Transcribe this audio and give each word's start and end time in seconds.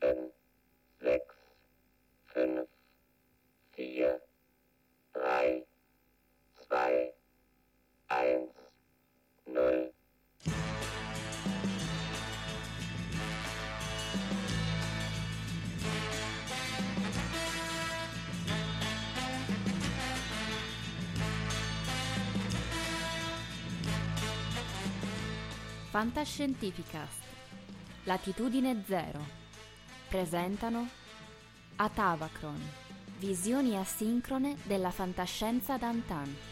sieben, 0.00 0.30
sechs, 1.00 1.34
fünf, 2.26 2.68
vier, 3.72 4.20
drei, 5.12 5.64
zwei, 6.66 7.12
eins, 8.08 8.50
null. 9.46 9.92
Fantascientificast 25.92 27.20
Latitudine 28.06 28.82
Zero 28.86 29.39
presentano 30.10 30.88
Atavacron 31.76 32.60
Visioni 33.18 33.76
asincrone 33.76 34.56
della 34.64 34.90
fantascienza 34.90 35.76
d'antan. 35.76 36.49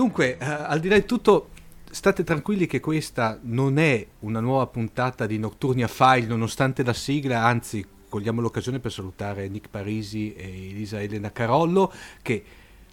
Dunque, 0.00 0.38
eh, 0.38 0.46
al 0.46 0.80
di 0.80 0.88
là 0.88 0.96
di 0.96 1.04
tutto, 1.04 1.50
state 1.90 2.24
tranquilli 2.24 2.66
che 2.66 2.80
questa 2.80 3.38
non 3.42 3.78
è 3.78 4.06
una 4.20 4.40
nuova 4.40 4.66
puntata 4.66 5.26
di 5.26 5.38
Nocturnia 5.38 5.88
File, 5.88 6.26
nonostante 6.26 6.82
la 6.82 6.94
sigla, 6.94 7.44
anzi, 7.44 7.86
cogliamo 8.08 8.40
l'occasione 8.40 8.78
per 8.78 8.92
salutare 8.92 9.46
Nick 9.48 9.68
Parisi 9.68 10.32
e 10.32 10.70
Elisa 10.70 11.02
Elena 11.02 11.30
Carollo, 11.32 11.92
che 12.22 12.42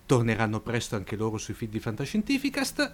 torneranno 0.05 0.59
presto 0.59 0.97
anche 0.97 1.15
loro 1.15 1.37
sui 1.37 1.53
feed 1.53 1.71
di 1.71 1.79
Fantascientificast. 1.79 2.93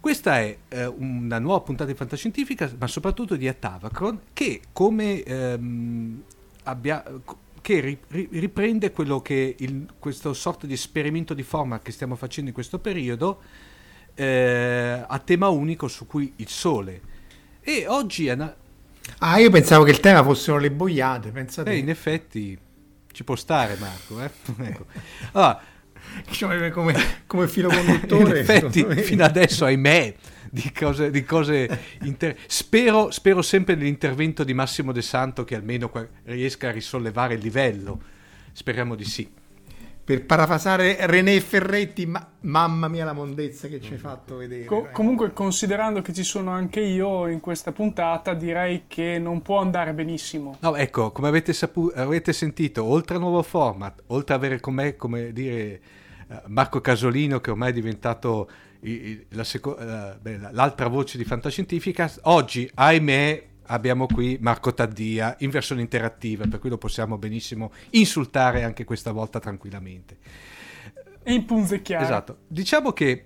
Questa 0.00 0.38
è 0.38 0.56
eh, 0.66 0.86
una 0.86 1.38
nuova 1.38 1.60
puntata 1.60 1.90
di 1.90 1.96
Fantascientificast, 1.98 2.76
ma 2.78 2.86
soprattutto 2.86 3.36
di 3.36 3.46
Atavacron, 3.46 4.20
che 4.32 4.62
come 4.72 5.22
ehm, 5.22 6.22
abbia 6.62 7.04
che 7.60 7.80
ri, 7.80 7.98
ri, 8.08 8.28
riprende 8.32 8.90
quello 8.92 9.20
che 9.20 9.56
il, 9.58 9.86
questo 9.98 10.32
sorta 10.32 10.66
di 10.66 10.72
esperimento 10.72 11.34
di 11.34 11.42
forma 11.42 11.80
che 11.80 11.92
stiamo 11.92 12.16
facendo 12.16 12.48
in 12.48 12.54
questo 12.54 12.78
periodo 12.78 13.42
eh, 14.14 15.04
a 15.06 15.18
tema 15.18 15.48
unico 15.48 15.88
su 15.88 16.06
cui 16.06 16.32
il 16.36 16.48
sole. 16.48 17.00
E 17.60 17.86
oggi 17.86 18.26
è 18.26 18.32
una... 18.32 18.54
Ah, 19.18 19.38
io 19.38 19.50
pensavo 19.50 19.84
che 19.84 19.90
il 19.90 20.00
tema 20.00 20.22
fossero 20.22 20.58
le 20.58 20.70
boiate, 20.70 21.30
pensate. 21.30 21.70
Eh, 21.70 21.76
in 21.76 21.88
effetti 21.88 22.58
ci 23.12 23.24
può 23.24 23.36
stare 23.36 23.76
Marco. 23.76 24.22
Eh? 24.22 24.30
ecco. 24.66 24.86
allora, 25.32 25.60
cioè, 26.30 26.70
come, 26.70 26.94
come 27.26 27.48
filo 27.48 27.68
conduttore. 27.72 28.30
in 28.30 28.36
effetti, 28.36 28.84
fino 29.02 29.24
adesso, 29.24 29.64
ahimè, 29.64 30.14
di 30.50 30.72
cose, 30.72 31.10
di 31.10 31.22
cose 31.24 31.78
inter... 32.02 32.36
spero, 32.46 33.10
spero, 33.10 33.40
sempre 33.40 33.76
nell'intervento 33.76 34.42
di 34.44 34.52
Massimo 34.52 34.92
De 34.92 35.02
Santo 35.02 35.44
che 35.44 35.54
almeno 35.54 35.90
riesca 36.24 36.68
a 36.68 36.72
risollevare 36.72 37.34
il 37.34 37.40
livello. 37.40 38.00
Speriamo 38.52 38.94
di 38.96 39.04
sì. 39.04 39.38
Per 40.02 40.26
parafasare 40.26 40.96
René 41.06 41.38
Ferretti, 41.40 42.04
ma, 42.04 42.26
mamma 42.40 42.88
mia 42.88 43.04
la 43.04 43.12
mondezza 43.12 43.68
che 43.68 43.80
ci 43.80 43.92
hai 43.92 43.98
fatto 43.98 44.38
vedere. 44.38 44.64
Co- 44.64 44.88
comunque, 44.90 45.32
considerando 45.32 46.02
che 46.02 46.12
ci 46.12 46.24
sono 46.24 46.50
anche 46.50 46.80
io 46.80 47.28
in 47.28 47.38
questa 47.38 47.70
puntata, 47.70 48.34
direi 48.34 48.84
che 48.88 49.20
non 49.20 49.40
può 49.40 49.60
andare 49.60 49.92
benissimo. 49.92 50.56
No, 50.62 50.74
ecco, 50.74 51.12
come 51.12 51.28
avete, 51.28 51.52
sapu- 51.52 51.92
avete 51.94 52.32
sentito, 52.32 52.82
oltre 52.82 53.14
al 53.14 53.20
nuovo 53.20 53.40
format, 53.42 54.02
oltre 54.08 54.34
ad 54.34 54.42
avere 54.42 54.58
con 54.58 54.74
me, 54.74 54.96
come 54.96 55.32
dire, 55.32 55.80
Marco 56.46 56.80
Casolino, 56.80 57.40
che 57.40 57.50
ormai 57.50 57.70
è 57.70 57.72
diventato 57.72 58.50
la 59.30 59.44
seco- 59.44 59.76
l'altra 59.78 60.88
voce 60.88 61.18
di 61.18 61.24
Fantascientifica. 61.24 62.10
Oggi, 62.22 62.70
ahimè, 62.72 63.48
abbiamo 63.64 64.06
qui 64.06 64.38
Marco 64.40 64.72
Taddia 64.72 65.36
in 65.40 65.50
versione 65.50 65.80
interattiva, 65.80 66.46
per 66.46 66.58
cui 66.58 66.70
lo 66.70 66.78
possiamo 66.78 67.18
benissimo 67.18 67.72
insultare 67.90 68.62
anche 68.62 68.84
questa 68.84 69.12
volta 69.12 69.38
tranquillamente. 69.38 70.18
E 71.22 71.32
impunzecchiare. 71.32 72.04
Esatto. 72.04 72.38
Diciamo 72.46 72.92
che 72.92 73.24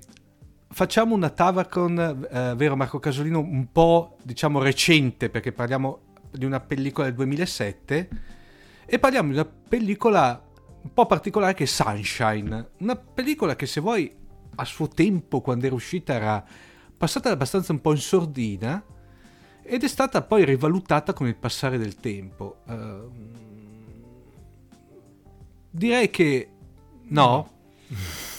facciamo 0.69 1.15
una 1.15 1.31
Tavacon, 1.31 2.26
eh, 2.31 2.54
vero 2.56 2.76
Marco 2.76 2.98
Casolino, 2.98 3.38
un 3.38 3.71
po' 3.71 4.16
diciamo 4.22 4.60
recente, 4.60 5.31
perché 5.31 5.53
parliamo 5.53 6.00
di 6.31 6.44
una 6.44 6.60
pellicola 6.60 7.06
del 7.06 7.16
2007 7.16 8.09
e 8.86 8.98
parliamo 8.98 9.28
di 9.28 9.34
una 9.34 9.47
pellicola 9.47 10.44
un 10.84 10.93
po' 10.93 11.06
particolare 11.06 11.55
che 11.55 11.65
è 11.65 11.67
Sunshine, 11.67 12.71
una 12.78 12.95
pellicola 12.95 13.56
che 13.56 13.65
se 13.67 13.81
vuoi 13.81 14.15
a 14.56 14.65
suo 14.65 14.87
tempo, 14.87 15.41
quando 15.41 15.65
era 15.65 15.75
uscita, 15.75 16.12
era 16.12 16.45
passata 16.97 17.31
abbastanza 17.31 17.72
un 17.72 17.81
po' 17.81 17.93
in 17.93 17.99
sordina 17.99 18.84
ed 19.62 19.83
è 19.83 19.89
stata 19.89 20.22
poi 20.22 20.45
rivalutata 20.45 21.15
con 21.15 21.27
il 21.27 21.37
passare 21.37 21.78
del 21.78 21.97
tempo. 21.97 22.59
Uh, 22.67 23.11
direi 25.71 26.11
che 26.11 26.50
no, 27.09 27.51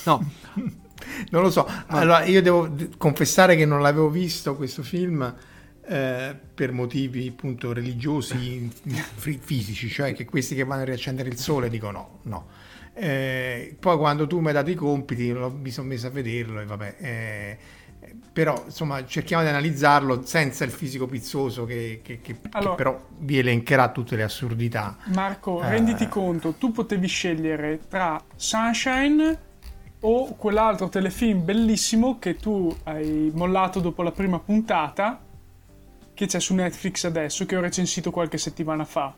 no. 0.05 0.31
non 1.31 1.41
lo 1.41 1.49
so. 1.49 1.67
Allora, 1.87 2.25
io 2.25 2.43
devo 2.43 2.71
confessare 2.97 3.55
che 3.55 3.65
non 3.65 3.81
l'avevo 3.81 4.09
visto 4.09 4.55
questo 4.55 4.83
film. 4.83 5.35
Eh, 5.87 6.35
per 6.55 6.71
motivi 6.71 7.27
appunto 7.27 7.71
religiosi 7.71 8.71
fisici, 9.17 9.87
cioè 9.87 10.13
che 10.13 10.25
questi 10.25 10.55
che 10.55 10.63
vanno 10.63 10.81
a 10.81 10.85
riaccendere 10.85 11.29
il 11.29 11.37
sole 11.37 11.69
dicono 11.69 11.91
no, 11.91 12.19
no 12.23 12.47
eh, 12.97 13.75
poi 13.77 13.97
quando 13.97 14.25
tu 14.25 14.39
mi 14.39 14.47
hai 14.47 14.53
dato 14.53 14.69
i 14.69 14.75
compiti 14.75 15.33
mi 15.33 15.69
sono 15.69 15.87
messo 15.87 16.07
a 16.07 16.09
vederlo 16.09 16.61
e 16.61 16.65
vabbè. 16.65 16.95
Eh, 16.97 17.57
però 18.31 18.63
insomma 18.65 19.05
cerchiamo 19.05 19.43
di 19.43 19.49
analizzarlo 19.49 20.25
senza 20.25 20.63
il 20.63 20.71
fisico 20.71 21.05
pizzoso 21.05 21.65
che, 21.65 22.01
che, 22.03 22.21
che, 22.21 22.37
allora, 22.51 22.69
che 22.69 22.75
però 22.75 23.01
vi 23.19 23.39
elencherà 23.39 23.89
tutte 23.89 24.15
le 24.15 24.23
assurdità. 24.23 24.97
Marco, 25.13 25.61
eh, 25.61 25.69
renditi 25.69 26.07
conto, 26.07 26.53
tu 26.53 26.71
potevi 26.71 27.07
scegliere 27.07 27.81
tra 27.89 28.21
Sunshine 28.35 29.39
o 30.01 30.35
quell'altro 30.35 30.87
telefilm 30.87 31.43
bellissimo 31.43 32.17
che 32.19 32.35
tu 32.35 32.73
hai 32.83 33.31
mollato 33.33 33.79
dopo 33.79 34.03
la 34.03 34.11
prima 34.11 34.39
puntata 34.39 35.19
che 36.15 36.25
c'è 36.25 36.39
su 36.39 36.55
Netflix 36.55 37.03
adesso 37.03 37.45
che 37.45 37.55
ho 37.55 37.61
recensito 37.61 38.09
qualche 38.09 38.39
settimana 38.39 38.85
fa. 38.85 39.13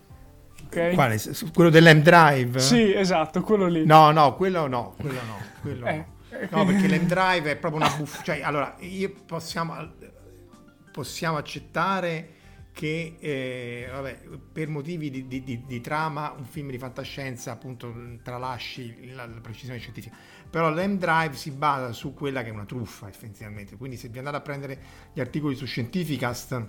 Okay. 0.66 0.94
Quale? 0.96 1.22
Quello 1.54 1.70
dell'M 1.70 2.02
Drive? 2.02 2.60
Sì, 2.60 2.94
esatto, 2.94 3.42
quello 3.42 3.68
lì. 3.68 3.86
No, 3.86 4.12
no, 4.12 4.36
quello 4.36 4.68
no, 4.68 4.96
quello 5.00 5.22
no. 5.26 5.38
Quello 5.62 5.86
eh, 5.86 6.06
no. 6.50 6.58
no, 6.58 6.66
perché 6.66 6.88
l'M 6.88 7.06
Drive 7.08 7.52
è 7.52 7.56
proprio 7.56 7.82
una 7.82 7.96
buffa. 7.96 8.22
Cioè, 8.24 8.42
allora, 8.42 8.76
io 8.80 9.14
possiamo, 9.26 9.76
possiamo 10.92 11.38
accettare 11.38 12.34
che, 12.74 13.16
eh, 13.20 13.88
vabbè, 13.92 14.20
per 14.52 14.68
motivi 14.68 15.10
di, 15.10 15.28
di, 15.28 15.44
di, 15.44 15.64
di, 15.66 15.82
trama, 15.82 16.34
un 16.38 16.46
film 16.46 16.70
di 16.70 16.78
fantascienza, 16.78 17.52
appunto, 17.52 17.94
tralasci 18.22 19.14
la, 19.14 19.26
la 19.26 19.40
precisione 19.40 19.80
scientifica. 19.80 20.16
Però 20.50 20.70
l'M 20.70 20.98
Drive 20.98 21.36
si 21.36 21.52
basa 21.52 21.92
su 21.94 22.14
quella 22.14 22.44
che 22.44 22.50
è 22.50 22.52
una 22.52 22.66
truffa, 22.66 23.08
essenzialmente. 23.08 23.78
Quindi 23.78 23.98
se 23.98 24.10
vi 24.10 24.18
andate 24.18 24.38
a 24.38 24.42
prendere 24.42 24.80
gli 25.14 25.20
articoli 25.20 25.56
su 25.56 25.66
Scientificast 25.66 26.68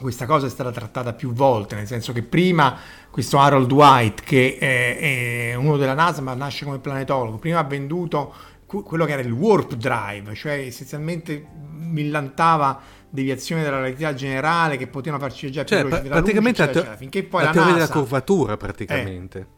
questa 0.00 0.26
cosa 0.26 0.46
è 0.46 0.50
stata 0.50 0.70
trattata 0.70 1.12
più 1.12 1.32
volte, 1.32 1.74
nel 1.74 1.86
senso 1.86 2.12
che 2.12 2.22
prima 2.22 2.76
questo 3.10 3.38
Harold 3.38 3.70
White, 3.70 4.22
che 4.24 4.56
è, 4.58 5.50
è 5.50 5.54
uno 5.54 5.76
della 5.76 5.94
NASA 5.94 6.20
ma 6.20 6.34
nasce 6.34 6.64
come 6.64 6.78
planetologo, 6.78 7.38
prima 7.38 7.58
ha 7.58 7.64
venduto 7.64 8.34
quello 8.66 9.06
che 9.06 9.12
era 9.12 9.22
il 9.22 9.32
warp 9.32 9.74
drive, 9.74 10.34
cioè 10.34 10.58
essenzialmente 10.58 11.46
millantava 11.76 12.80
deviazioni 13.08 13.62
della 13.62 13.76
relatività 13.76 14.12
generale 14.12 14.76
che 14.76 14.86
potevano 14.86 15.22
farci 15.22 15.48
viaggiare 15.48 15.66
cioè, 15.66 15.80
più 15.80 15.88
veloci 15.88 16.08
praticamente 16.08 16.60
luce, 16.60 16.62
eccetera, 16.62 16.80
eccetera, 16.80 16.96
finché 16.96 17.22
poi 17.24 17.40
la, 17.40 17.46
la 17.46 17.52
teoria 17.52 17.72
NASA, 17.72 17.86
della 17.86 18.00
curvatura 18.00 18.56
praticamente. 18.56 19.38
Eh, 19.38 19.56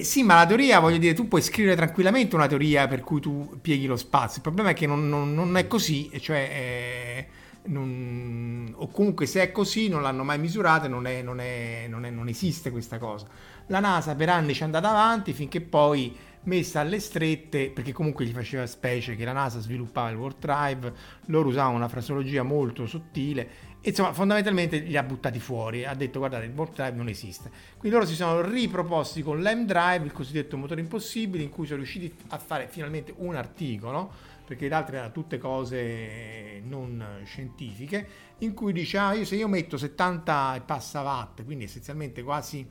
Eh 0.00 0.02
sì, 0.02 0.24
ma 0.24 0.34
la 0.34 0.46
teoria, 0.46 0.80
voglio 0.80 0.98
dire, 0.98 1.14
tu 1.14 1.28
puoi 1.28 1.40
scrivere 1.40 1.76
tranquillamente 1.76 2.34
una 2.34 2.48
teoria 2.48 2.88
per 2.88 3.02
cui 3.02 3.20
tu 3.20 3.58
pieghi 3.60 3.86
lo 3.86 3.96
spazio. 3.96 4.38
Il 4.38 4.42
problema 4.42 4.70
è 4.70 4.74
che 4.74 4.88
non, 4.88 5.08
non, 5.08 5.32
non 5.32 5.56
è 5.56 5.68
così, 5.68 6.10
cioè, 6.18 6.48
eh, 6.50 7.26
non, 7.66 8.72
o 8.76 8.88
comunque 8.88 9.26
se 9.26 9.42
è 9.42 9.52
così 9.52 9.88
non 9.88 10.02
l'hanno 10.02 10.24
mai 10.24 10.38
misurata, 10.38 10.88
non, 10.88 11.02
non, 11.22 11.40
non, 11.88 12.28
esiste 12.28 12.70
questa 12.70 12.98
cosa. 12.98 13.26
La 13.68 13.80
NASA 13.80 14.14
per 14.14 14.28
anni 14.28 14.54
ci 14.54 14.62
è 14.62 14.64
andata 14.64 14.90
avanti 14.90 15.32
finché 15.32 15.60
poi 15.60 16.14
messa 16.44 16.80
alle 16.80 17.00
strette, 17.00 17.70
perché 17.70 17.92
comunque 17.92 18.24
gli 18.24 18.32
faceva 18.32 18.66
specie 18.66 19.16
che 19.16 19.24
la 19.24 19.32
NASA 19.32 19.60
sviluppava 19.60 20.10
il 20.10 20.16
Warp 20.16 20.38
Drive, 20.38 20.92
loro 21.26 21.48
usavano 21.48 21.76
una 21.76 21.88
fraseologia 21.88 22.42
molto 22.42 22.86
sottile 22.86 23.72
insomma, 23.84 24.12
fondamentalmente 24.12 24.78
li 24.78 24.96
ha 24.96 25.02
buttati 25.02 25.38
fuori. 25.38 25.84
Ha 25.84 25.94
detto: 25.94 26.18
guardate, 26.18 26.46
il 26.46 26.52
Warp 26.54 26.74
Drive 26.74 26.96
non 26.96 27.08
esiste. 27.08 27.50
Quindi 27.76 27.96
loro 27.96 28.08
si 28.08 28.14
sono 28.14 28.40
riproposti 28.40 29.22
con 29.22 29.40
l'M 29.40 29.64
Drive, 29.64 30.04
il 30.04 30.12
cosiddetto 30.12 30.56
motore 30.56 30.80
impossibile, 30.80 31.42
in 31.42 31.50
cui 31.50 31.66
sono 31.66 31.78
riusciti 31.78 32.12
a 32.28 32.38
fare 32.38 32.68
finalmente 32.68 33.14
un 33.16 33.36
articolo, 33.36 34.12
perché 34.44 34.68
le 34.68 34.74
altre 34.74 34.96
erano 34.96 35.12
tutte 35.12 35.38
cose 35.38 36.60
non 36.64 37.22
scientifiche, 37.24 38.06
in 38.38 38.54
cui 38.54 38.72
dice: 38.72 38.98
ah, 38.98 39.14
io, 39.14 39.24
se 39.24 39.36
io 39.36 39.48
metto 39.48 39.76
70 39.76 40.56
e 40.56 40.60
passa 40.60 41.02
watt, 41.02 41.44
quindi 41.44 41.64
essenzialmente 41.64 42.22
quasi 42.22 42.66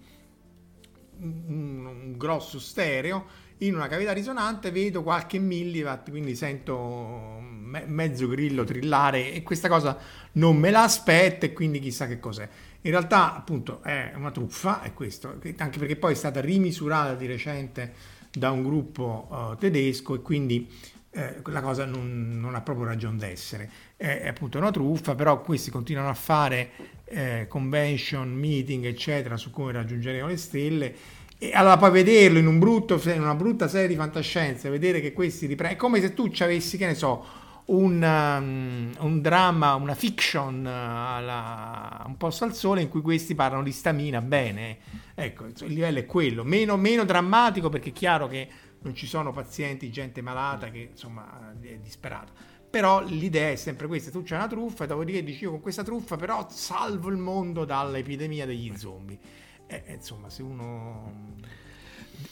un, 1.20 1.86
un 1.86 2.18
grosso 2.18 2.60
stereo 2.60 3.26
in 3.60 3.76
una 3.76 3.88
cavità 3.88 4.12
risonante 4.12 4.72
vedo 4.72 5.04
qualche 5.04 5.40
milliwatt, 5.40 6.10
quindi 6.10 6.36
sento 6.36 7.40
me- 7.40 7.86
mezzo 7.86 8.28
grillo 8.28 8.64
trillare 8.64 9.32
e 9.32 9.42
questa 9.44 9.70
cosa 9.70 9.98
non 10.34 10.58
me 10.58 10.70
la 10.70 10.84
aspetto 10.84 11.46
e 11.46 11.54
quindi 11.54 11.80
chissà 11.80 12.08
che 12.08 12.20
cos'è. 12.20 12.48
In 12.82 12.92
realtà 12.92 13.36
appunto 13.36 13.82
è 13.82 14.12
una 14.16 14.32
truffa, 14.32 14.82
è 14.82 14.94
questo, 14.94 15.40
anche 15.58 15.80
perché 15.80 15.96
poi 15.96 16.12
è 16.12 16.16
stata 16.16 16.42
rimisurata 16.42 17.16
di 17.16 17.26
recente 17.26 17.94
da 18.32 18.52
un 18.52 18.64
gruppo 18.64 19.28
uh, 19.30 19.56
tedesco 19.56 20.16
e 20.16 20.22
quindi 20.22 20.68
eh, 21.16 21.42
la 21.46 21.62
cosa 21.62 21.86
non, 21.86 22.40
non, 22.40 22.56
ha 22.56 22.62
proprio 22.62 22.88
ragione 22.88 23.18
d'essere. 23.18 23.70
È, 23.96 24.28
appunto 24.28 24.58
una 24.58 24.72
truffa, 24.72 25.14
però 25.14 25.42
questi 25.42 25.70
continuano 25.70 26.10
a 26.10 26.16
fare 26.16 26.72
eh, 27.06 27.46
convention, 27.48 28.32
meeting, 28.32 28.86
eccetera, 28.86 29.38
su 29.38 29.52
come 29.52 29.72
raggiungeremo 29.72 30.28
le 30.28 30.38
stelle. 30.38 30.96
E 31.38 31.52
allora 31.54 31.78
poi 31.78 31.92
vederlo 31.92 32.40
in, 32.40 32.48
un 32.48 32.58
brutto, 32.58 33.00
in 33.06 33.22
una 33.22 33.36
brutta 33.36 33.68
serie 33.68 33.88
di 33.88 33.96
fantascienza, 33.96 34.70
vedere 34.70 35.02
che 35.02 35.14
questi 35.14 35.46
riprendono, 35.46 35.78
è 35.78 35.80
come 35.80 36.02
se 36.02 36.14
tu 36.14 36.30
ci 36.30 36.42
avessi, 36.42 36.78
che 36.78 36.88
ne 36.88 36.96
so, 36.96 37.24
un, 37.66 38.02
um, 38.02 38.92
un 38.98 39.22
dramma, 39.22 39.76
una 39.76 39.94
fiction 39.94 40.66
uh, 40.66 41.18
alla, 41.18 42.04
un 42.08 42.18
posto 42.18 42.44
al 42.44 42.56
sole 42.56 42.82
in 42.82 42.90
cui 42.90 43.02
questi 43.02 43.36
parlano 43.36 43.64
di 43.64 43.72
stamina, 43.72 44.22
bene, 44.22 44.78
ecco, 45.14 45.46
il 45.46 45.74
livello 45.74 46.00
è 46.00 46.06
quello, 46.06 46.44
meno, 46.44 46.76
meno 46.76 47.06
drammatico 47.06 47.70
perché 47.70 47.90
è 47.90 47.94
chiaro 47.94 48.28
che 48.28 48.48
non 48.84 48.96
ci 48.96 49.08
sono 49.08 49.32
pazienti, 49.32 49.92
gente 49.92 50.22
malata 50.22 50.70
che 50.70 50.90
insomma 50.92 51.54
è 51.60 51.78
disperata. 51.78 52.32
Però 52.70 53.04
l'idea 53.04 53.52
è 53.52 53.56
sempre 53.56 53.88
questa, 53.88 54.12
tu 54.12 54.24
c'hai 54.24 54.38
una 54.38 54.48
truffa 54.48 54.84
e 54.86 54.88
dopodiché 54.88 55.24
dici 55.24 55.44
io 55.44 55.52
con 55.52 55.62
questa 55.62 55.84
truffa 55.84 56.16
però 56.16 56.48
salvo 56.50 57.10
il 57.10 57.18
mondo 57.18 57.66
dall'epidemia 57.66 58.46
degli 58.48 58.76
zombie 58.76 59.20
eh, 59.68 59.84
eh, 59.86 59.94
insomma, 59.94 60.30
se 60.30 60.44
uno... 60.44 61.36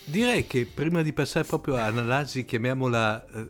Direi 0.06 0.46
che 0.46 0.66
prima 0.66 1.02
di 1.02 1.14
passare 1.14 1.46
proprio 1.46 1.76
all'analisi, 1.76 2.46
chiamiamola 2.46 3.26
eh, 3.26 3.50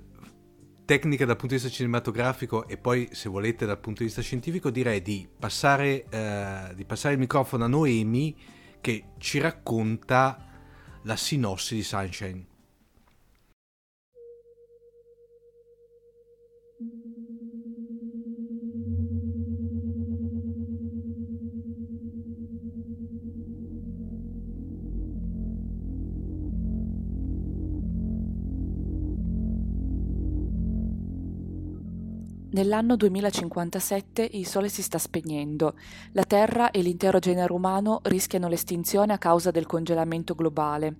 tecnica 0.85 1.25
dal 1.25 1.35
punto 1.35 1.55
di 1.55 1.61
vista 1.61 1.75
cinematografico 1.75 2.67
e 2.67 2.77
poi, 2.77 3.09
se 3.11 3.29
volete, 3.29 3.65
dal 3.65 3.79
punto 3.79 3.99
di 3.99 4.05
vista 4.05 4.21
scientifico, 4.21 4.69
direi 4.69 5.01
di 5.01 5.27
passare, 5.37 6.05
eh, 6.09 6.73
di 6.75 6.85
passare 6.85 7.13
il 7.15 7.19
microfono 7.19 7.65
a 7.65 7.67
Noemi 7.67 8.35
che 8.79 9.05
ci 9.17 9.39
racconta 9.39 10.47
la 11.03 11.15
sinossi 11.15 11.75
di 11.75 11.83
Sunshine. 11.83 12.50
Nell'anno 32.53 32.97
2057 32.97 34.27
il 34.33 34.45
Sole 34.45 34.67
si 34.67 34.81
sta 34.81 34.97
spegnendo, 34.97 35.75
la 36.11 36.25
Terra 36.25 36.71
e 36.71 36.81
l'intero 36.81 37.17
genere 37.17 37.53
umano 37.53 38.01
rischiano 38.03 38.49
l'estinzione 38.49 39.13
a 39.13 39.17
causa 39.17 39.51
del 39.51 39.65
congelamento 39.65 40.35
globale. 40.35 40.97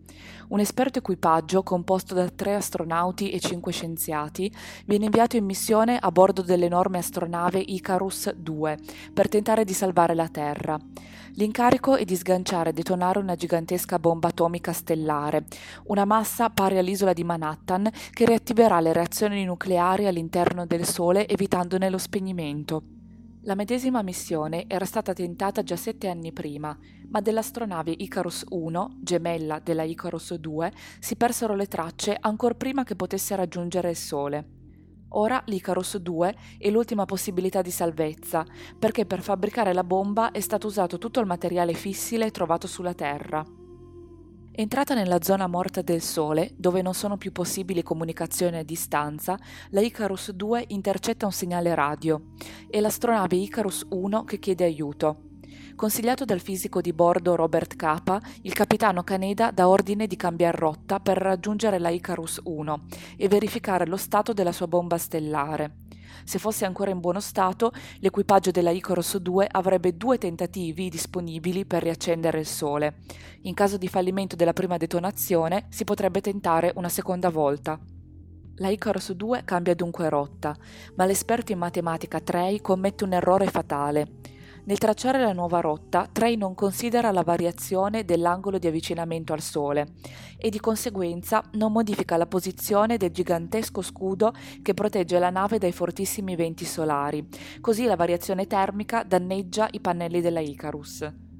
Un 0.48 0.62
esperto 0.62 1.00
equipaggio, 1.00 1.62
composto 1.62 2.14
da 2.14 2.30
tre 2.30 2.56
astronauti 2.56 3.32
e 3.32 3.42
cinque 3.42 3.74
scienziati, 3.74 4.50
viene 4.86 5.06
inviato 5.06 5.36
in 5.36 5.44
missione 5.44 5.98
a 5.98 6.10
bordo 6.10 6.42
dell'enorme 6.42 7.00
astronave 7.00 7.60
Icarus 7.60 8.32
2 8.32 8.78
per 9.14 9.28
tentare 9.28 9.66
di 9.66 9.74
salvare 9.74 10.16
la 10.16 10.30
Terra. 10.30 10.80
L'incarico 11.36 11.96
è 11.96 12.04
di 12.04 12.16
sganciare 12.18 12.72
e 12.72 12.74
detonare 12.74 13.18
una 13.18 13.36
gigantesca 13.36 14.00
bomba 14.00 14.28
atomica 14.28 14.74
stellare, 14.74 15.46
una 15.86 16.04
massa 16.04 16.50
pari 16.50 16.78
all'isola 16.78 17.14
di 17.14 17.24
Manhattan 17.24 17.90
che 18.12 18.26
riattiverà 18.26 18.82
le 18.82 18.92
reazioni 18.92 19.46
nucleari 19.46 20.08
all'interno 20.08 20.66
del 20.66 20.86
Sole 20.86 21.28
evitandone 21.28 21.90
lo 21.90 21.98
spegnimento. 21.98 22.84
La 23.44 23.56
medesima 23.56 24.02
missione 24.02 24.66
era 24.68 24.86
stata 24.86 25.14
tentata 25.14 25.64
già 25.64 25.78
sette 25.78 26.10
anni 26.10 26.34
prima, 26.34 26.78
ma 27.10 27.22
dell'astronave 27.22 27.92
Icarus 27.92 28.44
1, 28.50 28.98
gemella 29.00 29.60
della 29.60 29.84
Icarus 29.84 30.36
2, 30.36 30.72
si 31.00 31.16
persero 31.16 31.56
le 31.56 31.68
tracce 31.68 32.16
ancora 32.20 32.56
prima 32.56 32.84
che 32.84 32.96
potesse 32.96 33.36
raggiungere 33.36 33.90
il 33.90 33.96
Sole. 33.96 34.61
Ora 35.14 35.42
l'Icarus 35.48 35.98
2 35.98 36.36
è 36.58 36.70
l'ultima 36.70 37.06
possibilità 37.06 37.62
di 37.62 37.72
salvezza, 37.72 38.46
perché 38.78 39.06
per 39.06 39.22
fabbricare 39.22 39.74
la 39.74 39.84
bomba 39.84 40.32
è 40.32 40.40
stato 40.40 40.68
usato 40.68 40.98
tutto 40.98 41.20
il 41.20 41.26
materiale 41.26 41.74
fissile 41.74 42.32
trovato 42.32 42.68
sulla 42.68 42.94
Terra. 42.94 43.46
Entrata 44.54 44.94
nella 44.94 45.22
zona 45.22 45.48
morta 45.48 45.82
del 45.82 46.02
Sole, 46.02 46.54
dove 46.58 46.82
non 46.82 46.94
sono 46.94 47.18
più 47.18 47.32
possibili 47.32 47.84
comunicazioni 47.84 48.58
a 48.58 48.64
distanza, 48.64 49.40
la 49.70 49.82
Icarus 49.82 50.32
2 50.32 50.66
intercetta 50.68 51.26
un 51.26 51.32
segnale 51.32 51.74
radio. 51.74 52.32
È 52.70 52.80
l'astronave 52.80 53.36
Icarus 53.38 53.86
1 53.90 54.24
che 54.24 54.40
chiede 54.40 54.66
aiuto. 54.66 55.31
Consigliato 55.76 56.26
dal 56.26 56.40
fisico 56.40 56.82
di 56.82 56.94
bordo 56.94 57.36
Robert 57.36 57.76
Capa, 57.76 58.22
il 58.44 58.54
capitano 58.54 59.04
Caneda 59.04 59.52
dà 59.52 59.68
ordine 59.68 60.06
di 60.06 60.16
cambiare 60.16 60.58
rotta 60.58 61.00
per 61.00 61.18
raggiungere 61.18 61.80
la 61.80 61.90
Icarus 61.90 62.40
1 62.44 62.86
e 63.18 63.28
verificare 63.28 63.88
lo 63.88 63.98
stato 63.98 64.34
della 64.34 64.52
sua 64.52 64.68
bomba 64.68 64.98
stellare. 64.98 65.78
Se 66.24 66.38
fosse 66.38 66.66
ancora 66.66 66.92
in 66.92 67.00
buono 67.00 67.20
stato, 67.20 67.72
l'equipaggio 68.00 68.52
della 68.52 68.70
Icarus 68.70 69.18
2 69.18 69.48
avrebbe 69.50 69.98
due 69.98 70.18
tentativi 70.18 70.90
disponibili 70.90 71.66
per 71.66 71.82
riaccendere 71.82 72.40
il 72.40 72.46
Sole. 72.46 72.98
In 73.44 73.54
caso 73.54 73.78
di 73.78 73.88
fallimento 73.88 74.36
della 74.36 74.54
prima 74.54 74.78
detonazione, 74.78 75.66
si 75.70 75.84
potrebbe 75.84 76.22
tentare 76.22 76.74
una 76.76 76.90
seconda 76.90 77.30
volta. 77.30 77.80
La 78.56 78.70
Icarus 78.70 79.14
2 79.14 79.44
cambia 79.46 79.74
dunque 79.74 80.10
rotta, 80.10 80.56
ma 80.96 81.06
l'esperto 81.06 81.52
in 81.52 81.58
matematica 81.58 82.20
Trey 82.20 82.62
commette 82.62 83.04
un 83.04 83.14
errore 83.14 83.48
fatale. 83.48 84.20
Nel 84.64 84.78
tracciare 84.78 85.20
la 85.20 85.34
nuova 85.34 85.60
rotta, 85.60 86.08
Trey 86.12 86.36
non 86.36 86.54
considera 86.54 87.12
la 87.12 87.24
variazione 87.24 88.06
dell'angolo 88.06 88.60
di 88.60 88.68
avvicinamento 88.68 89.34
al 89.34 89.42
Sole 89.42 89.94
e 90.38 90.52
di 90.52 90.60
conseguenza 90.60 91.44
non 91.54 91.72
modifica 91.72 92.16
la 92.16 92.28
posizione 92.28 92.98
del 92.98 93.10
gigantesco 93.10 93.82
scudo 93.82 94.32
che 94.62 94.76
protegge 94.76 95.18
la 95.18 95.32
nave 95.32 95.58
dai 95.58 95.72
fortissimi 95.72 96.36
venti 96.36 96.66
solari, 96.66 97.28
così 97.60 97.86
la 97.86 97.96
variazione 97.96 98.46
termica 98.46 99.04
danneggia 99.04 99.68
i 99.72 99.80
pannelli 99.80 100.22
della 100.22 100.42
Icarus. 100.42 101.31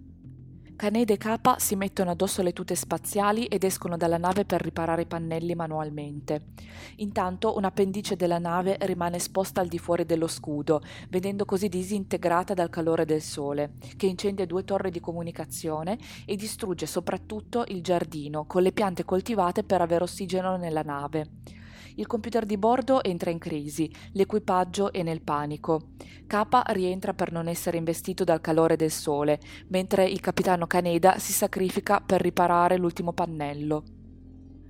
Canede 0.82 1.14
e 1.14 1.18
Kappa 1.18 1.60
si 1.60 1.76
mettono 1.76 2.10
addosso 2.10 2.42
le 2.42 2.54
tute 2.54 2.74
spaziali 2.74 3.46
ed 3.46 3.64
escono 3.64 3.98
dalla 3.98 4.18
nave 4.18 4.46
per 4.46 4.64
riparare 4.64 5.04
i 5.04 5.06
pannelli 5.06 5.54
manualmente. 5.54 6.54
Intanto 6.96 7.56
un'appendice 7.56 8.16
della 8.16 8.40
nave 8.40 8.78
rimane 8.80 9.18
esposta 9.18 9.62
al 9.62 9.68
di 9.68 9.78
fuori 9.78 10.08
dello 10.08 10.26
scudo, 10.26 10.82
vedendo 11.10 11.46
così 11.46 11.70
disintegrata 11.70 12.56
dal 12.56 12.72
calore 12.72 13.06
del 13.06 13.22
sole, 13.22 13.74
che 13.96 14.08
incendia 14.08 14.48
due 14.48 14.64
torri 14.64 14.90
di 14.90 15.00
comunicazione 15.00 16.00
e 16.26 16.36
distrugge 16.36 16.88
soprattutto 16.88 17.64
il 17.68 17.84
giardino, 17.84 18.48
con 18.48 18.64
le 18.64 18.72
piante 18.72 19.06
coltivate 19.06 19.64
per 19.64 19.82
avere 19.82 20.06
ossigeno 20.06 20.58
nella 20.58 20.82
nave. 20.82 21.61
Il 21.96 22.08
computer 22.08 22.46
di 22.46 22.58
bordo 22.58 23.04
entra 23.04 23.30
in 23.32 23.38
crisi, 23.38 23.92
l'equipaggio 24.14 24.92
è 24.92 25.04
nel 25.04 25.22
panico. 25.22 25.90
Kappa 26.28 26.64
rientra 26.68 27.14
per 27.14 27.32
non 27.32 27.48
essere 27.48 27.78
investito 27.78 28.24
dal 28.24 28.42
calore 28.42 28.76
del 28.76 28.92
sole, 28.92 29.40
mentre 29.68 30.08
il 30.08 30.20
capitano 30.20 30.68
Caneda 30.68 31.18
si 31.20 31.34
sacrifica 31.34 32.00
per 32.00 32.22
riparare 32.22 32.78
l'ultimo 32.78 33.14
pannello. 33.14 33.84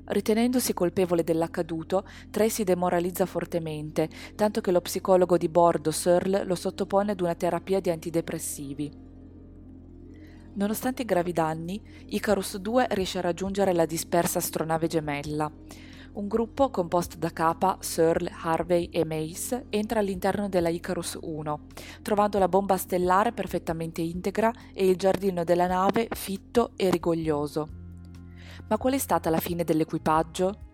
Ritenendosi 0.06 0.74
colpevole 0.74 1.24
dell'accaduto, 1.24 2.06
Trey 2.32 2.50
si 2.50 2.64
demoralizza 2.64 3.26
fortemente, 3.26 4.10
tanto 4.36 4.60
che 4.60 4.72
lo 4.72 4.82
psicologo 4.82 5.38
di 5.38 5.48
bordo, 5.48 5.92
Searle, 5.92 6.44
lo 6.44 6.56
sottopone 6.56 7.12
ad 7.12 7.22
una 7.22 7.36
terapia 7.36 7.80
di 7.80 7.92
antidepressivi. 7.92 9.10
Nonostante 10.54 11.04
i 11.04 11.06
gravi 11.06 11.32
danni, 11.32 11.82
Icarus 12.08 12.58
2 12.58 12.88
riesce 12.90 13.20
a 13.20 13.22
raggiungere 13.22 13.72
la 13.72 13.86
dispersa 13.86 14.40
astronave 14.40 14.88
gemella. 14.88 15.50
Un 16.14 16.28
gruppo 16.28 16.70
composto 16.70 17.16
da 17.18 17.30
Kappa, 17.30 17.78
Searle, 17.80 18.34
Harvey 18.42 18.90
e 18.92 19.06
Mace 19.06 19.68
entra 19.70 20.00
all'interno 20.00 20.50
della 20.50 20.68
Icarus 20.68 21.18
1, 21.22 21.60
trovando 22.02 22.38
la 22.38 22.50
bomba 22.50 22.76
stellare 22.76 23.32
perfettamente 23.32 24.02
integra 24.02 24.52
e 24.74 24.90
il 24.90 24.98
giardino 24.98 25.46
della 25.46 25.68
nave 25.68 26.10
fitto 26.12 26.72
e 26.76 26.90
rigoglioso. 26.90 27.68
Ma 28.68 28.78
qual 28.78 28.94
è 28.94 28.98
stata 28.98 29.30
la 29.30 29.40
fine 29.40 29.64
dell'equipaggio? 29.64 30.71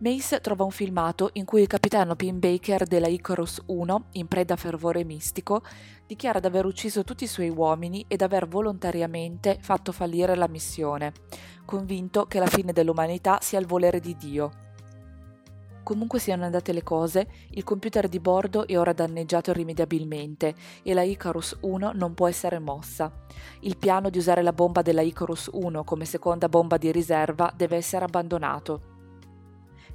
Mace 0.00 0.40
trova 0.40 0.62
un 0.62 0.70
filmato 0.70 1.30
in 1.32 1.44
cui 1.44 1.62
il 1.62 1.66
capitano 1.66 2.14
Pim 2.14 2.38
Baker 2.38 2.84
della 2.84 3.08
Icarus 3.08 3.60
1, 3.66 4.04
in 4.12 4.28
preda 4.28 4.54
a 4.54 4.56
fervore 4.56 5.02
mistico, 5.02 5.62
dichiara 6.06 6.38
di 6.38 6.46
aver 6.46 6.66
ucciso 6.66 7.02
tutti 7.02 7.24
i 7.24 7.26
suoi 7.26 7.48
uomini 7.48 8.04
ed 8.06 8.22
aver 8.22 8.46
volontariamente 8.46 9.58
fatto 9.60 9.90
fallire 9.90 10.36
la 10.36 10.46
missione, 10.46 11.12
convinto 11.64 12.26
che 12.26 12.38
la 12.38 12.46
fine 12.46 12.72
dell'umanità 12.72 13.40
sia 13.40 13.58
il 13.58 13.66
volere 13.66 13.98
di 13.98 14.14
Dio. 14.16 14.50
Comunque 15.82 16.20
siano 16.20 16.44
andate 16.44 16.72
le 16.72 16.84
cose, 16.84 17.28
il 17.50 17.64
computer 17.64 18.08
di 18.08 18.20
bordo 18.20 18.68
è 18.68 18.78
ora 18.78 18.92
danneggiato 18.92 19.50
irrimediabilmente 19.50 20.54
e 20.84 20.94
la 20.94 21.02
Icarus 21.02 21.56
1 21.62 21.90
non 21.94 22.14
può 22.14 22.28
essere 22.28 22.60
mossa. 22.60 23.10
Il 23.62 23.76
piano 23.76 24.10
di 24.10 24.18
usare 24.18 24.42
la 24.42 24.52
bomba 24.52 24.80
della 24.80 25.02
Icarus 25.02 25.50
1 25.52 25.82
come 25.82 26.04
seconda 26.04 26.48
bomba 26.48 26.76
di 26.76 26.92
riserva 26.92 27.52
deve 27.56 27.74
essere 27.74 28.04
abbandonato. 28.04 28.97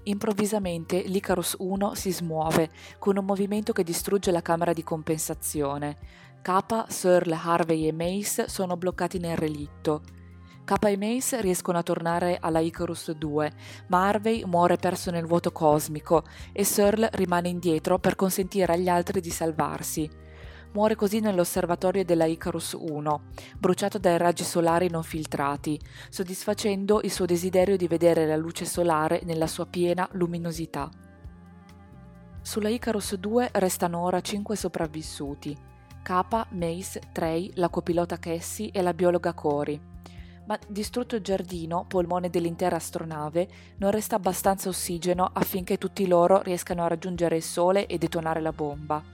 Improvvisamente 0.04 1.02
l'Icarus 1.02 1.56
1 1.60 1.96
si 1.96 2.12
smuove 2.12 2.70
con 3.00 3.18
un 3.18 3.24
movimento 3.24 3.72
che 3.72 3.84
distrugge 3.84 4.32
la 4.32 4.42
camera 4.42 4.74
di 4.74 4.84
compensazione. 4.84 5.98
Kappa, 6.42 6.88
Searle, 6.90 7.40
Harvey 7.42 7.88
e 7.88 7.94
Mace 7.94 8.50
sono 8.50 8.76
bloccati 8.76 9.18
nel 9.18 9.38
relitto. 9.38 10.02
Kappa 10.66 10.90
e 10.90 10.98
Mace 10.98 11.40
riescono 11.40 11.78
a 11.78 11.84
tornare 11.84 12.38
alla 12.40 12.60
Icarus 12.60 13.12
2, 13.12 13.52
ma 13.88 14.08
Harvey 14.08 14.44
muore 14.46 14.76
perso 14.76 15.10
nel 15.10 15.26
vuoto 15.26 15.52
cosmico 15.52 16.24
e 16.52 16.66
Searle 16.66 17.10
rimane 17.14 17.48
indietro 17.48 17.98
per 17.98 18.16
consentire 18.16 18.74
agli 18.74 18.90
altri 18.90 19.22
di 19.22 19.30
salvarsi. 19.30 20.10
Muore 20.74 20.96
così 20.96 21.20
nell'osservatorio 21.20 22.04
della 22.04 22.26
Icarus 22.26 22.76
1, 22.76 23.22
bruciato 23.60 24.00
dai 24.00 24.18
raggi 24.18 24.44
solari 24.44 24.90
non 24.90 25.04
filtrati, 25.04 25.80
soddisfacendo 26.10 27.02
il 27.04 27.12
suo 27.12 27.26
desiderio 27.26 27.78
di 27.78 27.88
vedere 27.88 28.26
la 28.26 28.36
luce 28.36 28.66
solare 28.66 29.22
nella 29.24 29.46
sua 29.46 29.68
piena 29.68 30.10
luminosità. 30.14 30.90
Sulla 32.42 32.70
Icarus 32.70 33.14
2 33.18 33.52
restano 33.54 34.02
ora 34.02 34.20
cinque 34.22 34.56
sopravvissuti: 34.56 35.56
Kappa, 36.02 36.48
Mace, 36.50 37.02
Trey, 37.12 37.52
la 37.54 37.70
copilota 37.70 38.18
Cassie 38.18 38.72
e 38.72 38.82
la 38.82 38.96
biologa 38.96 39.34
Cory. 39.36 39.80
Ma 40.48 40.58
distrutto 40.68 41.16
il 41.16 41.22
giardino, 41.22 41.86
polmone 41.88 42.32
dell'intera 42.32 42.78
astronave, 42.78 43.48
non 43.78 43.92
resta 43.92 44.16
abbastanza 44.16 44.70
ossigeno 44.70 45.30
affinché 45.32 45.78
tutti 45.78 46.08
loro 46.08 46.42
riescano 46.42 46.84
a 46.84 46.88
raggiungere 46.88 47.36
il 47.36 47.44
Sole 47.44 47.86
e 47.86 48.00
detonare 48.00 48.42
la 48.42 48.52
bomba. 48.52 49.13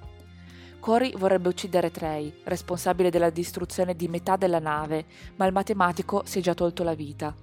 Cory 0.79 1.11
vorrebbe 1.17 1.49
uccidere 1.49 1.91
Trey, 1.91 2.33
responsabile 2.45 3.09
della 3.09 3.29
distruzione 3.29 3.95
di 3.95 4.07
metà 4.07 4.37
della 4.37 4.59
nave, 4.59 5.05
ma 5.35 5.45
il 5.45 5.51
matematico 5.51 6.21
si 6.25 6.39
è 6.39 6.41
già 6.41 6.53
tolto 6.53 6.83
la 6.83 6.95
vita. 6.95 7.35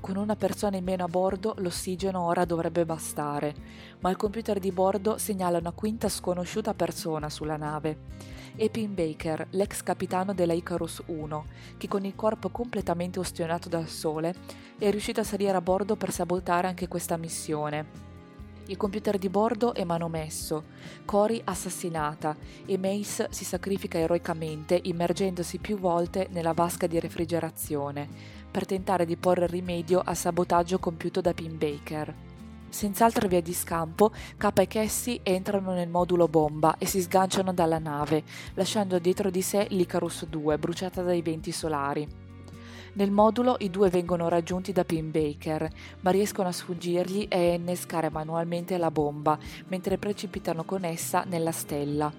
Con 0.00 0.16
una 0.16 0.34
persona 0.34 0.78
in 0.78 0.82
meno 0.82 1.04
a 1.04 1.08
bordo 1.08 1.54
l'ossigeno 1.58 2.22
ora 2.22 2.46
dovrebbe 2.46 2.86
bastare, 2.86 3.54
ma 4.00 4.08
il 4.08 4.16
computer 4.16 4.58
di 4.58 4.72
bordo 4.72 5.18
segnala 5.18 5.58
una 5.58 5.72
quinta 5.72 6.08
sconosciuta 6.08 6.72
persona 6.72 7.28
sulla 7.28 7.58
nave. 7.58 7.98
È 8.56 8.68
Pim 8.70 8.94
Baker, 8.94 9.48
l'ex 9.50 9.82
capitano 9.82 10.32
della 10.32 10.54
Icarus 10.54 11.02
1, 11.06 11.46
che 11.76 11.86
con 11.86 12.04
il 12.04 12.16
corpo 12.16 12.48
completamente 12.48 13.18
ustionato 13.18 13.68
dal 13.68 13.86
sole 13.86 14.34
è 14.78 14.90
riuscito 14.90 15.20
a 15.20 15.24
salire 15.24 15.56
a 15.56 15.60
bordo 15.60 15.96
per 15.96 16.10
sabotare 16.10 16.66
anche 16.66 16.88
questa 16.88 17.16
missione, 17.18 18.11
il 18.72 18.78
computer 18.78 19.18
di 19.18 19.28
bordo 19.28 19.74
è 19.74 19.84
manomesso, 19.84 20.64
Cory 21.04 21.42
assassinata 21.44 22.34
e 22.64 22.78
Mace 22.78 23.28
si 23.30 23.44
sacrifica 23.44 23.98
eroicamente 23.98 24.80
immergendosi 24.82 25.58
più 25.58 25.78
volte 25.78 26.28
nella 26.30 26.54
vasca 26.54 26.86
di 26.86 26.98
refrigerazione 26.98 28.08
per 28.50 28.64
tentare 28.64 29.04
di 29.04 29.16
porre 29.16 29.46
rimedio 29.46 30.00
al 30.02 30.16
sabotaggio 30.16 30.78
compiuto 30.78 31.20
da 31.20 31.34
Pim 31.34 31.58
Baker. 31.58 32.14
Senza 32.70 33.04
altra 33.04 33.28
via 33.28 33.42
di 33.42 33.52
scampo, 33.52 34.10
K 34.38 34.50
e 34.54 34.66
Cassie 34.66 35.20
entrano 35.22 35.74
nel 35.74 35.90
modulo 35.90 36.26
bomba 36.26 36.76
e 36.78 36.86
si 36.86 37.02
sganciano 37.02 37.52
dalla 37.52 37.78
nave, 37.78 38.24
lasciando 38.54 38.98
dietro 38.98 39.28
di 39.28 39.42
sé 39.42 39.66
l'Icarus 39.68 40.24
2 40.24 40.56
bruciata 40.56 41.02
dai 41.02 41.20
venti 41.20 41.52
solari. 41.52 42.21
Nel 42.94 43.10
modulo 43.10 43.56
i 43.60 43.70
due 43.70 43.88
vengono 43.88 44.28
raggiunti 44.28 44.72
da 44.72 44.84
Pim 44.84 45.10
Baker, 45.10 45.68
ma 46.00 46.10
riescono 46.10 46.48
a 46.48 46.52
sfuggirgli 46.52 47.26
e 47.30 47.50
a 47.50 47.54
innescare 47.54 48.10
manualmente 48.10 48.76
la 48.76 48.90
bomba, 48.90 49.38
mentre 49.68 49.96
precipitano 49.96 50.64
con 50.64 50.84
essa 50.84 51.24
nella 51.24 51.52
stella. 51.52 52.12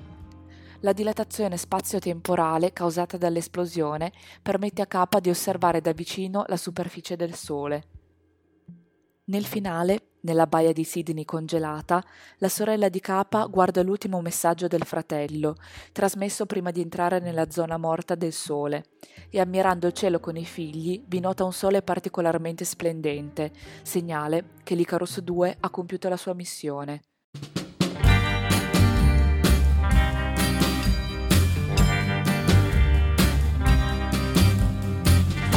La 0.79 0.91
dilatazione 0.91 1.57
spazio-temporale 1.57 2.73
causata 2.73 3.17
dall'esplosione 3.17 4.11
permette 4.41 4.81
a 4.81 4.87
K 4.87 5.19
di 5.19 5.29
osservare 5.29 5.79
da 5.79 5.93
vicino 5.93 6.43
la 6.47 6.57
superficie 6.57 7.15
del 7.15 7.35
Sole. 7.35 7.83
Nel 9.25 9.45
finale, 9.45 10.07
nella 10.23 10.47
baia 10.47 10.73
di 10.73 10.83
Sydney 10.83 11.25
congelata, 11.25 12.03
la 12.37 12.49
sorella 12.49 12.89
di 12.89 12.99
Capa 12.99 13.45
guarda 13.45 13.81
l'ultimo 13.81 14.21
messaggio 14.21 14.67
del 14.67 14.83
fratello, 14.83 15.55
trasmesso 15.91 16.45
prima 16.45 16.71
di 16.71 16.81
entrare 16.81 17.19
nella 17.19 17.49
zona 17.49 17.77
morta 17.77 18.15
del 18.15 18.33
sole, 18.33 18.85
e 19.29 19.39
ammirando 19.39 19.87
il 19.87 19.93
cielo 19.93 20.19
con 20.19 20.35
i 20.35 20.45
figli 20.45 21.03
vi 21.07 21.19
nota 21.19 21.43
un 21.43 21.53
sole 21.53 21.81
particolarmente 21.81 22.65
splendente, 22.65 23.51
segnale 23.81 24.51
che 24.63 24.75
l'Icarus 24.75 25.19
2 25.19 25.57
ha 25.59 25.69
compiuto 25.69 26.09
la 26.09 26.17
sua 26.17 26.33
missione. 26.33 27.01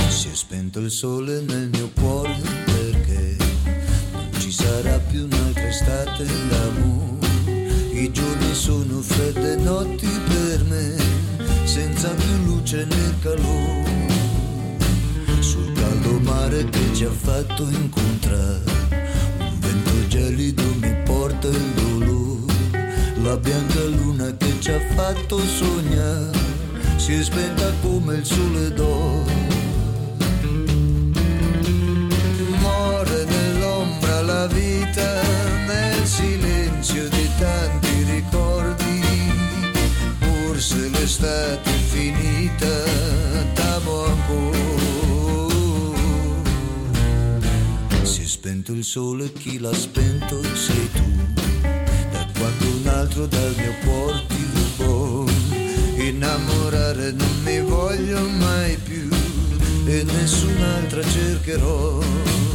Si 0.08 0.28
è 0.28 0.34
spento 0.34 0.80
il 0.80 0.90
sole 0.90 1.40
nel 1.42 1.68
mio 1.68 1.90
cuore 1.94 2.65
sarà 4.56 4.98
più 5.10 5.24
un'altra 5.24 5.68
estate 5.68 6.24
d'amore. 6.48 7.26
I 7.92 8.10
giorni 8.10 8.54
sono 8.54 9.02
fredde 9.02 9.56
notti 9.56 10.08
per 10.28 10.64
me, 10.64 10.96
senza 11.64 12.08
più 12.14 12.34
luce 12.46 12.86
né 12.86 13.14
calore. 13.20 13.94
Sul 15.40 15.72
caldo 15.72 16.18
mare 16.20 16.64
che 16.70 16.94
ci 16.94 17.04
ha 17.04 17.10
fatto 17.10 17.68
incontrare, 17.68 18.62
un 19.40 19.58
vento 19.58 20.06
gelido 20.08 20.62
mi 20.80 20.94
porta 21.04 21.48
il 21.48 21.70
dolore. 21.74 22.54
La 23.22 23.36
bianca 23.36 23.84
luna 23.84 24.34
che 24.38 24.54
ci 24.60 24.70
ha 24.70 24.80
fatto 24.94 25.38
sognare, 25.38 26.38
si 26.96 27.12
è 27.12 27.22
spenta 27.22 27.70
come 27.82 28.14
il 28.14 28.24
sole 28.24 28.72
d'oro 28.72 29.46
vita 34.44 35.22
nel 35.66 36.06
silenzio 36.06 37.08
di 37.08 37.28
tanti 37.38 38.02
ricordi, 38.04 39.00
forse 40.18 40.88
l'estate 40.90 41.70
è 41.70 41.78
finita, 41.88 42.66
t'amo 43.54 44.04
ancora. 44.04 44.58
Si 48.02 48.22
è 48.22 48.26
spento 48.26 48.72
il 48.72 48.84
sole, 48.84 49.32
chi 49.32 49.58
l'ha 49.58 49.72
spento 49.72 50.42
sei 50.54 50.90
tu, 50.92 51.10
da 52.12 52.26
quando 52.38 52.66
un 52.66 52.86
altro 52.88 53.26
dal 53.26 53.54
mio 53.56 53.74
cuore 53.84 54.22
ti 54.28 54.46
rubò, 54.52 55.24
innamorare 55.96 57.12
non 57.12 57.40
mi 57.42 57.60
voglio 57.60 58.20
mai 58.28 58.76
più 58.76 59.08
e 59.86 60.04
nessun'altra 60.04 61.02
cercherò. 61.02 62.45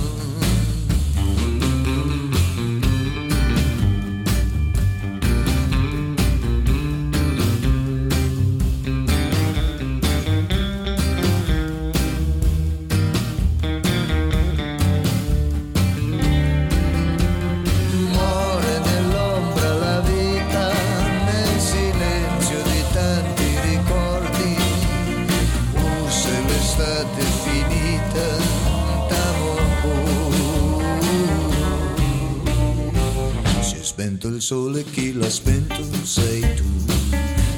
spento 34.01 34.29
il 34.29 34.41
sole, 34.41 34.83
chi 34.83 35.13
l'ha 35.13 35.29
spento 35.29 35.83
sei 36.01 36.41
tu. 36.55 36.63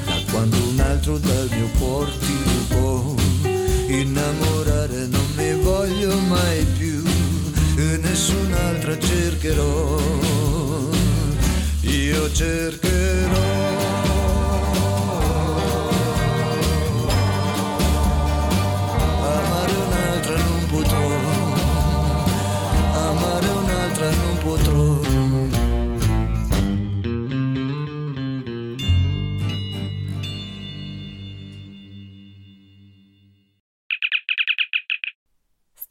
Da 0.04 0.20
quando 0.30 0.58
un 0.68 0.78
altro 0.78 1.16
dal 1.16 1.48
mio 1.50 1.70
cuore 1.78 2.10
ti 2.18 2.36
rubò, 2.68 3.14
innamorare 3.88 5.06
non 5.06 5.26
mi 5.36 5.54
voglio 5.62 6.14
mai 6.28 6.62
più 6.76 7.02
e 7.78 7.96
nessun'altra 7.96 8.98
cercherò. 8.98 9.98
Io 11.80 12.30
cercherò. 12.30 13.43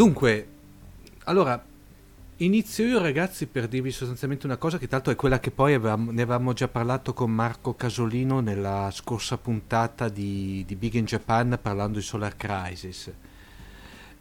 Dunque, 0.00 0.46
allora, 1.24 1.62
inizio 2.38 2.86
io 2.86 3.02
ragazzi 3.02 3.44
per 3.44 3.68
dirvi 3.68 3.90
sostanzialmente 3.90 4.46
una 4.46 4.56
cosa 4.56 4.78
che 4.78 4.86
l'altro 4.88 5.12
è 5.12 5.14
quella 5.14 5.40
che 5.40 5.50
poi 5.50 5.74
avevamo- 5.74 6.10
ne 6.10 6.22
avevamo 6.22 6.54
già 6.54 6.68
parlato 6.68 7.12
con 7.12 7.30
Marco 7.30 7.74
Casolino 7.74 8.40
nella 8.40 8.88
scorsa 8.92 9.36
puntata 9.36 10.08
di, 10.08 10.64
di 10.66 10.74
Big 10.74 10.94
in 10.94 11.04
Japan 11.04 11.58
parlando 11.60 11.98
di 11.98 12.04
Solar 12.04 12.34
Crisis. 12.34 13.12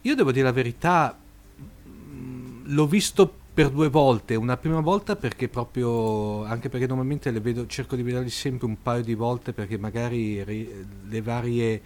Io 0.02 0.16
devo 0.16 0.34
dire 0.34 0.44
la 0.44 0.52
verità, 0.52 1.18
mh, 1.18 2.74
l'ho 2.74 2.86
visto 2.86 3.34
per 3.54 3.70
due 3.70 3.88
volte, 3.88 4.36
una 4.36 4.58
prima 4.58 4.82
volta 4.82 5.16
perché 5.16 5.48
proprio, 5.48 6.44
anche 6.44 6.68
perché 6.68 6.88
normalmente 6.88 7.32
le 7.32 7.40
vedo, 7.40 7.66
cerco 7.68 7.96
di 7.96 8.04
vederli 8.04 8.30
sempre 8.30 8.68
un 8.68 8.82
paio 8.82 9.02
di 9.02 9.14
volte 9.14 9.54
perché 9.54 9.78
magari 9.78 10.44
ri- 10.44 10.86
le 11.08 11.22
varie 11.22 11.82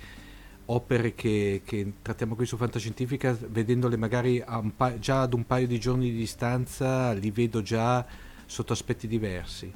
opere 0.66 1.14
che, 1.14 1.62
che 1.66 1.94
trattiamo 2.02 2.36
qui 2.36 2.46
su 2.46 2.58
Fantascientifica, 2.58 3.38
vedendole 3.50 3.98
magari 3.98 4.44
pa- 4.76 4.98
già 5.00 5.22
ad 5.22 5.34
un 5.34 5.46
paio 5.46 5.68
di 5.68 5.80
giorni 5.80 6.12
di 6.12 6.18
distanza, 6.18 7.12
li 7.14 7.32
vedo 7.32 7.62
già 7.62 8.06
sotto 8.46 8.74
aspetti 8.74 9.08
diversi. 9.08 9.72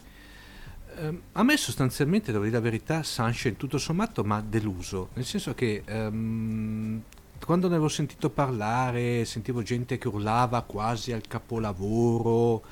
Ehm, 1.00 1.22
a 1.34 1.44
me 1.44 1.58
sostanzialmente, 1.58 2.32
devo 2.32 2.44
dire 2.44 2.56
la 2.56 2.62
verità, 2.62 3.03
Sunshine 3.03 3.58
tutto 3.58 3.77
sommato 3.77 4.24
mi 4.24 4.34
ha 4.34 4.41
deluso, 4.41 5.10
nel 5.13 5.25
senso 5.25 5.53
che 5.53 5.84
ehm, 5.86 7.01
quando 7.46 7.67
ne 7.67 7.75
avevo 7.75 7.89
sentito 7.89 8.29
parlare, 8.29 9.24
sentivo 9.25 9.62
gente 9.62 9.98
che 9.98 10.08
urlava 10.08 10.62
quasi 10.63 11.12
al 11.12 11.22
capolavoro, 11.27 12.63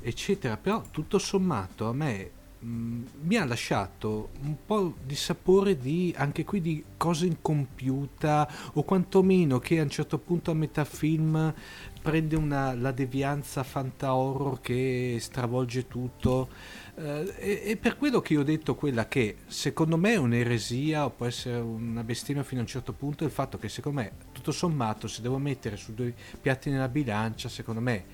eccetera, 0.00 0.56
però 0.56 0.82
tutto 0.90 1.18
sommato 1.18 1.88
a 1.88 1.92
me 1.92 2.30
mh, 2.64 3.02
mi 3.22 3.36
ha 3.36 3.44
lasciato 3.44 4.30
un 4.42 4.56
po' 4.64 4.94
di 5.04 5.14
sapore 5.14 5.76
di 5.76 6.14
anche 6.16 6.44
qui 6.44 6.60
di 6.60 6.84
cosa 6.96 7.26
incompiuta 7.26 8.50
o 8.74 8.82
quantomeno 8.82 9.58
che 9.58 9.78
a 9.78 9.82
un 9.82 9.90
certo 9.90 10.18
punto 10.18 10.50
a 10.50 10.54
metà 10.54 10.84
film 10.84 11.52
prende 12.00 12.36
una, 12.36 12.74
la 12.74 12.92
devianza 12.92 13.62
fanta 13.62 14.14
horror 14.14 14.60
che 14.60 15.16
stravolge 15.20 15.86
tutto. 15.88 16.48
Eh, 16.96 17.34
e, 17.38 17.62
e 17.64 17.76
per 17.76 17.96
quello 17.96 18.20
che 18.20 18.34
io 18.34 18.40
ho 18.40 18.44
detto 18.44 18.74
quella 18.74 19.08
che 19.08 19.38
secondo 19.46 19.96
me 19.96 20.12
è 20.12 20.16
un'eresia 20.16 21.06
o 21.06 21.10
può 21.10 21.26
essere 21.26 21.58
una 21.58 22.04
bestemmia 22.04 22.42
fino 22.42 22.60
a 22.60 22.64
un 22.64 22.68
certo 22.68 22.92
punto 22.92 23.24
il 23.24 23.30
fatto 23.30 23.58
che 23.58 23.68
secondo 23.68 24.00
me 24.00 24.12
tutto 24.30 24.52
sommato 24.52 25.08
se 25.08 25.20
devo 25.20 25.38
mettere 25.38 25.76
su 25.76 25.92
due 25.92 26.14
piatti 26.40 26.70
nella 26.70 26.88
bilancia 26.88 27.48
secondo 27.48 27.80
me 27.80 28.04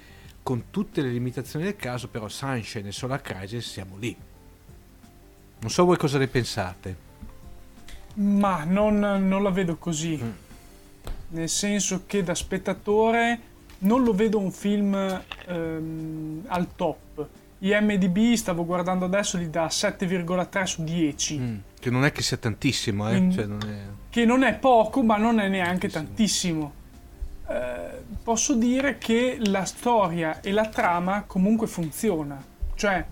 con 0.42 0.70
tutte 0.70 1.02
le 1.02 1.10
limitazioni 1.10 1.66
del 1.66 1.76
caso 1.76 2.08
però 2.08 2.26
Sunshine 2.28 2.88
e 2.88 2.92
Solar 2.92 3.20
Crisis 3.20 3.70
siamo 3.70 3.98
lì 3.98 4.16
non 5.61 5.70
so 5.70 5.85
voi 5.85 5.96
cosa 5.96 6.18
ne 6.18 6.27
pensate 6.27 6.96
Ma 8.14 8.64
non, 8.64 8.99
non 8.99 9.42
la 9.42 9.51
vedo 9.51 9.77
così. 9.77 10.18
Mm. 10.23 10.31
Nel 11.29 11.49
senso 11.49 12.03
che 12.07 12.23
da 12.23 12.35
spettatore 12.35 13.40
non 13.81 14.03
lo 14.03 14.12
vedo 14.12 14.38
un 14.38 14.51
film 14.51 14.94
ehm, 15.46 16.44
al 16.49 16.75
top. 16.75 17.27
IMDB, 17.59 18.35
stavo 18.35 18.64
guardando 18.64 19.05
adesso, 19.05 19.38
gli 19.38 19.46
dà 19.46 19.66
7,3 19.66 20.64
su 20.64 20.83
10. 20.83 21.38
Mm, 21.38 21.57
che 21.79 21.90
non 21.90 22.05
è 22.05 22.12
che 22.12 22.23
sia 22.23 22.38
tantissimo 22.38 23.09
eh? 23.09 23.12
Quindi- 23.12 23.35
cioè, 23.35 23.46
non 23.46 23.61
è... 23.62 23.99
Che 24.11 24.25
non 24.25 24.42
è 24.42 24.55
poco, 24.55 25.03
ma 25.03 25.16
non 25.18 25.38
è 25.38 25.49
neanche 25.49 25.88
tantissimo. 25.88 26.73
Eh, 27.49 28.03
posso 28.23 28.55
dire 28.55 28.99
che 28.99 29.38
la 29.40 29.64
storia 29.64 30.40
e 30.40 30.51
la 30.51 30.66
trama 30.66 31.23
comunque 31.27 31.66
funziona. 31.68 32.42
Cioè, 32.75 33.05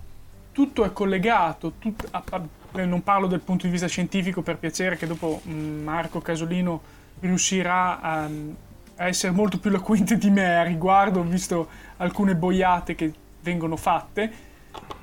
tutto 0.59 0.83
è 0.83 0.91
collegato. 0.91 1.71
tut- 1.79 2.05
a- 2.11 2.21
a- 2.31 2.47
eh, 2.73 2.85
non 2.85 3.01
parlo 3.01 3.27
del 3.27 3.39
punto 3.39 3.65
di 3.65 3.71
vista 3.71 3.87
scientifico 3.87 4.41
per 4.41 4.57
piacere, 4.57 4.97
che 4.97 5.07
dopo 5.07 5.39
mm, 5.47 5.83
Marco 5.83 6.19
Casolino 6.19 6.81
riuscirà 7.21 8.01
a, 8.01 8.23
a 8.25 9.07
essere 9.07 9.31
molto 9.31 9.57
più 9.57 9.69
eloquente 9.69 10.17
di 10.17 10.29
me 10.29 10.57
a 10.57 10.63
riguardo, 10.63 11.21
ho 11.21 11.23
visto 11.23 11.69
alcune 11.95 12.35
boiate 12.35 12.93
che 12.95 13.13
vengono 13.41 13.77
fatte, 13.77 14.29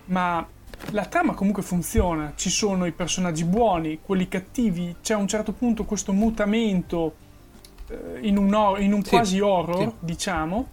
ma 0.07 0.47
la 0.91 1.07
trama 1.07 1.33
comunque 1.33 1.63
funziona, 1.63 2.35
ci 2.37 2.51
sono 2.51 2.85
i 2.85 2.93
personaggi 2.93 3.45
buoni, 3.45 4.01
quelli 4.03 4.29
cattivi, 4.29 4.97
c'è 5.01 5.15
a 5.15 5.17
un 5.17 5.27
certo 5.27 5.53
punto 5.53 5.85
questo 5.87 6.13
mutamento 6.13 7.15
eh, 7.89 8.19
in 8.29 8.37
un, 8.37 8.53
hor- 8.53 8.79
in 8.83 8.93
un 8.93 9.03
Sì, 9.03 9.09
quasi 9.09 9.41
horror, 9.41 9.89
sì. 9.89 9.93
diciamo, 10.01 10.69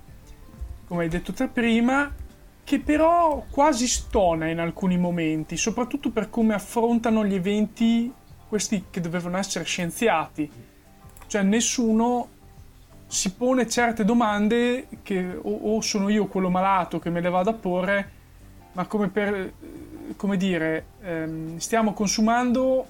come 0.89 1.03
hai 1.03 1.09
detto 1.09 1.31
te 1.31 1.47
prima, 1.47 2.11
che 2.63 2.79
però 2.79 3.45
quasi 3.49 3.87
stona 3.87 4.47
in 4.49 4.59
alcuni 4.59 4.97
momenti, 4.97 5.57
soprattutto 5.57 6.09
per 6.11 6.29
come 6.29 6.53
affrontano 6.53 7.25
gli 7.25 7.33
eventi, 7.33 8.11
questi 8.47 8.85
che 8.89 9.01
dovevano 9.01 9.37
essere 9.37 9.65
scienziati. 9.65 10.49
Cioè 11.27 11.41
nessuno 11.43 12.27
si 13.07 13.31
pone 13.33 13.67
certe 13.67 14.05
domande 14.05 14.87
che 15.03 15.37
o, 15.39 15.75
o 15.75 15.81
sono 15.81 16.09
io 16.09 16.27
quello 16.27 16.49
malato 16.49 16.99
che 16.99 17.09
me 17.09 17.21
le 17.21 17.29
vado 17.29 17.49
a 17.49 17.53
porre, 17.53 18.11
ma 18.73 18.85
come 18.85 19.09
per, 19.09 19.53
come 20.15 20.37
dire, 20.37 20.85
ehm, 21.01 21.57
stiamo 21.57 21.93
consumando 21.93 22.85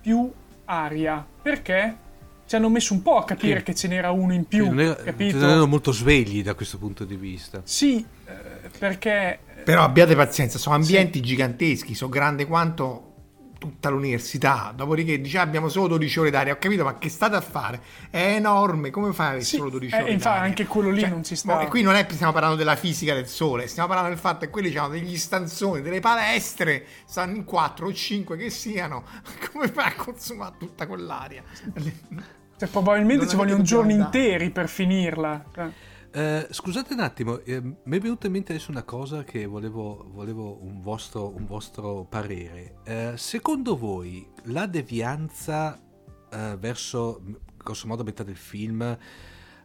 più 0.00 0.30
aria. 0.66 1.24
Perché? 1.42 1.96
Ci 2.46 2.56
hanno 2.56 2.68
messo 2.68 2.92
un 2.92 3.02
po' 3.02 3.16
a 3.16 3.24
capire 3.24 3.58
Sì. 3.60 3.64
che 3.64 3.74
ce 3.74 3.88
n'era 3.88 4.10
uno 4.10 4.34
in 4.34 4.44
più, 4.46 4.66
non, 4.66 4.80
era- 4.80 4.94
capito? 4.96 5.38
non 5.38 5.48
erano 5.48 5.66
molto 5.66 5.90
svegli 5.92 6.42
da 6.42 6.54
questo 6.54 6.76
punto 6.76 7.04
di 7.04 7.14
vista 7.16 7.62
Sì, 7.64 8.04
perché 8.78 9.38
Però 9.64 9.82
abbiate 9.82 10.14
pazienza, 10.16 10.58
sono 10.58 10.74
ambienti 10.74 11.20
giganteschi, 11.20 11.94
sono 11.94 12.10
grande 12.10 12.46
quanto 12.46 13.06
tutta 13.62 13.90
l'università. 13.90 14.72
Dopodiché 14.74 15.20
dice 15.20 15.38
"Ah, 15.38 15.42
abbiamo 15.42 15.68
solo 15.68 15.86
12 15.86 16.18
ore 16.18 16.30
d'aria. 16.30 16.52
Ho 16.52 16.58
capito, 16.58 16.82
ma 16.82 16.98
che 16.98 17.08
state 17.08 17.36
a 17.36 17.40
fare? 17.40 17.80
È 18.10 18.18
enorme, 18.34 18.90
come 18.90 19.12
fai 19.12 19.40
Sì, 19.44 19.54
solo 19.56 19.70
12 19.70 19.94
eh, 19.94 20.02
ore 20.02 20.10
infatti 20.10 20.28
d'aria? 20.34 20.42
anche 20.48 20.66
quello 20.66 20.90
lì 20.90 21.08
non 21.08 21.22
ci 21.22 21.36
sta. 21.36 21.60
E 21.60 21.68
qui 21.68 21.82
non 21.82 21.94
è 21.94 22.04
che 22.04 22.14
stiamo 22.14 22.32
parlando 22.32 22.56
della 22.56 22.74
fisica 22.74 23.14
del 23.14 23.28
sole, 23.28 23.68
stiamo 23.68 23.86
parlando 23.86 24.12
del 24.12 24.20
fatto 24.20 24.40
che 24.46 24.50
quelli 24.50 24.76
hanno 24.76 24.88
degli 24.88 25.16
stanzoni, 25.16 25.80
delle 25.80 26.00
palestre, 26.00 26.84
stanno 27.06 27.36
in 27.36 27.44
4 27.44 27.86
o 27.86 27.92
5 27.92 28.36
che 28.36 28.50
siano. 28.50 29.04
Come 29.52 29.68
fai 29.68 29.86
a 29.86 29.94
consumare 29.94 30.54
tutta 30.58 30.88
quell'aria? 30.88 31.44
cioè, 32.58 32.68
probabilmente 32.68 33.22
Non 33.22 33.28
ci 33.30 33.36
vogliono 33.36 33.62
giorni 33.62 33.92
andare. 33.92 34.18
interi 34.18 34.50
per 34.50 34.68
finirla. 34.68 35.44
Eh, 36.14 36.46
scusate 36.50 36.92
un 36.92 37.00
attimo, 37.00 37.38
eh, 37.38 37.62
mi 37.62 37.96
è 37.96 37.98
venuta 37.98 38.26
in 38.26 38.32
mente 38.32 38.52
adesso 38.52 38.70
una 38.70 38.82
cosa 38.82 39.24
che 39.24 39.46
volevo, 39.46 40.10
volevo 40.12 40.62
un, 40.62 40.82
vostro, 40.82 41.34
un 41.34 41.46
vostro 41.46 42.04
parere. 42.04 42.74
Eh, 42.84 43.12
secondo 43.16 43.78
voi 43.78 44.28
la 44.44 44.66
devianza 44.66 45.80
eh, 46.30 46.56
verso, 46.58 47.22
grosso 47.56 47.86
modo, 47.86 48.04
metà 48.04 48.22
del 48.22 48.36
film... 48.36 48.98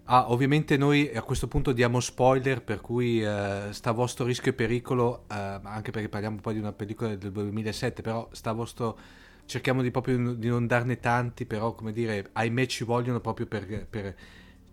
Ah, 0.10 0.32
ovviamente 0.32 0.78
noi 0.78 1.14
a 1.14 1.22
questo 1.22 1.50
punto 1.50 1.74
diamo 1.74 2.00
spoiler, 2.00 2.64
per 2.64 2.80
cui 2.80 3.22
eh, 3.22 3.68
sta 3.72 3.90
a 3.90 3.94
vostro 3.94 4.24
rischio 4.24 4.52
e 4.52 4.54
pericolo, 4.54 5.26
anche 5.28 5.92
perché 5.92 6.08
parliamo 6.08 6.38
poi 6.40 6.54
di 6.54 6.60
una 6.60 6.72
pellicola 6.72 7.14
del 7.14 7.30
2007, 7.34 8.02
però 8.02 8.30
sta 8.32 8.52
a 8.52 8.54
vostro... 8.54 8.98
Cerchiamo 9.46 9.82
di 9.82 9.92
proprio 9.92 10.34
di 10.34 10.48
non 10.48 10.66
darne 10.66 11.00
tanti, 11.00 11.46
però 11.46 11.74
come 11.74 11.92
dire, 11.92 12.30
ahimè 12.32 12.66
ci 12.68 12.86
vogliono 12.86 13.20
proprio 13.20 13.48
per, 13.48 13.88
per 13.90 14.16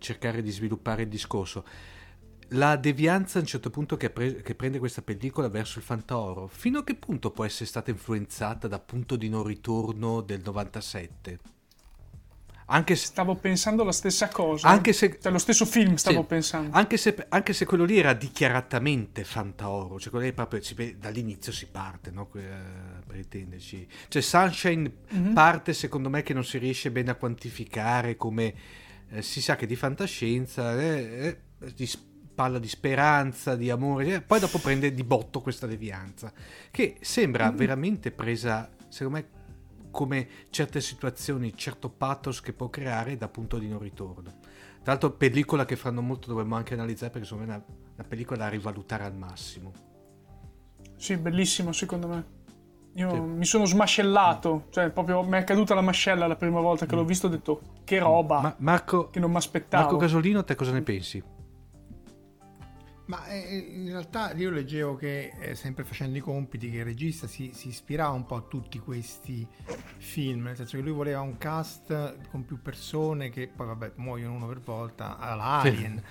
cercare 0.05 0.41
di 0.41 0.51
sviluppare 0.51 1.01
il 1.03 1.09
discorso. 1.09 1.65
La 2.49 2.75
devianza 2.75 3.39
a 3.39 3.41
un 3.41 3.47
certo 3.47 3.71
punto 3.71 3.97
che, 3.97 4.11
pre- 4.11 4.41
che 4.43 4.53
prende 4.53 4.77
questa 4.77 5.01
pellicola 5.01 5.49
verso 5.49 5.79
il 5.79 5.83
fantaoro, 5.83 6.47
fino 6.47 6.79
a 6.79 6.83
che 6.83 6.93
punto 6.95 7.31
può 7.31 7.43
essere 7.43 7.65
stata 7.65 7.89
influenzata 7.89 8.67
da 8.67 8.79
punto 8.79 9.15
di 9.15 9.29
non 9.29 9.43
ritorno 9.43 10.21
del 10.21 10.41
97? 10.43 11.39
Anche 12.67 12.95
se, 12.95 13.05
Stavo 13.05 13.35
pensando 13.35 13.83
la 13.83 13.91
stessa 13.91 14.27
cosa. 14.27 14.67
Anche 14.67 14.91
se- 14.91 15.19
Cioè, 15.21 15.31
lo 15.31 15.37
stesso 15.37 15.65
film 15.65 15.95
stavo 15.95 16.21
Sì. 16.21 16.25
pensando. 16.27 16.75
anche 16.75 16.97
se, 16.97 17.15
anche 17.29 17.53
se 17.53 17.65
quello 17.65 17.83
lì 17.83 17.97
era 17.99 18.13
dichiaratamente 18.13 19.23
fantaoro, 19.23 19.99
cioè 19.99 20.09
quello 20.09 20.25
lì 20.25 20.33
proprio 20.33 20.61
si 20.63 20.95
dall'inizio 20.97 21.51
si 21.51 21.67
parte, 21.67 22.09
no? 22.11 22.25
Per 22.27 23.15
intenderci. 23.15 23.87
Cioè 24.07 24.21
Sunshine 24.21 24.91
Mhm. 25.09 25.33
parte 25.33 25.73
secondo 25.73 26.09
me 26.09 26.23
che 26.23 26.33
non 26.33 26.43
si 26.43 26.57
riesce 26.57 26.89
bene 26.89 27.11
a 27.11 27.15
quantificare 27.15 28.15
come 28.15 28.53
eh, 29.15 29.21
si 29.21 29.41
sa 29.41 29.55
che 29.55 29.65
di 29.65 29.75
fantascienza 29.75 30.79
eh, 30.79 31.37
eh, 31.59 31.73
di 31.73 31.85
s- 31.85 31.97
parla 32.35 32.59
di 32.59 32.67
speranza, 32.67 33.55
di 33.55 33.69
amore, 33.69 34.15
eh, 34.15 34.21
poi 34.21 34.39
dopo 34.39 34.59
prende 34.59 34.93
di 34.93 35.03
botto 35.03 35.41
questa 35.41 35.67
devianza 35.67 36.33
che 36.69 36.97
sembra 37.01 37.51
Mm. 37.51 37.55
veramente 37.55 38.11
presa, 38.11 38.69
secondo 38.89 39.17
me, 39.19 39.29
come 39.91 40.27
certe 40.49 40.81
situazioni, 40.81 41.55
certo 41.55 41.89
pathos 41.89 42.41
che 42.41 42.51
può 42.51 42.69
creare 42.69 43.15
da 43.17 43.29
punto 43.29 43.57
di 43.57 43.67
non 43.69 43.79
ritorno. 43.79 44.39
Tra 44.83 44.91
l'altro, 44.93 45.11
pellicola 45.11 45.63
che 45.65 45.77
fanno 45.77 46.01
molto 46.01 46.27
dovremmo 46.27 46.55
anche 46.55 46.73
analizzare 46.73 47.11
perché 47.11 47.25
secondo 47.25 47.49
me 47.49 47.53
è 47.53 47.55
una, 47.57 47.65
una 47.95 48.07
pellicola 48.07 48.39
da 48.43 48.49
rivalutare 48.49 49.05
al 49.05 49.15
massimo. 49.15 49.71
Sì, 50.97 51.15
bellissimo 51.17 51.71
secondo 51.71 52.07
me. 52.07 52.34
Io 52.97 53.09
Sì. 53.11 53.19
mi 53.19 53.45
sono 53.45 53.65
smascellato, 53.65 54.67
cioè 54.69 54.89
proprio 54.89 55.21
mi 55.23 55.37
è 55.37 55.43
caduta 55.43 55.75
la 55.75 55.81
mascella 55.81 56.27
la 56.27 56.35
prima 56.37 56.61
volta 56.61 56.85
che 56.85 56.95
l'ho 56.95 57.03
visto, 57.03 57.27
ho 57.27 57.29
detto 57.29 57.61
che 57.83 57.99
roba, 57.99 58.39
Ma 58.41 58.55
Marco, 58.59 59.09
che 59.09 59.19
non 59.19 59.31
mi 59.31 59.37
aspettavo. 59.37 59.83
Marco 59.83 59.97
Casolino, 59.97 60.43
te 60.45 60.55
cosa 60.55 60.71
ne 60.71 60.81
pensi? 60.81 61.21
Ma 63.07 63.27
eh, 63.27 63.57
in 63.57 63.89
realtà 63.91 64.33
io 64.33 64.49
leggevo 64.49 64.95
che, 64.95 65.31
eh, 65.39 65.53
sempre 65.53 65.83
facendo 65.83 66.17
i 66.17 66.21
compiti, 66.21 66.71
che 66.71 66.77
il 66.77 66.85
regista 66.85 67.27
si, 67.27 67.51
si 67.53 67.67
ispirava 67.67 68.13
un 68.15 68.25
po' 68.25 68.35
a 68.35 68.41
tutti 68.41 68.79
questi 68.79 69.47
film, 69.97 70.45
nel 70.45 70.55
senso 70.55 70.77
che 70.77 70.81
lui 70.81 70.91
voleva 70.93 71.21
un 71.21 71.37
cast 71.37 72.29
con 72.31 72.45
più 72.45 72.59
persone 72.63 73.29
che 73.29 73.47
poi 73.53 73.67
vabbè 73.67 73.91
muoiono 73.97 74.33
uno 74.33 74.47
per 74.47 74.59
volta, 74.59 75.19
alla 75.19 75.59
Sì. 75.61 75.67
Alien, 75.67 75.93
Vole- 75.93 76.05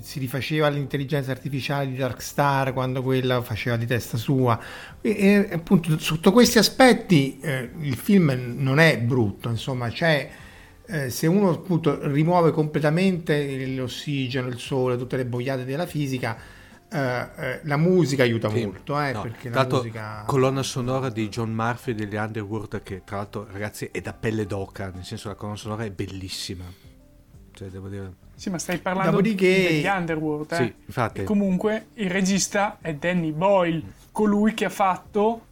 si 0.00 0.18
rifaceva 0.18 0.68
l'intelligenza 0.68 1.30
artificiale 1.30 1.86
di 1.88 1.96
Darkstar 1.96 2.72
quando 2.72 3.02
quella 3.02 3.42
faceva 3.42 3.76
di 3.76 3.86
testa 3.86 4.16
sua. 4.16 4.58
E, 5.00 5.10
e, 5.10 5.48
appunto 5.52 5.98
sotto 5.98 6.32
questi 6.32 6.58
aspetti 6.58 7.38
eh, 7.40 7.70
il 7.80 7.96
film 7.96 8.54
non 8.56 8.78
è 8.78 8.98
brutto, 8.98 9.48
insomma 9.48 9.88
c'è... 9.88 10.30
Eh, 10.86 11.08
se 11.08 11.28
uno 11.28 11.50
appunto 11.50 12.08
rimuove 12.08 12.50
completamente 12.50 13.64
l'ossigeno, 13.66 14.48
il 14.48 14.58
sole, 14.58 14.96
tutte 14.96 15.16
le 15.16 15.24
boiate 15.24 15.64
della 15.64 15.86
fisica, 15.86 16.36
eh, 16.92 17.28
eh, 17.36 17.60
la 17.62 17.76
musica 17.76 18.24
aiuta 18.24 18.48
Sì. 18.48 18.64
molto, 18.64 19.00
eh, 19.00 19.12
No, 19.12 19.22
perché 19.22 19.50
la 19.50 19.66
musica... 19.70 20.24
colonna 20.26 20.64
sonora 20.64 21.08
di 21.08 21.28
John 21.28 21.52
Murphy 21.52 21.94
degli 21.94 22.16
Underworld 22.16 22.82
che 22.82 23.02
tra 23.04 23.18
l'altro 23.18 23.46
ragazzi 23.48 23.88
è 23.92 24.00
da 24.00 24.12
pelle 24.12 24.46
d'oca, 24.46 24.90
nel 24.92 25.04
senso 25.04 25.28
la 25.28 25.36
colonna 25.36 25.56
sonora 25.56 25.84
è 25.84 25.90
bellissima. 25.92 26.64
Cioè, 27.52 27.68
devo 27.68 27.88
dire... 27.88 28.28
Sì, 28.40 28.48
ma 28.48 28.58
stai 28.58 28.78
parlando 28.78 29.10
Dopodiché- 29.10 29.68
degli 29.68 29.84
Underworld, 29.86 30.52
eh? 30.52 30.56
Sì, 30.56 30.74
infatti. 30.86 31.20
E 31.20 31.24
comunque 31.24 31.88
il 31.94 32.08
regista 32.08 32.78
è 32.80 32.94
Danny 32.94 33.32
Boyle, 33.32 33.82
colui 34.12 34.54
che 34.54 34.64
ha 34.64 34.70
fatto 34.70 35.44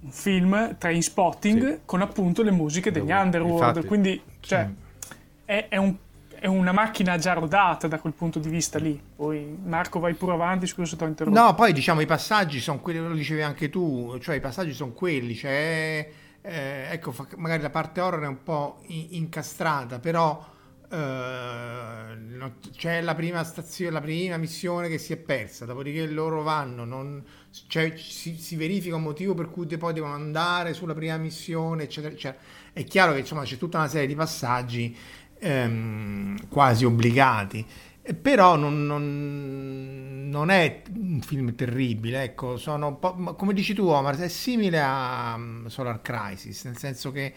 un 0.00 0.10
film 0.12 0.76
Trainspotting 0.78 1.68
Sì. 1.72 1.78
con 1.84 2.02
appunto 2.02 2.42
le 2.44 2.52
musiche 2.52 2.92
degli 2.92 3.02
Infatti. 3.10 3.24
Underworld, 3.24 3.84
quindi 3.86 4.22
cioè, 4.38 4.70
è, 5.44 5.66
è 5.68 5.76
un- 5.76 5.96
è 6.38 6.46
una 6.46 6.70
macchina 6.70 7.16
già 7.18 7.32
rodata 7.32 7.88
da 7.88 7.98
quel 7.98 8.12
punto 8.12 8.38
di 8.38 8.48
vista 8.48 8.78
lì. 8.78 9.00
Poi 9.16 9.58
Marco 9.64 9.98
vai 9.98 10.14
pure 10.14 10.34
avanti, 10.34 10.68
scusa 10.68 10.90
se 10.90 10.96
ti 10.96 11.02
ho 11.02 11.06
interrotto. 11.08 11.36
No, 11.40 11.54
poi 11.56 11.72
diciamo 11.72 12.00
i 12.00 12.06
passaggi 12.06 12.60
sono 12.60 12.78
quelli, 12.78 13.00
lo 13.00 13.12
dicevi 13.14 13.42
anche 13.42 13.70
tu, 13.70 14.18
cioè 14.20 14.36
i 14.36 14.40
passaggi 14.40 14.72
sono 14.72 14.92
quelli, 14.92 15.34
cioè, 15.34 16.08
eh, 16.42 16.86
ecco, 16.90 17.12
magari 17.38 17.60
la 17.62 17.70
parte 17.70 18.00
horror 18.00 18.22
è 18.22 18.28
un 18.28 18.42
po' 18.44 18.78
incastrata, 18.86 19.98
però 19.98 20.52
eh, 20.90 22.52
c'è 22.76 23.00
la 23.00 23.14
prima 23.14 23.42
stazione, 23.44 23.90
la 23.92 24.00
prima 24.00 24.36
missione 24.36 24.88
che 24.88 24.98
si 24.98 25.12
è 25.12 25.16
persa, 25.16 25.64
dopodiché 25.64 26.06
loro 26.06 26.42
vanno, 26.42 26.84
non- 26.84 27.22
cioè, 27.68 27.94
si, 27.96 28.36
si 28.36 28.56
verifica 28.56 28.96
un 28.96 29.02
motivo 29.02 29.34
per 29.34 29.50
cui 29.50 29.66
poi 29.76 29.92
devono 29.92 30.14
andare 30.14 30.74
sulla 30.74 30.94
prima 30.94 31.16
missione, 31.16 31.84
eccetera, 31.84 32.12
eccetera. 32.12 32.42
È 32.72 32.84
chiaro 32.84 33.12
che 33.12 33.20
insomma 33.20 33.42
c'è 33.44 33.56
tutta 33.56 33.78
una 33.78 33.88
serie 33.88 34.06
di 34.08 34.14
passaggi 34.14 34.96
ehm, 35.38 36.48
quasi 36.48 36.84
obbligati. 36.84 37.64
Però 38.20 38.56
non, 38.56 38.84
non- 38.84 40.28
non 40.28 40.50
è 40.50 40.82
un 40.94 41.20
film 41.22 41.54
terribile, 41.54 42.22
ecco, 42.24 42.56
sono 42.58 42.98
come 42.98 43.54
dici 43.54 43.72
tu 43.72 43.86
Omar, 43.86 44.16
è 44.18 44.28
simile 44.28 44.80
a 44.82 45.34
um, 45.36 45.66
Solar 45.68 46.02
Crisis, 46.02 46.64
nel 46.64 46.76
senso 46.76 47.10
che 47.12 47.32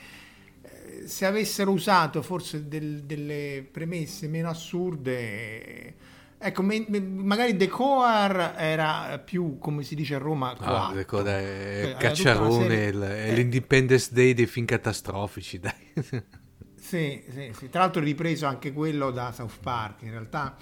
se 1.07 1.25
avessero 1.25 1.71
usato 1.71 2.21
forse 2.21 2.67
del- 2.67 3.03
delle 3.03 3.67
premesse 3.71 4.27
meno 4.27 4.49
assurde, 4.49 5.17
eh, 5.87 5.93
ecco, 6.37 6.61
me- 6.61 6.85
me- 6.87 6.99
magari 6.99 7.55
The 7.57 7.67
Coar 7.67 8.55
era 8.57 9.17
più, 9.19 9.57
come 9.59 9.83
si 9.83 9.95
dice 9.95 10.15
a 10.15 10.19
Roma, 10.19 10.55
Ah, 10.59 10.91
ricorda, 10.93 11.31
Cioè, 11.31 11.91
è 11.93 11.97
Cacciarone, 11.97 12.83
il- 12.85 12.99
è 12.99 13.29
eh. 13.31 13.33
l'Independence 13.33 14.09
Day 14.13 14.33
dei 14.33 14.45
film 14.45 14.65
catastrofici, 14.65 15.59
dai. 15.61 15.73
Sì, 16.75 17.23
sì, 17.29 17.51
sì. 17.53 17.69
Tra 17.69 17.81
l'altro 17.81 18.01
ripreso 18.01 18.45
anche 18.45 18.71
quello 18.71 19.11
da 19.11 19.31
South 19.31 19.59
Park, 19.61 20.03
in 20.03 20.11
realtà 20.11 20.55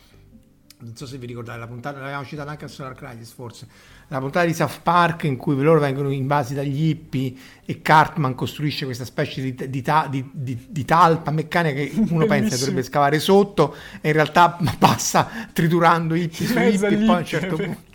non 0.78 0.96
so 0.96 1.06
se 1.06 1.18
vi 1.18 1.26
ricordate 1.28 1.60
la 1.60 1.68
puntata, 1.68 2.00
l'avevamo 2.00 2.26
citata 2.26 2.52
anche 2.52 2.66
a 2.66 2.68
Solar 2.68 2.94
Crisis 2.96 3.32
forse, 3.32 3.68
la 4.10 4.20
puntata 4.20 4.46
di 4.46 4.54
South 4.54 4.82
Park 4.84 5.24
in 5.24 5.36
cui 5.36 5.56
loro 5.62 5.80
vengono 5.80 6.12
invasi 6.12 6.54
dagli 6.54 6.90
hippie 6.90 7.34
e 7.66 7.82
Cartman 7.82 8.36
costruisce 8.36 8.86
questa 8.86 9.06
specie 9.06 9.42
di, 9.42 9.70
di 9.70 9.84
di- 10.32 10.66
di- 10.68 10.86
talpa 10.86 11.32
meccanica 11.32 11.76
che 11.76 11.92
uno 11.96 12.26
pensa 12.26 12.28
Bellissimo. 12.28 12.60
dovrebbe 12.60 12.84
scavare 12.84 13.20
sotto 13.20 13.76
e 14.02 14.10
in 14.10 14.14
realtà 14.14 14.58
passa 14.78 15.28
triturando 15.52 16.14
hippie 16.14 16.46
su 16.46 16.58
hippie 16.58 16.88
e 16.88 16.98
poi 16.98 17.10
a 17.10 17.18
un 17.18 17.26
certo 17.26 17.56
punto 17.56 17.94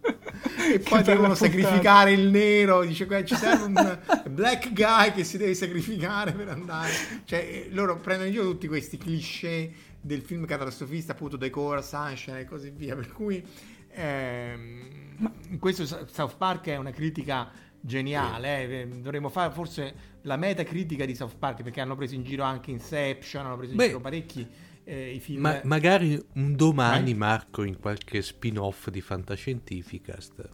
e 0.72 0.78
poi 0.78 1.02
devono 1.02 1.34
sacrificare 1.34 2.12
il 2.12 2.28
nero 2.30 2.82
dice 2.82 3.04
"Guarda, 3.04 3.26
ci 3.26 3.36
serve 3.36 3.64
un 3.64 3.98
black 4.30 4.72
guy 4.72 5.12
che 5.12 5.24
si 5.24 5.36
deve 5.36 5.52
sacrificare 5.52 6.32
per 6.32 6.48
andare 6.48 6.90
cioè 7.24 7.38
eh, 7.38 7.68
loro 7.72 7.98
prendono 7.98 8.28
in 8.28 8.34
giro 8.34 8.44
tutti 8.44 8.66
questi 8.66 8.96
cliché 8.96 9.70
del 10.00 10.22
film 10.22 10.46
catastrofista 10.46 11.12
appunto 11.12 11.36
Decor, 11.36 11.84
Sunshine 11.84 12.40
e 12.40 12.44
così 12.46 12.72
via 12.74 12.96
per 12.96 13.12
cui 13.12 13.44
ehm, 13.92 15.09
in 15.48 15.58
questo 15.58 15.84
South 15.86 16.36
Park 16.36 16.66
è 16.66 16.76
una 16.76 16.90
critica 16.90 17.50
geniale 17.82 18.82
eh. 18.82 18.88
dovremmo 18.88 19.30
fare 19.30 19.52
forse 19.52 19.94
la 20.22 20.36
metacritica 20.36 21.06
di 21.06 21.14
South 21.14 21.36
Park 21.38 21.62
perché 21.62 21.80
hanno 21.80 21.96
preso 21.96 22.14
in 22.14 22.24
giro 22.24 22.42
anche 22.42 22.70
Inception 22.70 23.46
hanno 23.46 23.56
preso 23.56 23.72
in 23.72 23.78
Beh, 23.78 23.86
giro 23.86 24.00
parecchi 24.00 24.46
eh, 24.84 25.14
i 25.14 25.20
film 25.20 25.42
Ma 25.42 25.60
magari 25.64 26.20
un 26.34 26.56
domani, 26.56 27.12
Eh? 27.12 27.14
Marco, 27.14 27.62
in 27.62 27.78
qualche 27.78 28.22
spin-off 28.22 28.88
di 28.88 29.00
Fantascientificast. 29.00 30.48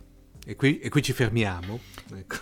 E 0.44 0.56
qui, 0.56 0.78
e 0.78 0.88
qui 0.88 1.02
ci 1.02 1.12
fermiamo. 1.12 1.78
Ecco. 2.14 2.36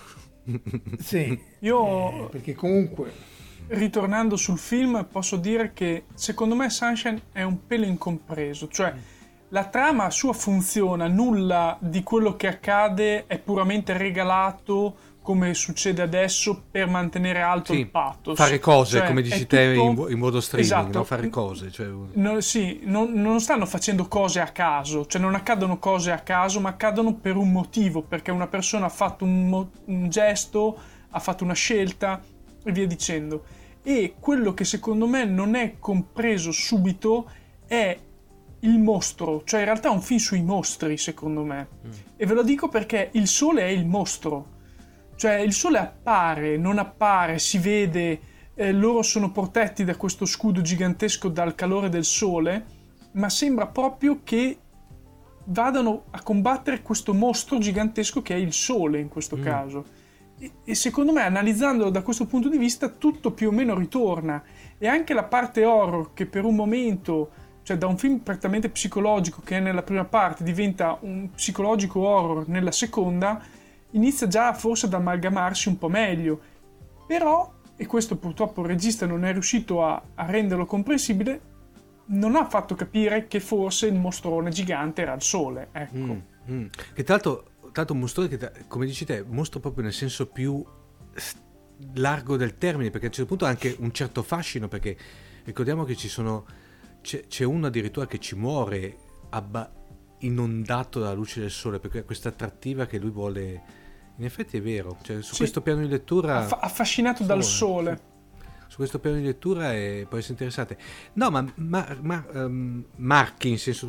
sì 0.99 1.39
Io 1.61 2.27
eh, 2.27 2.29
perché 2.31 2.55
comunque 2.55 3.13
ritornando 3.69 4.37
sul 4.37 4.59
film, 4.59 5.07
posso 5.11 5.37
dire 5.37 5.73
che 5.73 6.05
secondo 6.15 6.55
me 6.55 6.69
Sunshine 6.69 7.23
è 7.33 7.43
un 7.43 7.67
pelo 7.67 7.87
incompreso, 7.87 8.69
cioè 8.69 8.95
la 9.51 9.65
trama 9.67 10.11
sua 10.11 10.33
funziona, 10.33 11.07
nulla 11.07 11.77
di 11.81 12.03
quello 12.03 12.35
che 12.37 12.47
accade 12.49 13.27
è 13.27 13.39
puramente 13.39 13.97
regalato 13.97 14.97
come 15.23 15.55
succede 15.55 16.03
adesso 16.03 16.65
per 16.71 16.87
mantenere 16.87 17.41
alto 17.41 17.73
Sì, 17.73 17.79
il 17.79 17.89
pathos. 17.89 18.37
fare 18.37 18.59
cose, 18.59 18.99
Cioè, 18.99 19.07
come 19.07 19.23
dici 19.23 19.47
te, 19.47 19.73
tutto- 19.75 20.07
in, 20.09 20.13
in 20.13 20.19
modo 20.19 20.39
streaming, 20.41 20.71
Esatto. 20.73 20.99
no? 20.99 21.05
fare 21.05 21.29
cose. 21.31 21.71
Cioè, 21.71 21.87
No, 22.15 22.41
sì, 22.41 22.81
non, 22.83 23.11
non 23.13 23.41
stanno 23.41 23.65
facendo 23.65 24.07
cose 24.07 24.41
a 24.41 24.49
caso, 24.49 25.07
cioè 25.07 25.23
non 25.23 25.35
accadono 25.35 25.79
cose 25.79 26.11
a 26.11 26.19
caso, 26.19 26.61
ma 26.61 26.71
accadono 26.71 27.15
per 27.15 27.37
un 27.37 27.51
motivo, 27.53 28.03
perché 28.03 28.31
una 28.33 28.49
persona 28.49 28.87
ha 28.87 28.91
fatto 28.91 29.25
un, 29.25 29.49
mo- 29.49 29.71
un 29.87 30.11
gesto, 30.11 30.77
ha 31.09 31.19
fatto 31.21 31.43
una 31.43 31.55
scelta 31.55 32.21
e 32.63 32.73
via 32.73 32.87
dicendo. 32.87 33.45
E 33.83 34.17
quello 34.21 34.53
che 34.53 34.65
secondo 34.65 35.07
me 35.07 35.25
non 35.25 35.55
è 35.55 35.77
compreso 35.79 36.53
subito 36.53 37.31
è 37.67 37.97
il 38.65 38.79
mostro, 38.79 39.43
cioè 39.45 39.61
in 39.61 39.67
realtà 39.67 39.89
è 39.89 39.93
un 39.93 40.01
film 40.01 40.19
sui 40.19 40.43
mostri, 40.43 40.97
secondo 40.97 41.45
me. 41.45 41.69
E 42.17 42.27
ve 42.27 42.35
lo 42.35 42.43
dico 42.43 42.69
perché 42.69 43.11
il 43.13 43.29
sole 43.29 43.63
è 43.63 43.69
il 43.69 43.87
mostro. 43.87 44.53
Cioè 45.17 45.35
il 45.35 45.53
sole 45.53 45.79
appare, 45.79 46.57
non 46.57 46.79
appare, 46.79 47.39
si 47.39 47.59
vede, 47.59 48.21
eh, 48.55 48.73
loro 48.73 49.03
sono 49.03 49.31
protetti 49.31 49.85
da 49.85 49.97
questo 49.97 50.25
scudo 50.25 50.61
gigantesco 50.61 51.29
dal 51.29 51.55
calore 51.55 51.89
del 51.89 52.05
sole, 52.05 52.65
ma 53.13 53.29
sembra 53.29 53.67
proprio 53.67 54.21
che 54.25 54.59
vadano 55.47 56.05
a 56.11 56.23
combattere 56.23 56.81
questo 56.81 57.13
mostro 57.13 57.59
gigantesco 57.59 58.23
che 58.23 58.35
è 58.35 58.39
il 58.39 58.53
sole 58.53 58.99
in 58.99 59.09
questo 59.09 59.39
caso. 59.39 59.85
E, 60.39 60.51
e 60.65 60.75
secondo 60.75 61.13
me, 61.13 61.23
analizzandolo 61.23 61.91
da 61.91 62.03
questo 62.03 62.27
punto 62.27 62.49
di 62.49 62.59
vista, 62.59 62.89
tutto 62.89 63.33
più 63.33 63.49
o 63.49 63.53
meno 63.53 63.77
ritorna. 63.77 64.43
E 64.79 64.89
anche 64.89 65.15
la 65.15 65.25
parte 65.25 65.65
horror, 65.65 66.13
che 66.13 66.27
per 66.27 66.45
un 66.45 66.55
momento, 66.55 67.31
cioè 67.65 67.77
da 67.77 67.89
un 67.89 67.99
film 67.99 68.19
prettamente 68.19 68.69
psicologico 68.69 69.41
che 69.43 69.59
nella 69.59 69.83
prima 69.83 70.05
parte, 70.05 70.45
diventa 70.45 70.97
un 71.01 71.31
psicologico 71.33 71.99
horror 72.01 72.49
nella 72.49 72.71
seconda, 72.71 73.43
inizia 73.91 74.29
già 74.29 74.55
forse 74.55 74.87
ad 74.87 74.95
amalgamarsi 74.95 75.69
un 75.69 75.79
po' 75.79 75.89
meglio. 75.89 76.41
Però 77.07 77.53
e 77.77 77.87
questo 77.87 78.17
purtroppo 78.17 78.61
il 78.61 78.69
regista 78.69 79.05
non 79.07 79.25
è 79.25 79.33
riuscito 79.33 79.85
a, 79.85 80.01
a 80.15 80.27
renderlo 80.27 80.65
comprensibile, 80.65 81.53
non 82.07 82.37
ha 82.37 82.47
fatto 82.49 82.75
capire 82.75 83.27
che 83.27 83.41
forse 83.41 83.87
il 83.87 83.95
mostrone 83.95 84.51
gigante 84.51 85.03
era 85.03 85.15
il 85.15 85.23
sole. 85.23 85.69
Ecco. 85.73 85.97
Mm, 85.97 86.21
mm. 86.51 86.67
Che 86.95 87.03
tra 87.03 87.15
l'altro, 87.15 87.51
un 87.93 87.99
mostrone 87.99 88.29
che, 88.29 88.53
come 88.69 88.87
dici 88.87 89.05
te, 89.05 89.25
mostra 89.27 89.59
proprio 89.59 89.85
nel 89.85 89.93
senso 89.93 90.27
più 90.27 90.65
largo 91.95 92.37
del 92.37 92.57
termine, 92.59 92.91
perché 92.91 93.07
a 93.07 93.09
un 93.09 93.15
certo 93.15 93.29
punto 93.29 93.45
ha 93.47 93.49
anche 93.49 93.75
un 93.81 93.93
certo 93.93 94.23
fascino, 94.23 94.69
perché 94.69 94.97
ricordiamo 95.45 95.85
che 95.85 95.97
ci 95.97 96.09
sono, 96.09 96.45
c'è, 97.05 97.27
c'è 97.27 97.45
uno 97.45 97.67
addirittura 97.67 98.07
che 98.07 98.19
ci 98.19 98.35
muore 98.35 98.97
abba, 99.29 99.71
inondato 100.21 100.99
dalla 101.01 101.13
luce 101.13 101.41
del 101.41 101.51
sole, 101.51 101.79
perché 101.79 102.03
questa 102.05 102.31
attrattiva 102.31 102.87
che 102.87 102.99
lui 102.99 103.11
vuole... 103.11 103.63
In 104.17 104.25
effetti 104.25 104.57
è 104.57 104.63
vero, 104.63 104.97
cioè, 105.03 105.21
su 105.23 105.33
Sì. 105.33 105.39
questo 105.39 105.61
piano 105.61 105.81
di 105.83 105.89
lettura... 105.89 106.39
Aff- 106.39 106.57
affascinato 106.59 107.25
dal 107.25 107.45
sole. 107.45 108.13
Su 108.69 108.77
questo 108.77 108.99
piano 108.99 109.19
di 109.19 109.25
lettura 109.25 109.73
è, 109.73 110.07
può 110.09 110.17
essere 110.19 110.33
interessante. 110.33 110.79
No, 111.15 111.31
ma, 111.31 111.45
ma, 111.57 111.97
ma 112.01 112.25
ehm, 112.33 112.85
Marchi, 112.97 113.51
in 113.51 113.59
senso, 113.59 113.87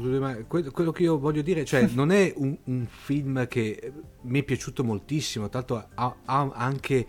quello 0.48 0.92
che 0.92 1.04
io 1.04 1.18
voglio 1.18 1.42
dire, 1.42 1.64
cioè, 1.64 1.88
non 1.94 2.12
è 2.12 2.34
un, 2.36 2.58
un 2.66 2.86
film 2.88 3.48
che 3.48 3.94
mi 4.24 4.40
è 4.42 4.44
piaciuto 4.44 4.84
moltissimo, 4.84 5.48
tanto 5.50 5.88
ha, 5.94 6.16
ha 6.26 6.52
anche 6.54 7.08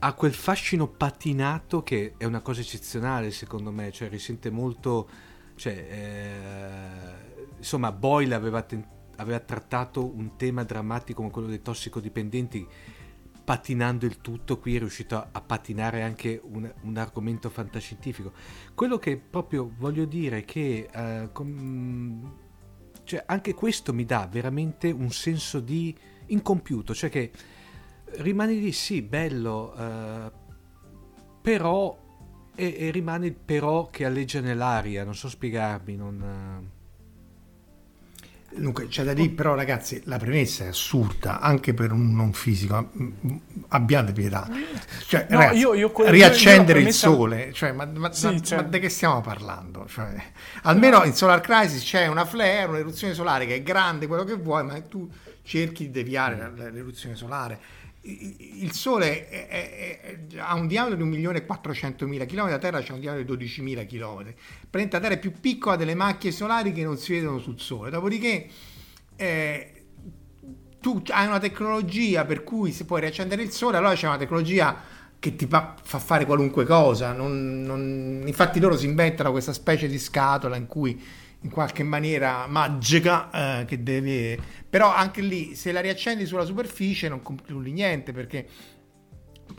ha 0.00 0.12
quel 0.12 0.32
fascino 0.32 0.86
patinato 0.86 1.82
che 1.82 2.14
è 2.16 2.24
una 2.24 2.40
cosa 2.40 2.60
eccezionale 2.60 3.30
secondo 3.30 3.70
me, 3.72 3.90
cioè 3.90 4.08
risente 4.08 4.50
molto, 4.50 5.08
cioè, 5.56 5.72
eh, 5.72 7.46
insomma 7.56 7.90
Boyle 7.92 8.34
aveva, 8.34 8.62
ten- 8.62 8.86
aveva 9.16 9.40
trattato 9.40 10.04
un 10.04 10.36
tema 10.36 10.64
drammatico 10.64 11.20
come 11.20 11.32
quello 11.32 11.48
dei 11.48 11.62
tossicodipendenti 11.62 12.66
patinando 13.44 14.04
il 14.04 14.20
tutto, 14.20 14.58
qui 14.58 14.76
è 14.76 14.78
riuscito 14.78 15.16
a, 15.16 15.28
a 15.32 15.40
patinare 15.40 16.02
anche 16.02 16.38
un, 16.42 16.70
un 16.82 16.96
argomento 16.98 17.48
fantascientifico. 17.48 18.32
Quello 18.74 18.98
che 18.98 19.16
proprio 19.16 19.72
voglio 19.78 20.04
dire 20.04 20.38
è 20.38 20.44
che 20.44 20.88
eh, 20.92 21.30
com- 21.32 22.46
cioè, 23.04 23.22
anche 23.24 23.54
questo 23.54 23.94
mi 23.94 24.04
dà 24.04 24.28
veramente 24.30 24.90
un 24.90 25.10
senso 25.10 25.60
di 25.60 25.96
incompiuto, 26.26 26.94
cioè 26.94 27.08
che 27.08 27.30
rimani 28.16 28.60
lì, 28.60 28.72
sì, 28.72 29.02
bello, 29.02 29.74
eh, 29.78 30.30
però 31.42 31.96
e, 32.54 32.74
e 32.78 32.90
rimane 32.90 33.26
il 33.26 33.34
però 33.34 33.88
che 33.90 34.04
alleggia 34.04 34.40
nell'aria, 34.40 35.04
non 35.04 35.14
so 35.14 35.28
spiegarmi, 35.28 35.96
non... 35.96 36.76
Dunque, 38.50 38.88
c'è 38.88 39.04
da 39.04 39.12
dire, 39.12 39.28
però, 39.28 39.54
ragazzi, 39.54 40.00
la 40.06 40.16
premessa 40.18 40.64
è 40.64 40.68
assurda 40.68 41.38
anche 41.38 41.74
per 41.74 41.92
un 41.92 42.14
non 42.16 42.32
fisico. 42.32 42.90
Mm, 43.00 43.36
Abbiate 43.68 44.12
pietà, 44.12 44.48
cioè, 45.06 45.26
No, 45.28 45.38
ragazzi, 45.38 45.58
io- 45.58 45.74
io 45.74 45.92
que- 45.92 46.10
riaccendere 46.10 46.78
io 46.80 46.86
la 46.86 46.90
il 46.90 46.94
premessa- 46.96 47.08
sole, 47.08 47.52
cioè, 47.52 47.72
ma, 47.72 47.84
ma- 47.84 48.10
Sì, 48.12 48.26
ma- 48.26 48.40
cioè- 48.40 48.62
ma 48.62 48.64
di 48.66 48.78
che 48.80 48.88
stiamo 48.88 49.20
parlando? 49.20 49.86
Cioè, 49.86 50.14
almeno 50.62 51.04
in 51.04 51.12
Solar 51.12 51.40
Crisis 51.42 51.82
c'è 51.84 52.06
una 52.06 52.24
flare, 52.24 52.64
un'eruzione 52.64 53.12
solare 53.12 53.44
che 53.46 53.56
è 53.56 53.62
grande, 53.62 54.06
quello 54.06 54.24
che 54.24 54.34
vuoi, 54.34 54.64
ma 54.64 54.80
tu 54.80 55.08
cerchi 55.42 55.84
di 55.84 55.90
deviare 55.90 56.36
la- 56.56 56.70
l'eruzione 56.70 57.14
solare. 57.14 57.60
Il 58.10 58.72
Sole 58.72 59.28
è- 59.28 59.48
è- 59.48 60.00
è- 60.00 60.38
ha 60.38 60.54
un 60.54 60.66
diametro 60.66 60.96
di 60.96 61.02
1.400.000 61.02 62.24
km, 62.24 62.48
la 62.48 62.58
Terra 62.58 62.80
c'ha 62.82 62.94
un 62.94 63.00
diametro 63.00 63.24
di 63.24 63.28
12.000 63.30 63.84
km. 63.84 64.32
Praticamente 64.70 64.96
la 64.96 65.02
Terra 65.02 65.14
è 65.14 65.18
più 65.18 65.32
piccola 65.40 65.76
delle 65.76 65.94
macchie 65.94 66.30
solari 66.30 66.72
che 66.72 66.82
non 66.84 66.96
si 66.96 67.12
vedono 67.12 67.38
sul 67.38 67.60
Sole. 67.60 67.90
Dopodiché 67.90 68.46
eh, 69.16 69.72
tu 70.80 71.02
hai 71.08 71.26
una 71.26 71.38
tecnologia 71.38 72.24
per 72.24 72.44
cui 72.44 72.72
si 72.72 72.84
può 72.84 72.96
riaccendere 72.96 73.42
il 73.42 73.50
Sole, 73.50 73.76
allora 73.76 73.94
c'è 73.94 74.06
una 74.06 74.16
tecnologia 74.16 74.80
che 75.18 75.34
ti 75.34 75.46
fa, 75.46 75.74
fa 75.82 75.98
fare 75.98 76.24
qualunque 76.24 76.64
cosa. 76.64 77.12
Non- 77.12 77.62
non- 77.62 78.22
infatti 78.24 78.60
loro 78.60 78.76
si 78.76 78.86
inventano 78.86 79.32
questa 79.32 79.52
specie 79.52 79.88
di 79.88 79.98
scatola 79.98 80.56
in 80.56 80.66
cui 80.66 80.98
in 81.42 81.50
qualche 81.50 81.82
maniera 81.82 82.46
magica 82.46 83.60
eh, 83.60 83.64
che 83.64 83.82
deve... 83.82 84.38
Però 84.68 84.92
anche 84.92 85.20
lì 85.22 85.54
se 85.54 85.72
la 85.72 85.80
riaccendi 85.80 86.26
sulla 86.26 86.44
superficie 86.44 87.08
non 87.08 87.22
concludi 87.22 87.72
niente 87.72 88.12
perché 88.12 88.46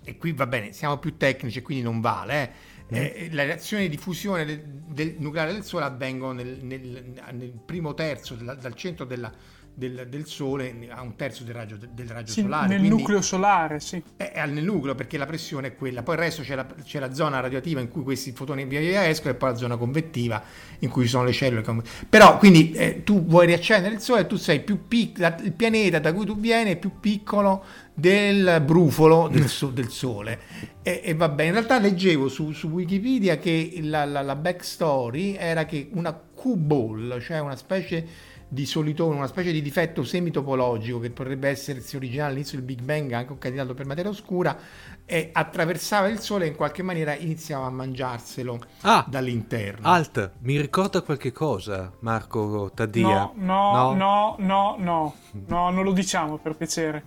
e 0.03 0.17
qui 0.17 0.33
va 0.33 0.45
bene, 0.47 0.71
siamo 0.71 0.97
più 0.97 1.17
tecnici 1.17 1.59
e 1.59 1.61
quindi 1.61 1.83
non 1.83 1.99
vale. 1.99 2.43
eh. 2.43 2.77
Eh, 2.91 3.29
le 3.31 3.45
reazioni 3.45 3.87
di 3.87 3.97
fusione 3.97 4.45
del, 4.45 4.61
del 4.61 5.15
nucleare 5.19 5.53
del 5.53 5.63
Sole 5.63 5.85
avvengono 5.85 6.33
nel, 6.33 6.57
nel- 6.63 7.13
nel 7.31 7.53
primo 7.63 7.93
terzo, 7.93 8.35
della- 8.35 8.55
dal 8.55 8.73
centro 8.75 9.05
della- 9.05 9.31
del, 9.79 10.05
del 10.07 10.27
Sole 10.27 10.75
a 10.89 11.01
un 11.01 11.15
terzo 11.15 11.43
del 11.43 11.55
raggio, 11.55 11.77
del 11.91 12.07
raggio 12.07 12.31
Sì, 12.33 12.41
solare. 12.41 12.77
nel 12.77 12.87
nucleo 12.87 13.21
solare, 13.21 13.79
sì. 13.79 13.99
è, 14.15 14.31
è 14.33 14.45
nel 14.45 14.63
nucleo 14.63 14.93
perché 14.93 15.17
la 15.17 15.25
pressione 15.25 15.67
è 15.69 15.75
quella, 15.75 16.03
poi 16.03 16.13
il 16.15 16.21
resto 16.21 16.43
c'è 16.43 16.53
la, 16.53 16.67
c'è 16.83 16.99
la 16.99 17.13
zona 17.13 17.39
radioattiva 17.39 17.79
in 17.79 17.87
cui 17.89 18.03
questi 18.03 18.31
fotoni 18.33 18.65
via 18.65 18.79
via 18.81 19.07
escono 19.07 19.33
e 19.33 19.37
poi 19.37 19.49
la 19.51 19.55
zona 19.57 19.77
convettiva 19.77 20.43
in 20.79 20.89
cui 20.89 21.03
ci 21.03 21.09
sono 21.09 21.23
le 21.23 21.31
cellule. 21.31 21.63
Però 22.07 22.37
quindi 22.37 22.71
eh, 22.73 23.01
tu 23.03 23.25
vuoi 23.25 23.47
riaccendere 23.47 23.95
il 23.95 24.01
Sole 24.01 24.21
e 24.21 24.27
tu 24.27 24.35
sei 24.35 24.59
più 24.59 24.87
piccolo, 24.87 25.33
il 25.41 25.53
pianeta 25.53 25.97
da 25.99 26.13
cui 26.13 26.25
tu 26.25 26.37
vieni 26.37 26.71
è 26.71 26.75
più 26.77 26.99
piccolo 26.99 27.63
del 27.93 28.61
brufolo 28.65 29.27
del, 29.29 29.47
so- 29.47 29.69
del 29.71 29.89
Sole. 29.89 30.39
E, 30.83 31.01
e 31.03 31.13
vabbè, 31.13 31.43
in 31.43 31.51
realtà 31.53 31.79
leggevo 31.79 32.27
su, 32.29 32.51
su 32.51 32.67
Wikipedia 32.67 33.37
che 33.37 33.79
la, 33.81 34.05
la, 34.05 34.21
la 34.21 34.35
backstory 34.35 35.35
era 35.35 35.65
che 35.65 35.89
una 35.93 36.13
Q-ball, 36.13 37.19
cioè 37.21 37.39
una 37.39 37.55
specie 37.55 38.27
di 38.51 38.65
solitone, 38.65 39.15
una 39.15 39.27
specie 39.27 39.51
di 39.51 39.61
difetto 39.61 40.03
semitopologico 40.03 40.99
che 40.99 41.11
potrebbe 41.11 41.49
essersi 41.49 41.95
originale 41.95 42.31
all'inizio 42.31 42.57
del 42.57 42.65
Big 42.65 42.81
Bang, 42.81 43.11
anche 43.11 43.31
un 43.31 43.37
candidato 43.37 43.75
per 43.75 43.85
materia 43.85 44.09
oscura, 44.09 44.57
e 45.05 45.29
attraversava 45.31 46.07
il 46.07 46.19
Sole 46.19 46.45
e 46.45 46.47
in 46.49 46.55
qualche 46.55 46.81
maniera 46.81 47.15
iniziava 47.15 47.67
a 47.67 47.69
mangiarselo 47.69 48.59
Ah, 48.81 49.05
dall'interno. 49.07 49.87
Alt, 49.87 50.31
mi 50.39 50.59
ricorda 50.59 51.01
qualche 51.01 51.31
cosa, 51.31 51.93
Marco 51.99 52.71
Taddia? 52.73 53.05
No, 53.05 53.33
no, 53.35 53.93
no, 53.93 54.35
no, 54.39 54.75
no, 54.79 55.15
no, 55.45 55.69
non 55.69 55.83
lo 55.83 55.91
diciamo 55.91 56.37
per 56.37 56.55
piacere, 56.55 57.03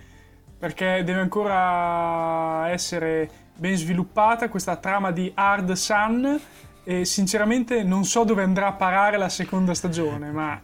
perché 0.56 1.02
deve 1.04 1.20
ancora 1.20 2.70
essere 2.70 3.30
ben 3.56 3.76
sviluppata 3.76 4.48
questa 4.48 4.76
trama 4.76 5.10
di 5.10 5.30
Hard 5.34 5.72
Sun 5.72 6.40
e 6.84 7.04
sinceramente 7.04 7.82
non 7.82 8.04
so 8.04 8.24
dove 8.24 8.42
andrà 8.42 8.68
a 8.68 8.72
parare 8.72 9.16
la 9.16 9.28
seconda 9.28 9.74
stagione, 9.74 10.30
ma 10.32 10.60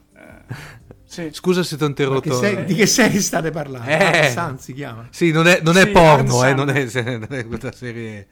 sì. 1.05 1.29
Scusa 1.33 1.63
se 1.63 1.77
ti 1.77 1.85
ho 1.85 1.89
Ma 1.89 1.95
che 1.95 2.03
interrotto. 2.03 2.35
serie- 2.35 2.65
di 2.65 2.75
che 2.75 2.87
serie 2.87 3.21
state 3.21 3.51
parlando? 3.51 3.89
Eh. 3.89 3.95
Ah, 3.95 4.29
Sun 4.31 4.59
si 4.59 4.73
chiama. 4.75 5.07
Sì, 5.11 5.31
non 5.31 5.47
è, 5.47 5.61
non 5.63 5.77
è 5.77 5.83
Sì, 5.85 5.91
porno, 5.91 6.45
eh, 6.45 6.55
non, 6.55 6.69
è, 6.71 6.87
non 7.03 7.27
è 7.31 7.47
questa 7.47 7.73
serie... 7.73 8.29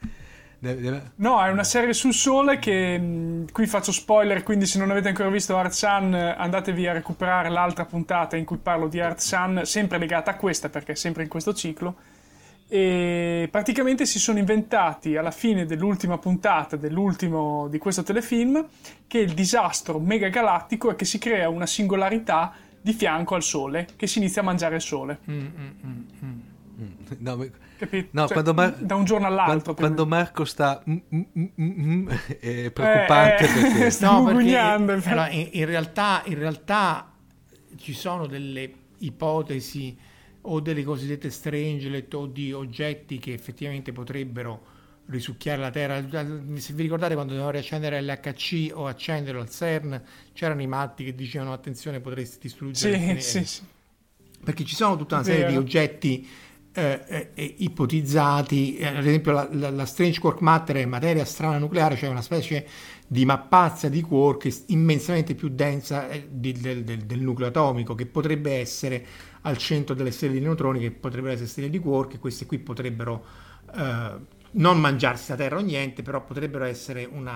No, 1.17 1.43
è 1.43 1.49
una 1.51 1.63
serie 1.63 1.93
sul 1.93 2.13
sole 2.13 2.57
che 2.57 2.97
mh, 2.97 3.51
qui 3.51 3.67
faccio 3.67 3.91
spoiler, 3.91 4.41
quindi 4.41 4.65
se 4.65 4.79
non 4.79 4.89
avete 4.89 5.07
ancora 5.09 5.29
visto 5.29 5.55
Art 5.55 5.71
Sun 5.71 6.15
eh, 6.15 6.35
andatevi 6.35 6.87
a 6.87 6.93
recuperare 6.93 7.49
l'altra 7.49 7.85
puntata 7.85 8.35
in 8.37 8.43
cui 8.45 8.57
parlo 8.57 8.87
di 8.87 8.99
Art 8.99 9.19
Sun, 9.19 9.61
sempre 9.65 9.99
legata 9.99 10.31
a 10.31 10.35
questa 10.35 10.69
perché 10.69 10.93
è 10.93 10.95
sempre 10.95 11.21
in 11.23 11.29
questo 11.29 11.53
ciclo. 11.53 11.95
E 12.69 13.47
praticamente 13.49 14.05
si 14.05 14.19
sono 14.19 14.39
inventati 14.39 15.15
alla 15.15 15.31
fine 15.31 15.65
dell'ultima 15.65 16.17
puntata 16.17 16.75
dell'ultimo 16.75 17.67
di 17.69 17.77
questo 17.77 18.03
telefilm 18.03 18.65
che 19.07 19.19
il 19.19 19.33
disastro 19.33 19.99
megagalattico 19.99 20.91
è 20.91 20.95
che 20.95 21.05
si 21.05 21.17
crea 21.17 21.47
una 21.49 21.65
singolarità 21.65 22.53
di 22.81 22.91
fianco 22.93 23.35
al 23.35 23.43
sole, 23.43 23.87
che 23.95 24.05
si 24.07 24.17
inizia 24.19 24.41
a 24.41 24.45
mangiare 24.45 24.75
il 24.75 24.81
sole. 24.81 25.19
No, 27.19 27.35
ma- 27.37 27.45
Capito? 27.77 28.07
No, 28.11 28.23
Cioè, 28.23 28.33
quando 28.33 28.53
Mar- 28.53 28.75
da 28.79 28.95
un 28.95 29.05
giorno 29.05 29.27
all'altro. 29.27 29.73
quando, 29.73 30.05
quando. 30.05 30.05
Marco 30.07 30.45
sta... 30.45 30.83
mm, 30.89 30.97
mm, 31.13 31.21
mm, 31.39 31.45
mm, 31.61 31.81
mm, 31.81 32.09
è 32.39 32.71
preoccupante 32.71 33.43
Eh, 33.45 33.47
eh, 33.47 33.61
perché... 33.71 33.89
sta 33.91 34.11
No, 34.11 34.23
perché 34.23 34.37
mugugnando, 34.39 34.91
eh, 34.91 34.95
infatti. 34.95 35.13
allora, 35.13 35.29
in, 35.29 35.49
in 35.51 35.65
realtà, 35.65 36.21
in 36.25 36.37
realtà 36.39 37.11
ci 37.77 37.93
sono 37.93 38.25
delle 38.25 38.71
ipotesi 38.99 39.95
o 40.49 40.59
delle 40.59 40.83
cosiddette 40.83 41.29
strangelet 41.29 42.13
o 42.13 42.25
di 42.27 42.51
oggetti 42.53 43.17
che 43.19 43.33
effettivamente 43.33 43.91
potrebbero 43.91 44.75
risucchiare 45.07 45.61
la 45.61 45.69
Terra. 45.71 46.03
Se 46.55 46.73
vi 46.73 46.81
ricordate 46.83 47.13
quando 47.13 47.31
dovevano 47.33 47.57
riaccendere 47.57 48.01
l'HC 48.01 48.71
o 48.73 48.87
accenderlo 48.87 49.39
al 49.41 49.49
CERN, 49.49 50.01
c'erano 50.33 50.61
i 50.61 50.67
matti 50.67 51.03
che 51.05 51.15
dicevano 51.15 51.53
attenzione 51.53 51.99
potresti 52.01 52.37
distruggere 52.41 52.93
Sì, 52.93 52.99
pianeta". 52.99 53.19
sì, 53.21 53.45
sì. 53.45 53.61
perché 54.43 54.63
ci 54.65 54.75
sono 54.75 54.97
tutta 54.97 55.15
una 55.15 55.23
serie 55.23 55.39
Vero. 55.41 55.51
di 55.51 55.57
oggetti 55.57 56.27
eh, 56.73 57.01
eh, 57.07 57.29
eh, 57.33 57.55
ipotizzati, 57.59 58.77
eh, 58.77 58.85
ad 58.85 58.97
esempio 59.07 59.31
la, 59.31 59.47
la- 59.51 59.71
la 59.71 59.85
strange 59.85 60.19
quark 60.19 60.41
matter 60.41 60.75
è 60.75 60.85
materia 60.85 61.25
strana 61.25 61.57
nucleare, 61.57 61.95
cioè 61.95 62.09
una 62.09 62.21
specie 62.21 62.67
di 63.07 63.25
mappazza 63.25 63.89
di 63.89 64.01
quark 64.01 64.47
immensamente 64.67 65.33
più 65.33 65.49
densa 65.49 66.07
eh, 66.09 66.27
di- 66.29 66.51
del, 66.51 66.83
del- 66.83 67.05
del 67.05 67.19
nucleo 67.19 67.47
atomico, 67.47 67.95
che 67.95 68.05
potrebbe 68.05 68.59
essere 68.59 69.03
al 69.47 69.57
centro 69.57 69.95
delle 69.95 70.11
stelle 70.11 70.33
di 70.33 70.41
neutroni, 70.41 70.79
che 70.79 70.91
potrebbero 70.91 71.33
essere 71.33 71.47
stelle 71.47 71.69
di 71.69 71.79
quark, 71.79 72.19
queste 72.19 72.45
qui 72.45 72.59
potrebbero 72.59 73.25
eh, 73.73 74.15
non 74.51 74.79
mangiarsi 74.79 75.31
la 75.31 75.37
Terra 75.37 75.57
o 75.57 75.61
niente, 75.61 76.01
però 76.01 76.23
potrebbero 76.23 76.65
essere 76.65 77.07
un 77.09 77.29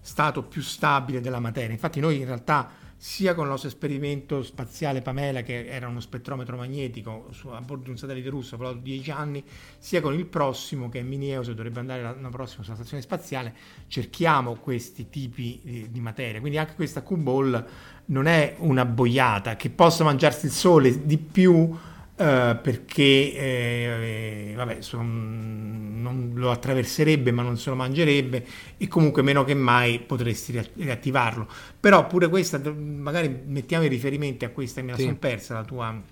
stato 0.00 0.42
più 0.42 0.60
stabile 0.60 1.20
della 1.20 1.38
materia. 1.38 1.70
Infatti 1.70 2.00
noi 2.00 2.18
in 2.18 2.26
realtà 2.26 2.70
sia 3.02 3.34
con 3.34 3.44
il 3.44 3.50
nostro 3.50 3.68
esperimento 3.68 4.44
spaziale 4.44 5.02
Pamela, 5.02 5.42
che 5.42 5.66
era 5.66 5.88
uno 5.88 5.98
spettrometro 5.98 6.56
magnetico 6.56 7.26
su, 7.32 7.48
a 7.48 7.60
bordo 7.60 7.82
di 7.82 7.90
un 7.90 7.96
satellite 7.98 8.28
russo, 8.28 8.56
volato 8.56 8.76
10 8.76 9.10
anni, 9.10 9.44
sia 9.78 10.00
con 10.00 10.14
il 10.14 10.24
prossimo, 10.26 10.88
che 10.88 11.00
è 11.00 11.02
Minieus, 11.02 11.48
e 11.48 11.54
dovrebbe 11.54 11.80
andare 11.80 12.00
l'anno 12.00 12.30
prossimo 12.30 12.62
sulla 12.62 12.76
stazione 12.76 13.02
spaziale, 13.02 13.56
cerchiamo 13.88 14.54
questi 14.54 15.08
tipi 15.08 15.60
di, 15.64 15.90
di 15.90 16.00
materia. 16.00 16.38
Quindi 16.38 16.58
anche 16.58 16.74
questa 16.74 17.02
Q-Ball 17.02 17.66
non 18.06 18.26
è 18.26 18.56
una 18.58 18.84
boiata, 18.84 19.56
che 19.56 19.70
possa 19.70 20.04
mangiarsi 20.04 20.46
il 20.46 20.52
sole 20.52 21.04
di 21.06 21.18
più 21.18 21.90
Uh, 22.14 22.60
perché 22.60 23.02
eh, 23.02 24.52
vabbè, 24.54 24.82
son, 24.82 26.00
non 26.02 26.32
lo 26.34 26.50
attraverserebbe 26.50 27.32
ma 27.32 27.40
non 27.40 27.56
se 27.56 27.70
lo 27.70 27.74
mangerebbe 27.74 28.46
e 28.76 28.86
comunque 28.86 29.22
meno 29.22 29.44
che 29.44 29.54
mai 29.54 29.98
potresti 29.98 30.62
riattivarlo 30.74 31.48
però 31.80 32.06
pure 32.06 32.28
questa 32.28 32.60
magari 32.74 33.44
mettiamo 33.46 33.86
i 33.86 33.88
riferimenti 33.88 34.44
a 34.44 34.50
questa 34.50 34.82
me 34.82 34.90
la 34.90 34.98
sì. 34.98 35.04
sono 35.04 35.16
persa 35.16 35.54
la 35.54 35.64
tua 35.64 36.02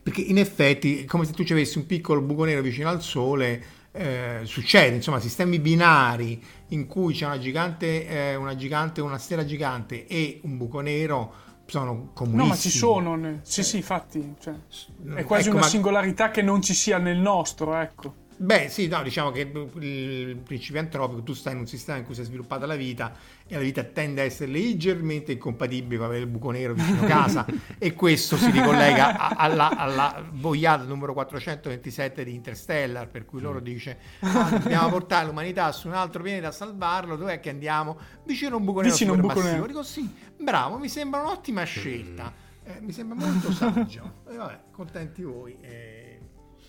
perché 0.00 0.20
in 0.20 0.38
effetti 0.38 1.02
è 1.02 1.04
come 1.06 1.24
se 1.24 1.32
tu 1.32 1.42
ci 1.42 1.52
avessi 1.52 1.76
un 1.76 1.86
piccolo 1.86 2.20
buco 2.20 2.44
nero 2.44 2.62
vicino 2.62 2.88
al 2.88 3.02
sole 3.02 3.62
eh, 3.96 4.40
succede 4.42 4.96
insomma 4.96 5.20
sistemi 5.20 5.60
binari 5.60 6.42
in 6.68 6.86
cui 6.86 7.14
c'è 7.14 7.26
una 7.26 7.38
gigante 7.38 8.08
eh, 8.08 8.34
una 8.34 8.56
gigante 8.56 9.00
una 9.00 9.18
stella 9.18 9.44
gigante 9.44 10.06
e 10.06 10.40
un 10.42 10.56
buco 10.56 10.80
nero 10.80 11.42
sono 11.66 12.10
comunissimi. 12.12 12.42
No, 12.42 12.46
ma 12.46 12.56
ci 12.56 12.68
sono, 12.68 13.38
sì, 13.42 13.62
sì, 13.62 13.76
infatti, 13.76 14.34
cioè, 14.38 14.54
è 15.14 15.24
quasi 15.24 15.48
ecco, 15.48 15.56
una 15.56 15.64
ma... 15.64 15.70
singolarità 15.70 16.30
che 16.30 16.42
non 16.42 16.60
ci 16.60 16.74
sia 16.74 16.98
nel 16.98 17.16
nostro, 17.16 17.74
ecco. 17.74 18.14
Beh, 18.36 18.68
sì, 18.68 18.88
no, 18.88 19.02
diciamo 19.02 19.30
che 19.30 19.40
il 19.40 20.36
principio 20.36 20.80
antropico, 20.80 21.22
tu 21.22 21.34
stai 21.34 21.52
in 21.52 21.60
un 21.60 21.66
sistema 21.66 21.98
in 21.98 22.04
cui 22.04 22.14
si 22.14 22.22
è 22.22 22.24
sviluppata 22.24 22.66
la 22.66 22.74
vita 22.74 23.14
e 23.46 23.54
la 23.54 23.60
vita 23.60 23.84
tende 23.84 24.22
a 24.22 24.24
essere 24.24 24.50
leggermente 24.50 25.32
incompatibile 25.32 25.98
con 25.98 26.06
avere 26.06 26.22
il 26.22 26.26
buco 26.28 26.50
nero 26.50 26.74
vicino 26.74 27.02
a 27.02 27.06
casa 27.06 27.46
e 27.78 27.94
questo 27.94 28.36
si 28.36 28.50
ricollega 28.50 29.16
a, 29.16 29.28
alla, 29.36 29.76
alla, 29.76 30.24
boiata 30.28 30.82
numero 30.84 31.12
427 31.12 32.24
di 32.24 32.34
Interstellar, 32.34 33.08
per 33.08 33.24
cui 33.24 33.40
loro 33.40 33.60
mm. 33.60 33.64
dice 33.64 33.98
ah, 34.20 34.50
dobbiamo 34.50 34.88
portare 34.88 35.26
l'umanità 35.26 35.70
su 35.70 35.86
un 35.86 35.94
altro 35.94 36.22
pianeta 36.22 36.48
a 36.48 36.52
salvarlo, 36.52 37.16
dov'è 37.16 37.38
che 37.38 37.50
andiamo? 37.50 37.96
Vicino 38.24 38.56
a 38.56 38.58
un 38.58 38.64
buco 38.64 38.80
nero 38.80 38.92
vicino 38.92 39.12
un 39.12 39.20
buco 39.20 39.42
nero. 39.42 39.66
Dico 39.66 39.82
sì, 39.84 40.12
bravo, 40.36 40.78
mi 40.78 40.88
sembra 40.88 41.20
un'ottima 41.20 41.62
scelta, 41.62 42.32
mm. 42.32 42.70
eh, 42.70 42.80
mi 42.80 42.90
sembra 42.90 43.16
molto 43.16 43.52
saggio. 43.52 44.22
E 44.28 44.34
vabbè, 44.34 44.60
contenti 44.72 45.22
voi. 45.22 45.56
Eh, 45.60 45.93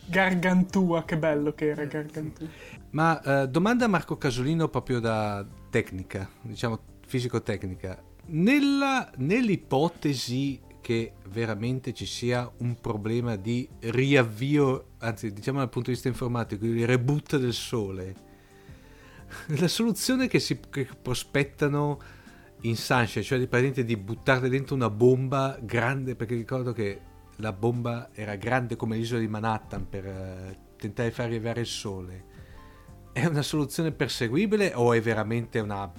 Gargantua, 0.06 1.04
che 1.04 1.18
bello 1.18 1.54
che 1.54 1.70
era 1.70 1.86
Gargantua. 1.86 2.48
Ma 2.92 3.22
eh, 3.22 3.48
domanda 3.50 3.86
a 3.86 3.88
Marco 3.88 4.18
Casolino 4.18 4.68
proprio 4.70 5.00
da 5.00 5.46
tecnica, 5.70 6.30
diciamo 6.42 6.80
fisico-tecnica. 7.06 8.02
Nella, 8.28 9.12
nell'ipotesi 9.18 10.62
che 10.82 11.14
veramente 11.30 11.94
ci 11.94 12.06
sia 12.06 12.50
un 12.58 12.76
problema 12.80 13.36
di 13.36 13.68
riavvio, 13.80 14.90
anzi 15.00 15.34
diciamo 15.34 15.60
dal 15.60 15.70
punto 15.70 15.90
di 15.90 15.96
vista 15.96 16.10
informatico, 16.10 16.64
di 16.66 16.86
reboot 16.86 17.38
del 17.38 17.54
Sole, 17.54 18.16
la 19.48 19.68
soluzione 19.68 20.28
che 20.28 20.40
si 20.40 20.60
che 20.70 20.88
prospettano 21.02 22.00
in 22.62 22.76
Sunshine, 22.76 23.24
cioè 23.24 23.40
di, 23.40 23.84
di 23.84 23.98
buttarle 23.98 24.48
dentro 24.48 24.76
una 24.76 24.90
bomba 24.90 25.58
grande, 25.62 26.16
perché 26.16 26.36
ricordo 26.36 26.72
che 26.72 27.00
la 27.38 27.52
bomba 27.52 28.10
era 28.14 28.36
grande 28.36 28.76
come 28.76 28.98
l'isola 28.98 29.20
di 29.20 29.28
Manhattan 29.28 29.88
per 29.90 30.06
uh, 30.06 30.56
tentare 30.78 31.10
di 31.10 31.16
far 31.16 31.26
arrivare 31.26 31.62
il 31.62 31.68
sole. 31.68 32.24
È 33.12 33.26
una 33.26 33.42
soluzione 33.42 33.92
perseguibile 33.92 34.74
o 34.76 34.94
è 34.94 35.02
veramente 35.02 35.60
una, 35.60 35.90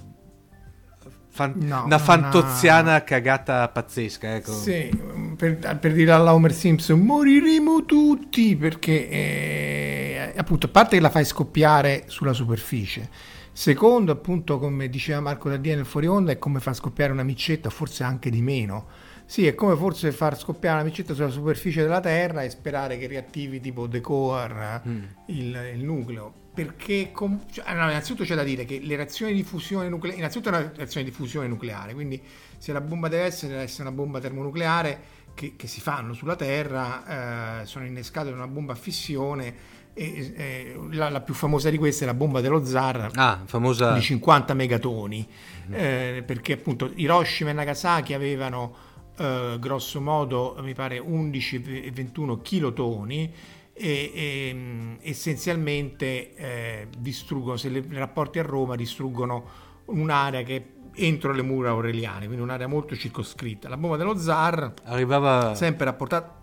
fan- 1.29 1.55
no, 1.57 1.83
una 1.85 1.97
fantoziana 1.97 2.89
una... 2.91 3.03
cagata 3.03 3.67
pazzesca? 3.69 4.35
Ecco. 4.35 4.53
Sì, 4.53 4.89
per, 5.35 5.79
per 5.79 5.93
dire 5.93 6.11
alla 6.11 6.33
Homer 6.33 6.53
Simpson, 6.53 6.99
moriremo 6.99 7.85
tutti 7.85 8.55
perché 8.55 9.09
eh, 9.09 10.33
appunto, 10.35 10.67
a 10.67 10.69
parte 10.69 10.95
che 10.95 11.01
la 11.01 11.09
fai 11.09 11.25
scoppiare 11.25 12.03
sulla 12.07 12.33
superficie. 12.33 13.09
Secondo, 13.51 14.11
appunto, 14.11 14.59
come 14.59 14.87
diceva 14.87 15.19
Marco 15.19 15.49
Daddia 15.49 15.75
nel 15.75 15.85
fuori 15.85 16.05
onda, 16.05 16.31
è 16.31 16.37
come 16.37 16.59
far 16.59 16.75
scoppiare 16.75 17.11
una 17.11 17.23
micetta, 17.23 17.71
forse 17.71 18.03
anche 18.03 18.29
di 18.29 18.41
meno 18.43 18.85
sì, 19.29 19.45
è 19.45 19.55
come 19.55 19.75
forse 19.75 20.13
far 20.13 20.39
scoppiare 20.39 20.79
una 20.79 20.87
micetta 20.87 21.13
sulla 21.13 21.27
superficie 21.27 21.81
della 21.81 21.99
Terra 21.99 22.43
e 22.43 22.49
sperare 22.49 22.97
che 22.97 23.07
riattivi 23.07 23.59
tipo 23.59 23.85
The 23.85 23.99
Core 23.99 24.81
mm. 24.87 25.03
il, 25.25 25.71
il, 25.75 25.83
nucleo. 25.83 26.33
Perché, 26.53 27.11
com- 27.11 27.43
cioè, 27.51 27.73
no, 27.73 27.89
innanzitutto 27.89 28.23
c'è 28.23 28.35
da 28.35 28.43
dire 28.43 28.63
che 28.63 28.79
le 28.81 28.95
reazioni 28.95 29.33
di 29.33 29.43
fusione 29.43 29.89
nucleare, 29.89 30.17
innanzitutto 30.17 30.55
è 30.55 30.57
una 30.57 30.71
reazione 30.73 31.05
di 31.05 31.11
fusione 31.11 31.45
nucleare, 31.47 31.93
quindi 31.93 32.23
se 32.57 32.71
la 32.71 32.79
bomba 32.79 33.09
deve 33.09 33.23
essere, 33.23 33.51
deve 33.51 33.63
essere 33.63 33.89
una 33.89 33.91
bomba 33.91 34.21
termonucleare 34.21 34.99
che, 35.33 35.55
che 35.57 35.67
si 35.67 35.81
fanno 35.81 36.13
sulla 36.13 36.37
Terra, 36.37 37.59
eh, 37.61 37.65
sono 37.65 37.85
innescate 37.85 38.29
da 38.29 38.35
una 38.35 38.47
bomba 38.47 38.71
a 38.71 38.77
fissione. 38.77 39.75
E, 39.93 40.33
eh, 40.37 40.79
la, 40.91 41.09
la, 41.09 41.21
più 41.21 41.33
famosa 41.33 41.69
di 41.69 41.77
queste 41.77 42.03
è 42.03 42.07
la 42.07 42.13
bomba 42.13 42.39
dello 42.39 42.63
zar 42.63 43.09
ah, 43.15 43.41
famosa... 43.45 43.93
di 43.93 44.01
50 44.01 44.53
megatoni, 44.53 45.27
mm. 45.67 45.73
eh, 45.73 46.23
perché 46.25 46.53
appunto 46.53 46.91
Hiroshima 46.95 47.49
e 47.49 47.53
Nagasaki 47.53 48.13
avevano 48.13 48.86
eh, 49.17 49.57
grosso 49.59 50.01
modo 50.01 50.57
mi 50.61 50.73
pare 50.73 50.99
11 50.99 51.83
e 51.85 51.91
21 51.91 52.41
kilotoni 52.41 53.33
e, 53.73 54.11
e 54.13 54.51
mm, 54.53 54.95
essenzialmente 55.01 56.35
eh, 56.35 56.87
distruggono, 56.97 57.57
se 57.57 57.69
le, 57.69 57.79
i 57.79 57.97
rapporti 57.97 58.39
a 58.39 58.43
Roma 58.43 58.75
distruggono 58.75 59.65
un'area 59.85 60.43
che 60.43 60.55
è 60.55 60.75
entro 60.99 61.31
le 61.31 61.43
mura 61.43 61.69
aureliane, 61.69 62.25
quindi 62.25 62.41
un'area 62.41 62.67
molto 62.67 62.95
circoscritta. 62.95 63.69
La 63.69 63.77
bomba 63.77 63.97
dello 63.97 64.17
zar 64.17 64.73
arrivava 64.85 65.53
sempre 65.53 65.85
rapportata 65.85 66.35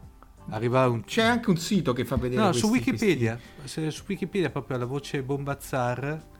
un... 0.46 1.02
C'è 1.04 1.22
anche 1.22 1.50
un 1.50 1.56
sito 1.56 1.92
che 1.92 2.04
fa 2.04 2.16
vedere. 2.16 2.40
No, 2.40 2.52
su 2.52 2.68
Wikipedia. 2.68 3.38
Se, 3.64 3.90
su 3.90 4.04
Wikipedia 4.06 4.50
proprio 4.50 4.78
la 4.78 4.84
voce 4.84 5.22
bomba 5.22 5.58
zar 5.60 6.32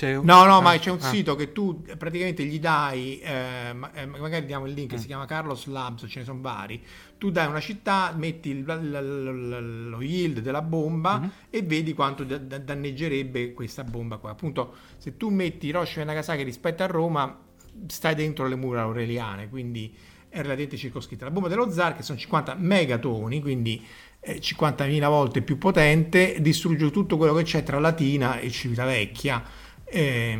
un... 0.00 0.24
No, 0.24 0.44
no, 0.44 0.56
ah, 0.56 0.60
ma 0.60 0.78
c'è 0.78 0.90
un 0.90 0.98
ah. 1.00 1.08
sito 1.08 1.34
che 1.34 1.52
tu 1.52 1.82
praticamente 1.98 2.44
gli 2.44 2.58
dai, 2.58 3.20
eh, 3.20 3.74
eh 3.94 4.06
magari 4.06 4.46
diamo 4.46 4.66
il 4.66 4.72
link, 4.72 4.94
mm. 4.94 4.96
si 4.96 5.06
chiama 5.06 5.26
Carlos 5.26 5.66
Labs, 5.66 6.06
ce 6.08 6.20
ne 6.20 6.24
sono 6.24 6.40
vari. 6.40 6.82
Tu 7.18 7.30
dai 7.30 7.46
una 7.46 7.60
città, 7.60 8.12
metti 8.16 8.48
il, 8.50 8.64
l, 8.64 9.88
lo 9.90 10.02
yield 10.02 10.40
della 10.40 10.62
bomba 10.62 11.20
mm-hmm. 11.20 11.28
e 11.50 11.62
vedi 11.62 11.92
quanto 11.92 12.24
da, 12.24 12.38
da, 12.38 12.58
danneggerebbe 12.58 13.52
questa 13.52 13.84
bomba 13.84 14.16
qua. 14.16 14.30
Appunto, 14.30 14.74
se 14.96 15.16
tu 15.16 15.28
metti 15.28 15.66
Hiroshima 15.66 16.02
e 16.02 16.06
Nagasaki 16.06 16.42
rispetto 16.42 16.82
a 16.82 16.86
Roma, 16.86 17.38
stai 17.86 18.14
dentro 18.14 18.48
le 18.48 18.56
mura 18.56 18.82
aureliane, 18.82 19.48
quindi 19.48 19.94
è 20.28 20.36
relativamente 20.36 20.76
circoscritta. 20.78 21.26
La 21.26 21.30
bomba 21.30 21.48
dello 21.48 21.70
zar, 21.70 21.94
che 21.94 22.02
sono 22.02 22.18
50 22.18 22.54
megatoni, 22.58 23.40
quindi 23.40 23.84
50.000 24.24 25.06
volte 25.08 25.42
più 25.42 25.58
potente, 25.58 26.40
distrugge 26.40 26.90
tutto 26.90 27.16
quello 27.16 27.34
che 27.34 27.42
c'è 27.42 27.62
tra 27.62 27.78
Latina 27.78 28.38
e 28.38 28.50
Civitavecchia 28.50 29.61
eh, 29.92 30.38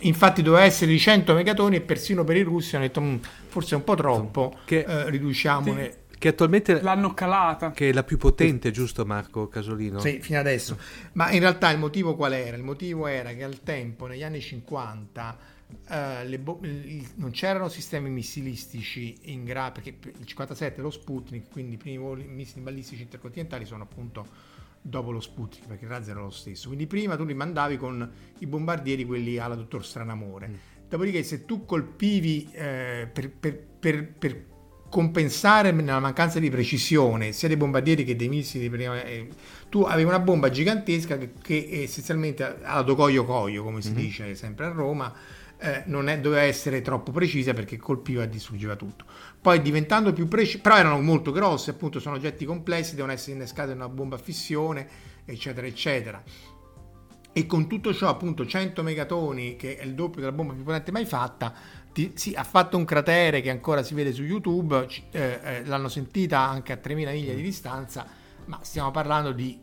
infatti 0.00 0.40
doveva 0.40 0.64
essere 0.64 0.92
di 0.92 0.98
100 0.98 1.34
megatoni 1.34 1.76
e 1.76 1.80
persino 1.80 2.22
per 2.22 2.36
i 2.36 2.42
russi 2.42 2.76
hanno 2.76 2.86
detto 2.86 3.00
mm, 3.00 3.16
forse 3.48 3.74
è 3.74 3.78
un 3.78 3.84
po' 3.84 3.96
troppo, 3.96 4.58
che, 4.64 4.84
eh, 4.86 5.10
riduciamone. 5.10 6.02
Che 6.16 6.28
attualmente 6.28 6.80
l'hanno 6.80 7.12
calata. 7.12 7.72
Che 7.72 7.90
è 7.90 7.92
la 7.92 8.04
più 8.04 8.16
potente, 8.16 8.70
giusto 8.70 9.04
Marco 9.04 9.48
Casolino? 9.48 9.98
Sì, 9.98 10.20
fino 10.22 10.38
adesso. 10.38 10.78
Ma 11.12 11.30
in 11.32 11.40
realtà 11.40 11.70
il 11.70 11.78
motivo 11.78 12.14
qual 12.14 12.32
era? 12.32 12.56
Il 12.56 12.62
motivo 12.62 13.06
era 13.06 13.34
che 13.34 13.44
al 13.44 13.60
tempo, 13.62 14.06
negli 14.06 14.22
anni 14.22 14.40
50, 14.40 15.38
eh, 15.90 16.38
bo- 16.38 16.60
non 17.16 17.30
c'erano 17.30 17.68
sistemi 17.68 18.08
missilistici 18.08 19.18
in 19.24 19.44
grado, 19.44 19.80
perché 19.82 19.96
il 20.18 20.24
57 20.24 20.80
lo 20.80 20.90
Sputnik, 20.90 21.50
quindi 21.50 21.74
i 21.74 21.76
primi 21.76 22.24
missili 22.26 22.62
balistici 22.62 23.02
intercontinentali 23.02 23.66
sono 23.66 23.82
appunto 23.82 24.52
dopo 24.86 25.10
lo 25.10 25.20
Sputnik, 25.20 25.66
perché 25.66 25.84
il 25.84 25.90
razzo 25.90 26.10
era 26.10 26.20
lo 26.20 26.30
stesso. 26.30 26.66
Quindi 26.66 26.86
prima 26.86 27.16
tu 27.16 27.24
li 27.24 27.32
mandavi 27.32 27.78
con 27.78 28.08
i 28.38 28.46
bombardieri, 28.46 29.06
quelli 29.06 29.38
alla 29.38 29.54
dottor 29.54 29.84
Stranamore. 29.84 30.48
Mm. 30.48 30.54
Dopodiché 30.90 31.22
se 31.22 31.46
tu 31.46 31.64
colpivi 31.64 32.50
eh, 32.52 33.08
per, 33.10 33.30
per, 33.30 33.58
per, 33.80 34.12
per, 34.12 34.52
compensare 34.90 35.72
la 35.72 35.98
mancanza 35.98 36.38
di 36.38 36.48
precisione 36.50 37.32
sia 37.32 37.48
dei 37.48 37.56
bombardieri 37.56 38.04
che 38.04 38.14
dei 38.14 38.28
missili, 38.28 38.70
prima, 38.70 39.02
eh, 39.02 39.28
tu 39.68 39.80
avevi 39.80 40.06
una 40.06 40.20
bomba 40.20 40.50
gigantesca 40.50 41.18
che, 41.18 41.32
che 41.42 41.68
essenzialmente 41.82 42.60
alla 42.62 42.82
docoio 42.82 43.24
coio, 43.24 43.64
come 43.64 43.82
si 43.82 43.88
mm-hmm. 43.88 43.98
dice 43.98 44.34
sempre 44.36 44.66
a 44.66 44.68
Roma, 44.68 45.12
eh, 45.58 45.82
non 45.86 46.08
è, 46.08 46.20
doveva 46.20 46.42
essere 46.42 46.82
troppo 46.82 47.10
precisa 47.10 47.54
perché 47.54 47.76
colpiva 47.76 48.22
e 48.22 48.28
distruggeva 48.28 48.76
tutto. 48.76 49.04
Poi 49.44 49.60
diventando 49.60 50.14
più 50.14 50.26
precisi, 50.26 50.58
però 50.58 50.78
erano 50.78 50.98
molto 51.02 51.30
grossi, 51.30 51.68
appunto 51.68 52.00
sono 52.00 52.16
oggetti 52.16 52.46
complessi, 52.46 52.94
devono 52.94 53.12
essere 53.12 53.32
innescati 53.32 53.72
in 53.72 53.76
una 53.76 53.90
bomba 53.90 54.16
a 54.16 54.18
fissione, 54.18 54.88
eccetera, 55.26 55.66
eccetera. 55.66 56.22
E 57.30 57.44
con 57.44 57.68
tutto 57.68 57.92
ciò, 57.92 58.08
appunto, 58.08 58.46
100 58.46 58.82
megatoni, 58.82 59.56
che 59.56 59.76
è 59.76 59.84
il 59.84 59.94
doppio 59.94 60.22
della 60.22 60.32
bomba 60.32 60.54
più 60.54 60.62
potente 60.62 60.92
mai 60.92 61.04
fatta, 61.04 61.52
ti, 61.92 62.12
sì, 62.14 62.32
ha 62.34 62.42
fatto 62.42 62.78
un 62.78 62.86
cratere 62.86 63.42
che 63.42 63.50
ancora 63.50 63.82
si 63.82 63.92
vede 63.92 64.14
su 64.14 64.22
YouTube, 64.22 64.88
eh, 65.10 65.40
eh, 65.42 65.64
l'hanno 65.66 65.88
sentita 65.88 66.38
anche 66.38 66.72
a 66.72 66.78
3000 66.78 67.10
miglia 67.10 67.34
di 67.34 67.42
distanza, 67.42 68.06
ma 68.46 68.60
stiamo 68.62 68.90
parlando 68.92 69.32
di 69.32 69.60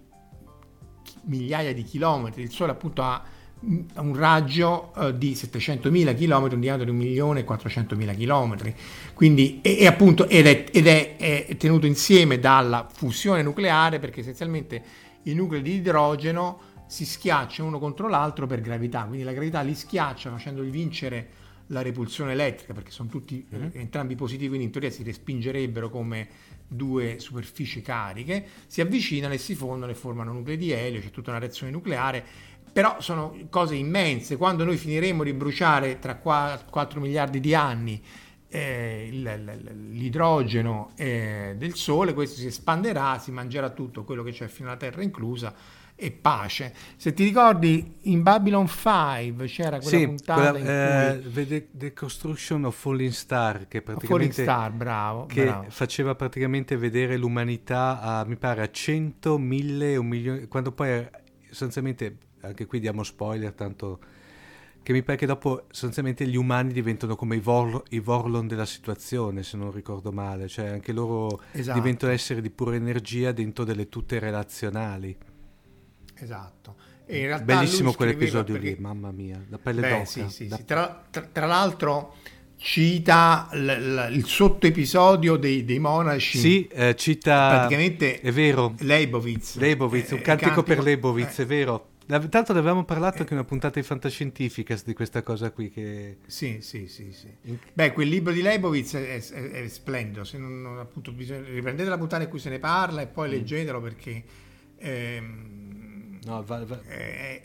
migliaia 1.24 1.74
di 1.74 1.82
chilometri. 1.82 2.44
Il 2.44 2.52
Sole 2.52 2.74
appunto 2.74 3.02
ha 3.02 3.20
un 3.62 4.16
raggio 4.16 4.92
uh, 4.96 5.12
di 5.12 5.34
700.000 5.34 6.16
km, 6.16 6.54
un 6.54 6.60
diametro 6.60 6.92
di 6.92 7.16
1.400.000 7.16 8.18
km. 8.18 8.74
Quindi, 9.14 9.60
e, 9.62 9.78
e 9.80 9.88
appunto, 9.88 10.28
ed, 10.28 10.48
è, 10.48 10.66
ed 10.72 10.88
è, 10.88 11.18
è, 11.18 11.58
tenuto 11.58 11.86
insieme 11.86 12.40
dalla 12.40 12.88
fusione 12.92 13.44
nucleare 13.44 14.00
perché 14.00 14.22
essenzialmente 14.22 14.84
i 15.24 15.34
nuclei 15.34 15.62
di 15.62 15.76
idrogeno 15.76 16.70
si 16.88 17.06
schiacciano 17.06 17.70
uno 17.70 17.80
contro 17.80 18.10
l'altro 18.10 18.48
per 18.48 18.60
gravità, 18.62 19.04
quindi 19.04 19.24
la 19.24 19.32
gravità 19.32 19.62
li 19.62 19.76
schiaccia 19.76 20.30
facendoli 20.30 20.70
vincere 20.70 21.30
la 21.68 21.82
repulsione 21.82 22.34
elettrica 22.34 22.74
perché 22.74 22.92
sono 22.92 23.08
tutti 23.08 23.46
mm-hmm. 23.56 23.70
eh, 23.72 23.80
entrambi 23.80 24.16
positivi, 24.16 24.48
quindi 24.48 24.66
in 24.66 24.72
teoria 24.72 24.90
si 24.90 25.04
respingerebbero 25.04 25.90
come 25.90 26.28
due 26.68 27.20
superfici 27.20 27.82
cariche, 27.82 28.46
si 28.68 28.82
avvicinano 28.82 29.34
e 29.34 29.38
si 29.38 29.56
fondono 29.56 29.92
e 29.92 29.96
formano 29.96 30.34
nuclei 30.34 30.58
di 30.58 30.72
elio, 30.72 31.00
c'è 31.00 31.12
tutta 31.12 31.30
una 31.30 31.40
reazione 31.40 31.72
nucleare 31.72 32.26
però 32.72 32.98
sono 33.00 33.38
cose 33.50 33.76
immense. 33.76 34.38
Quando 34.38 34.64
noi 34.64 34.78
finiremo 34.78 35.24
di 35.24 35.34
bruciare 35.34 36.00
tra 36.00 36.16
4 36.16 37.00
miliardi 37.00 37.40
di 37.40 37.54
anni 37.54 38.02
eh, 38.48 39.10
l'idrogeno 39.12 40.92
eh, 40.96 41.56
del 41.58 41.76
Sole, 41.76 42.14
questo 42.14 42.40
si 42.40 42.48
espanderà, 42.48 43.18
si 43.18 43.32
mangerà 43.32 43.70
tutto 43.70 44.04
quello 44.04 44.24
che 44.24 44.32
c'è 44.32 44.48
fino 44.48 44.68
alla 44.68 44.78
Terra 44.78 45.02
inclusa 45.02 45.54
e 45.96 46.12
pace. 46.12 46.74
Se 46.96 47.14
ti 47.14 47.24
ricordi, 47.24 47.98
in 48.02 48.24
Babylon 48.24 48.68
5 48.68 49.46
c'era 49.46 49.78
quella 49.78 49.98
sì, 49.98 50.06
puntata 50.06 50.52
quella, 50.52 51.20
in 51.20 51.32
cui... 51.32 51.56
uh, 51.56 51.68
The 51.72 51.94
Construction 51.94 52.66
of 52.66 52.76
Falling 52.76 53.12
Star, 53.12 53.68
che 53.68 53.82
praticamente... 53.82 54.08
Falling 54.08 54.32
Star, 54.32 54.72
bravo. 54.72 55.26
Che 55.28 55.44
bravo. 55.44 55.70
faceva 55.70 56.16
praticamente 56.16 56.76
vedere 56.76 57.18
l'umanità 57.18 58.02
a, 58.02 58.26
mi 58.26 58.36
pare, 58.36 58.64
a 58.64 58.70
100, 58.72 59.38
1000, 59.38 59.96
un 59.98 60.08
milione... 60.08 60.48
Quando 60.48 60.72
poi 60.72 61.08
sostanzialmente 61.50 62.18
anche 62.42 62.66
qui 62.66 62.80
diamo 62.80 63.04
spoiler, 63.04 63.54
tanto 63.54 64.00
che 64.84 64.94
mi 64.94 65.04
pare 65.04 65.18
che 65.18 65.26
dopo 65.28 65.66
sostanzialmente 65.70 66.26
gli 66.28 66.36
umani 66.36 66.74
diventano 66.74 67.16
come 67.16 67.36
i, 67.36 67.40
vor, 67.40 67.84
i 67.90 68.00
Vorlon 68.00 68.48
della 68.48 68.66
situazione, 68.66 69.44
se 69.44 69.58
non 69.58 69.72
ricordo 69.72 70.12
male, 70.12 70.48
cioè 70.48 70.70
anche 70.70 70.92
loro 70.92 71.42
esatto. 71.52 71.78
diventano 71.78 72.12
esseri 72.12 72.42
di 72.42 72.50
pura 72.50 72.76
energia 72.76 73.32
dentro 73.32 73.64
delle 73.64 73.90
tutte 73.90 74.18
relazionali. 74.18 75.16
Esatto. 76.16 76.76
Bellissimo 77.06 77.94
quell'episodio 77.94 78.54
perché... 78.54 78.70
lì, 78.70 78.76
mamma 78.80 79.12
mia, 79.12 79.44
la 79.50 79.58
pelle 79.58 79.82
Beh, 79.82 79.90
d'oca. 79.90 80.06
Sì, 80.06 80.30
sì, 80.30 80.48
da... 80.48 80.56
sì. 80.56 80.66
Tra, 80.66 81.04
tra, 81.10 81.30
tra, 81.32 81.46
l'altro 81.46 82.16
cita 82.56 83.50
l, 83.52 83.66
l, 83.66 84.08
il 84.14 84.26
sottoepisodio 84.26 85.36
dei, 85.36 85.66
dei 85.66 85.80
monaci. 85.80 86.38
Sì, 86.38 86.68
eh, 86.68 86.96
cita... 86.96 87.50
Praticamente... 87.50 88.22
È 88.22 88.32
vero. 88.32 88.76
Leibovitz. 88.80 89.58
Leibovitz, 89.58 90.12
eh, 90.12 90.16
un 90.16 90.22
cantico, 90.22 90.50
cantico 90.52 90.64
per 90.64 90.84
Leibovitz, 90.84 91.40
eh. 91.40 91.44
è 91.44 91.46
vero 91.46 91.91
tanto 92.30 92.54
ne 92.54 92.60
avevamo 92.60 92.84
parlato 92.84 93.20
anche 93.20 93.34
in 93.34 93.40
una 93.40 93.48
puntata 93.48 93.80
di 93.80 93.86
Fantascientificas 93.86 94.84
di 94.84 94.94
questa 94.94 95.22
cosa 95.22 95.52
qui. 95.52 95.70
Che... 95.70 96.18
Sì, 96.26 96.60
sì, 96.62 96.88
sì. 96.88 97.14
sì. 97.14 97.58
Beh, 97.74 97.94
quel 97.94 98.08
libro 98.08 98.34
di 98.34 98.42
Leibovitz 98.42 98.96
è, 98.96 99.22
è, 99.22 99.50
è 99.64 99.68
splendido. 99.68 100.24
Se 100.24 100.38
non, 100.38 100.62
non, 100.62 100.80
appunto, 100.80 101.12
bisogna, 101.12 101.42
riprendete 101.48 101.90
la 101.90 101.98
puntata 101.98 102.24
in 102.24 102.30
cui 102.30 102.40
se 102.40 102.50
ne 102.50 102.60
parla 102.60 103.02
e 103.02 103.08
poi 103.08 103.30
mm. 103.30 103.32
leggetelo 103.32 103.82
perché. 103.82 104.24
Ehm, 104.78 106.20
no, 106.24 106.44
va, 106.44 106.66
va. 106.66 106.82
È, 106.84 107.42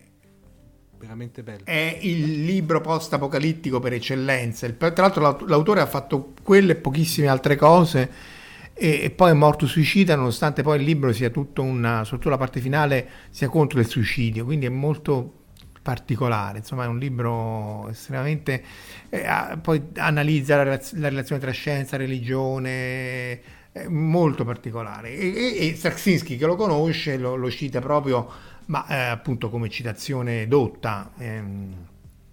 veramente 0.99 1.43
bello. 1.43 1.65
È 1.65 1.99
il 2.03 2.45
libro 2.45 2.81
post-apocalittico 2.81 3.79
per 3.81 3.93
eccellenza. 3.93 4.69
Tra 4.71 4.93
l'altro, 4.97 5.47
l'autore 5.47 5.81
ha 5.81 5.87
fatto 5.87 6.35
quelle 6.43 6.73
e 6.73 6.77
pochissime 6.77 7.29
altre 7.29 7.57
cose 7.57 8.35
e, 8.79 9.05
e, 9.05 9.11
poi 9.11 9.31
è 9.31 9.35
morto 9.35 9.67
suicida 9.67 10.15
nonostante 10.17 10.63
poi 10.63 10.79
il 10.79 10.85
libro 10.85 11.11
sia 11.13 11.31
tutto 11.31 11.63
una, 11.63 12.05
soprattutto 12.05 12.29
la 12.29 12.37
parte 12.37 12.61
finale 12.61 13.09
sia 13.31 13.49
contro 13.49 13.81
il 13.81 13.87
suicidio, 13.87 14.45
quindi 14.45 14.67
è 14.67 14.71
molto 14.71 15.33
particolare, 15.81 16.59
insomma 16.59 16.85
è 16.85 16.89
un 16.89 16.99
libro 16.99 17.89
estremamente... 17.89 18.63
Eh, 19.09 19.25
poi 19.63 19.81
analizza 19.97 20.57
la, 20.57 20.65
la, 20.65 21.09
relazione 21.09 21.41
tra 21.41 21.53
scienza 21.53 21.95
e 21.95 21.99
religione, 21.99 23.41
è 23.73 23.87
molto 23.89 24.45
particolare. 24.45 25.15
E, 25.15 25.33
e, 25.35 25.69
e 25.69 25.75
Straczynski 25.77 26.37
che 26.37 26.45
lo 26.45 26.57
conosce 26.57 27.17
lo, 27.17 27.37
lo 27.37 27.51
cita 27.51 27.81
proprio, 27.81 28.29
ma 28.67 28.87
eh, 28.89 28.95
appunto 28.97 29.49
come 29.49 29.71
citazione 29.71 30.47
dotta. 30.49 31.13
Ehm, 31.19 31.75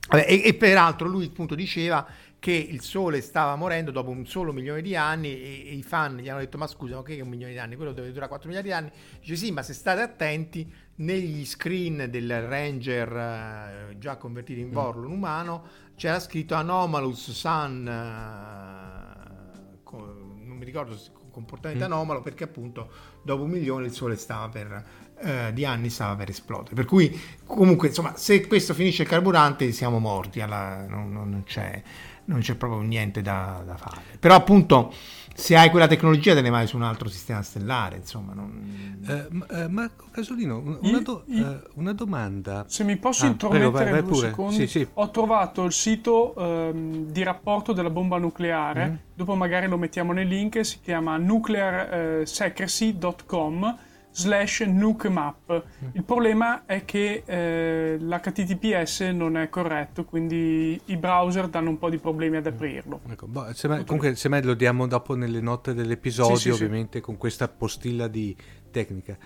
e, 0.10 0.42
e 0.44 0.54
peraltro 0.56 1.08
lui 1.08 1.26
appunto 1.26 1.56
diceva 1.56 2.06
che 2.44 2.52
il 2.52 2.82
Sole 2.82 3.22
stava 3.22 3.56
morendo 3.56 3.90
dopo 3.90 4.10
un 4.10 4.26
solo 4.26 4.52
milione 4.52 4.82
di 4.82 4.98
anni 4.98 5.30
e, 5.30 5.64
e 5.66 5.76
i 5.76 5.82
fan 5.82 6.18
gli 6.18 6.28
hanno 6.28 6.40
detto 6.40 6.58
ma 6.58 6.68
scusa, 6.68 6.98
ma 6.98 7.02
che 7.02 7.16
è 7.16 7.22
un 7.22 7.30
milione 7.30 7.54
di 7.54 7.58
anni? 7.58 7.78
Quello 7.78 7.94
deve 7.94 8.10
durare 8.12 8.28
4 8.28 8.50
miliardi 8.50 8.70
di 8.70 8.76
anni. 8.76 8.92
Dice 9.22 9.38
sì, 9.38 9.54
ma 9.54 9.64
se 9.64 9.72
state 9.72 10.02
attenti, 10.02 10.70
negli 10.96 11.46
screen 11.46 12.08
del 12.10 12.42
Ranger 12.42 13.16
eh, 13.16 13.98
già 13.98 14.18
convertito 14.18 14.60
in 14.60 14.72
Vorlon 14.72 15.12
mm. 15.12 15.16
umano 15.16 15.64
c'era 15.96 16.20
scritto 16.20 16.54
Anomalous 16.56 17.32
Sun, 17.32 17.88
eh, 17.88 19.80
co- 19.84 20.36
non 20.44 20.58
mi 20.58 20.66
ricordo 20.66 20.98
se 20.98 21.12
comportamento 21.32 21.86
mm. 21.86 21.92
anomalo 21.94 22.20
perché 22.20 22.44
appunto 22.44 22.90
dopo 23.24 23.44
un 23.44 23.52
milione 23.52 23.86
il 23.86 23.94
Sole 23.94 24.18
stava 24.18 24.50
per 24.50 24.86
eh, 25.20 25.52
di 25.54 25.66
anni 25.66 25.90
stava 25.90 26.16
per 26.16 26.30
esplodere. 26.30 26.76
Per 26.76 26.86
cui, 26.86 27.18
comunque, 27.46 27.88
insomma, 27.88 28.16
se 28.18 28.46
questo 28.48 28.74
finisce 28.74 29.04
il 29.04 29.08
carburante, 29.08 29.72
siamo 29.72 30.00
morti. 30.00 30.42
Alla, 30.42 30.86
non, 30.88 31.12
non, 31.12 31.44
c'è, 31.46 31.82
non, 32.26 32.40
c'è, 32.40 32.56
proprio 32.56 32.82
niente 32.82 33.22
da, 33.22 33.62
da, 33.66 33.76
fare. 33.76 34.02
Però, 34.20 34.36
appunto, 34.36 34.94
se 35.34 35.56
hai 35.56 35.70
quella 35.70 35.88
tecnologia, 35.88 36.34
te 36.34 36.42
ne 36.42 36.50
vai 36.50 36.68
su 36.68 36.76
un 36.76 36.84
altro 36.84 37.08
sistema 37.10 37.42
stellare. 37.42 37.96
Insomma, 37.98 38.34
non... 38.34 39.02
eh, 39.08 39.28
eh, 39.62 39.68
Marco 39.68 40.08
Casolino, 40.12 40.78
una, 40.82 41.00
do, 41.00 41.24
io, 41.28 41.52
eh, 41.52 41.62
una, 41.76 41.94
domanda. 41.94 42.66
Se 42.68 42.84
mi 42.84 42.98
posso 42.98 43.26
ah, 43.26 43.30
intromettere 43.30 43.72
prego, 43.72 43.92
vai, 43.92 44.02
vai 44.02 44.12
due 44.12 44.30
secondi, 44.30 44.56
sì, 44.56 44.68
sì. 44.68 44.88
ho 44.94 45.10
trovato 45.10 45.64
il 45.64 45.72
sito 45.72 46.36
ehm, 46.36 47.12
di 47.12 47.24
rapporto 47.24 47.74
della 47.74 47.90
bomba 47.90 48.18
nucleare. 48.18 48.88
Mm. 48.88 48.96
Dopo, 49.16 49.36
magari 49.36 49.68
lo 49.68 49.78
mettiamo 49.78 50.14
nei 50.14 50.28
link. 50.28 50.64
Si 50.64 50.80
chiama 50.82 51.18
nuclearsecrecy.com 51.18 53.78
slash 54.14 54.62
nuke 54.62 55.10
map. 55.10 55.64
Il 55.94 56.04
problema 56.04 56.66
è 56.66 56.86
che 56.86 57.24
eh, 57.26 57.98
l'HTTPS 58.00 59.02
non 59.14 59.38
è 59.38 59.50
corretto, 59.50 60.06
quindi 60.06 60.80
i 60.86 60.98
browser 60.98 61.48
danno 61.48 61.70
un 61.70 61.80
po' 61.80 61.90
di 61.90 61.98
problemi 61.98 62.38
ad 62.38 62.46
aprirlo. 62.46 63.02
Ecco, 63.10 63.28
boh, 63.28 63.54
semmai, 63.54 63.84
comunque 63.84 64.16
semmai 64.16 64.44
lo 64.44 64.54
diamo 64.54 64.88
dopo 64.88 65.16
nelle 65.16 65.42
note 65.42 65.74
dell'episodio, 65.74 66.36
sì, 66.36 66.44
sì, 66.44 66.50
ovviamente 66.52 67.00
sì. 67.00 67.04
con 67.04 67.18
questa 67.18 67.48
postilla 67.48 68.08
di 68.08 68.36
tecnica. 68.72 69.18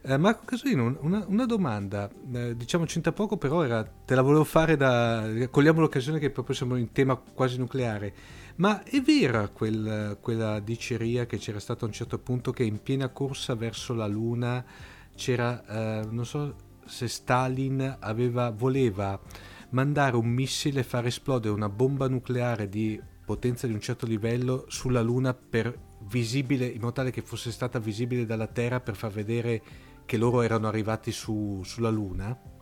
Eh, 0.00 0.16
Marco 0.16 0.44
Casolino, 0.44 0.96
una, 1.00 1.24
una 1.26 1.44
domanda, 1.44 2.08
eh, 2.32 2.56
diciamo 2.56 2.84
c'entra 2.84 3.12
poco, 3.12 3.36
però 3.36 3.64
era, 3.64 3.82
te 3.82 4.14
la 4.14 4.22
volevo 4.22 4.44
fare 4.44 4.76
da... 4.76 5.28
cogliamo 5.50 5.80
l'occasione 5.80 6.20
che 6.20 6.30
proprio 6.30 6.54
siamo 6.54 6.76
in 6.76 6.92
tema 6.92 7.16
quasi 7.16 7.58
nucleare. 7.58 8.14
Ma 8.58 8.82
è 8.82 9.00
vera 9.00 9.48
quel, 9.48 10.18
quella 10.20 10.58
diceria 10.58 11.26
che 11.26 11.38
c'era 11.38 11.60
stata 11.60 11.84
a 11.84 11.88
un 11.88 11.94
certo 11.94 12.18
punto 12.18 12.50
che 12.50 12.64
in 12.64 12.82
piena 12.82 13.08
corsa 13.08 13.54
verso 13.54 13.94
la 13.94 14.08
Luna 14.08 14.64
c'era, 15.14 16.00
eh, 16.00 16.06
non 16.10 16.26
so 16.26 16.56
se 16.84 17.06
Stalin 17.06 17.98
aveva, 18.00 18.50
voleva 18.50 19.20
mandare 19.70 20.16
un 20.16 20.26
missile 20.26 20.80
e 20.80 20.84
far 20.84 21.06
esplodere 21.06 21.54
una 21.54 21.68
bomba 21.68 22.08
nucleare 22.08 22.68
di 22.68 23.00
potenza 23.24 23.68
di 23.68 23.74
un 23.74 23.80
certo 23.80 24.06
livello 24.06 24.64
sulla 24.68 25.02
Luna 25.02 25.34
per 25.34 25.78
visibile, 26.08 26.66
in 26.66 26.80
modo 26.80 26.94
tale 26.94 27.10
che 27.12 27.22
fosse 27.22 27.52
stata 27.52 27.78
visibile 27.78 28.26
dalla 28.26 28.48
Terra 28.48 28.80
per 28.80 28.96
far 28.96 29.12
vedere 29.12 29.62
che 30.04 30.16
loro 30.16 30.42
erano 30.42 30.66
arrivati 30.66 31.12
su, 31.12 31.60
sulla 31.62 31.90
Luna? 31.90 32.57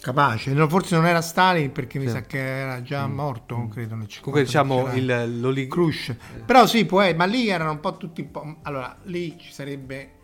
Capace, 0.00 0.54
no, 0.54 0.66
forse 0.66 0.96
non 0.96 1.06
era 1.06 1.20
Stalin 1.20 1.72
perché 1.72 1.98
sì. 1.98 2.06
mi 2.06 2.10
sa 2.10 2.22
che 2.22 2.38
era 2.38 2.80
già 2.80 3.06
mm. 3.06 3.12
morto, 3.12 3.58
mm. 3.58 3.68
credo. 3.68 3.94
Nel 3.96 4.08
Comunque 4.20 4.44
diciamo 4.44 4.92
il, 4.94 5.40
l'oli... 5.40 5.66
Crush. 5.66 6.08
Eh. 6.08 6.16
Però 6.46 6.66
sì, 6.66 6.86
può, 6.86 7.02
ma 7.14 7.26
lì 7.26 7.48
erano 7.48 7.72
un 7.72 7.80
po' 7.80 7.96
tutti 7.96 8.22
un 8.22 8.30
po'... 8.30 8.56
Allora, 8.62 8.96
lì 9.04 9.36
ci 9.38 9.52
sarebbe 9.52 10.18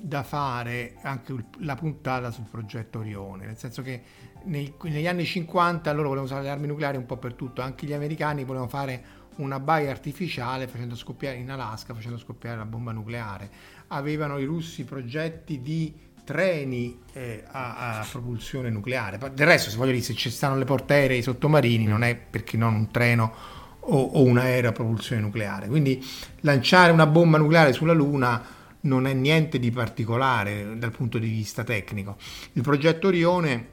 da 0.00 0.22
fare 0.22 0.96
anche 1.02 1.34
la 1.60 1.74
puntata 1.74 2.30
sul 2.30 2.44
progetto 2.50 2.98
Orione, 3.00 3.46
nel 3.46 3.58
senso 3.58 3.82
che 3.82 4.02
nei, 4.44 4.74
negli 4.82 5.06
anni 5.06 5.24
50 5.24 5.90
loro 5.92 6.08
volevano 6.08 6.26
usare 6.26 6.42
le 6.42 6.50
armi 6.50 6.66
nucleari 6.66 6.96
un 6.96 7.06
po' 7.06 7.16
per 7.16 7.34
tutto, 7.34 7.62
anche 7.62 7.86
gli 7.86 7.92
americani 7.92 8.44
volevano 8.44 8.70
fare 8.70 9.22
una 9.36 9.58
baia 9.58 9.90
artificiale 9.90 10.66
facendo 10.66 10.94
scoppiare 10.94 11.36
in 11.36 11.50
Alaska, 11.50 11.94
facendo 11.94 12.18
scoppiare 12.18 12.56
la 12.56 12.66
bomba 12.66 12.92
nucleare. 12.92 13.50
Avevano 13.88 14.38
i 14.38 14.44
russi 14.44 14.84
progetti 14.84 15.60
di 15.60 16.03
treni 16.24 16.98
eh, 17.12 17.44
a, 17.50 17.98
a, 18.00 18.06
propulsione 18.10 18.70
nucleare. 18.70 19.18
Del 19.32 19.46
resto, 19.46 19.70
se 19.70 19.76
voglio 19.76 19.92
dire, 19.92 20.02
se 20.02 20.14
ci 20.14 20.30
stanno 20.30 20.56
le 20.56 20.64
portaerei 20.64 21.22
sottomarini, 21.22 21.84
non 21.84 22.02
è 22.02 22.16
perché 22.16 22.56
non 22.56 22.74
un 22.74 22.90
treno 22.90 23.32
o, 23.80 24.02
o 24.02 24.22
un 24.22 24.38
aereo 24.38 24.70
a 24.70 24.72
propulsione 24.72 25.20
nucleare. 25.20 25.68
Quindi 25.68 26.04
lanciare 26.40 26.92
una 26.92 27.06
bomba 27.06 27.38
nucleare 27.38 27.72
sulla 27.72 27.92
Luna 27.92 28.42
non 28.80 29.06
è 29.06 29.12
niente 29.12 29.58
di 29.58 29.70
particolare 29.70 30.76
dal 30.78 30.90
punto 30.90 31.18
di 31.18 31.28
vista 31.28 31.64
tecnico. 31.64 32.16
Il 32.52 32.62
progetto 32.62 33.08
Orione 33.08 33.68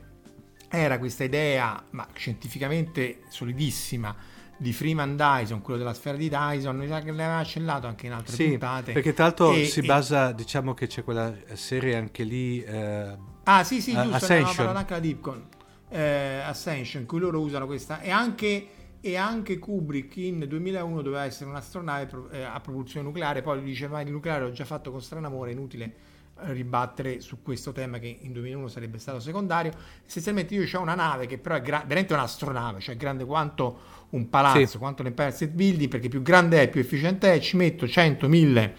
era 0.69 0.99
questa 0.99 1.23
idea, 1.23 1.83
ma 1.91 2.07
scientificamente 2.13 3.21
solidissima, 3.29 4.15
di 4.61 4.73
Freeman 4.73 5.15
Dyson, 5.15 5.59
quello 5.63 5.79
della 5.79 5.95
sfera 5.95 6.15
di 6.15 6.29
Dyson, 6.29 6.77
mi 6.77 6.87
sa 6.87 6.99
che 6.99 7.09
l'aveva 7.09 7.37
accellato 7.37 7.87
anche 7.87 8.05
in 8.05 8.11
altre 8.11 8.35
sì, 8.35 8.47
puntate. 8.49 8.91
Perché 8.91 9.11
tra 9.11 9.23
l'altro 9.23 9.53
e, 9.53 9.65
si 9.65 9.79
e... 9.79 9.85
basa, 9.87 10.31
diciamo 10.33 10.75
che 10.75 10.85
c'è 10.85 11.03
quella 11.03 11.33
serie 11.53 11.95
anche 11.95 12.23
lì. 12.23 12.61
Eh, 12.63 13.17
ah, 13.45 13.63
sì, 13.63 13.81
sì, 13.81 13.93
giusto, 13.93 14.13
Ascension. 14.13 14.75
anche 14.77 14.93
la 14.93 14.99
Deepcon. 14.99 15.45
eh, 15.89 16.41
Ascension 16.45 17.01
in 17.01 17.07
cui 17.07 17.19
loro 17.19 17.39
usano 17.39 17.65
questa 17.65 18.01
e 18.01 18.11
anche, 18.11 18.67
e 19.01 19.15
anche 19.17 19.57
Kubrick 19.57 20.17
in 20.17 20.45
2001 20.47 21.01
doveva 21.01 21.23
essere 21.23 21.49
un'astronave 21.49 22.11
eh, 22.29 22.43
a 22.43 22.59
propulsione 22.59 23.07
nucleare 23.07 23.41
poi 23.41 23.57
lui 23.57 23.65
dice 23.65 23.87
ma 23.87 23.99
il 24.01 24.11
nucleare 24.11 24.43
l'ho 24.43 24.51
già 24.51 24.65
fatto 24.65 24.91
con 24.91 25.01
Stranamore 25.01 25.49
è 25.49 25.53
inutile 25.53 25.93
eh, 26.39 26.53
ribattere 26.53 27.19
su 27.19 27.41
questo 27.41 27.71
tema 27.71 27.97
che 27.97 28.15
in 28.21 28.31
2001 28.31 28.67
sarebbe 28.67 28.99
stato 28.99 29.19
secondario 29.19 29.73
essenzialmente 30.05 30.53
io 30.53 30.67
ho 30.77 30.81
una 30.81 30.93
nave 30.93 31.25
che 31.25 31.39
però 31.39 31.55
è 31.55 31.61
gra- 31.61 31.79
veramente 31.83 32.13
un'astronave 32.13 32.79
cioè 32.79 32.95
grande 32.95 33.25
quanto 33.25 34.00
un 34.11 34.29
palazzo 34.29 34.67
Sì. 34.67 34.77
quanto 34.77 35.03
l'Empire 35.03 35.31
State 35.31 35.51
Building 35.51 35.89
perché 35.89 36.07
più 36.09 36.21
grande 36.21 36.61
è 36.61 36.69
più 36.69 36.79
efficiente 36.81 37.33
è 37.33 37.39
ci 37.39 37.57
metto 37.57 37.87
100 37.87 38.27
1000 38.27 38.75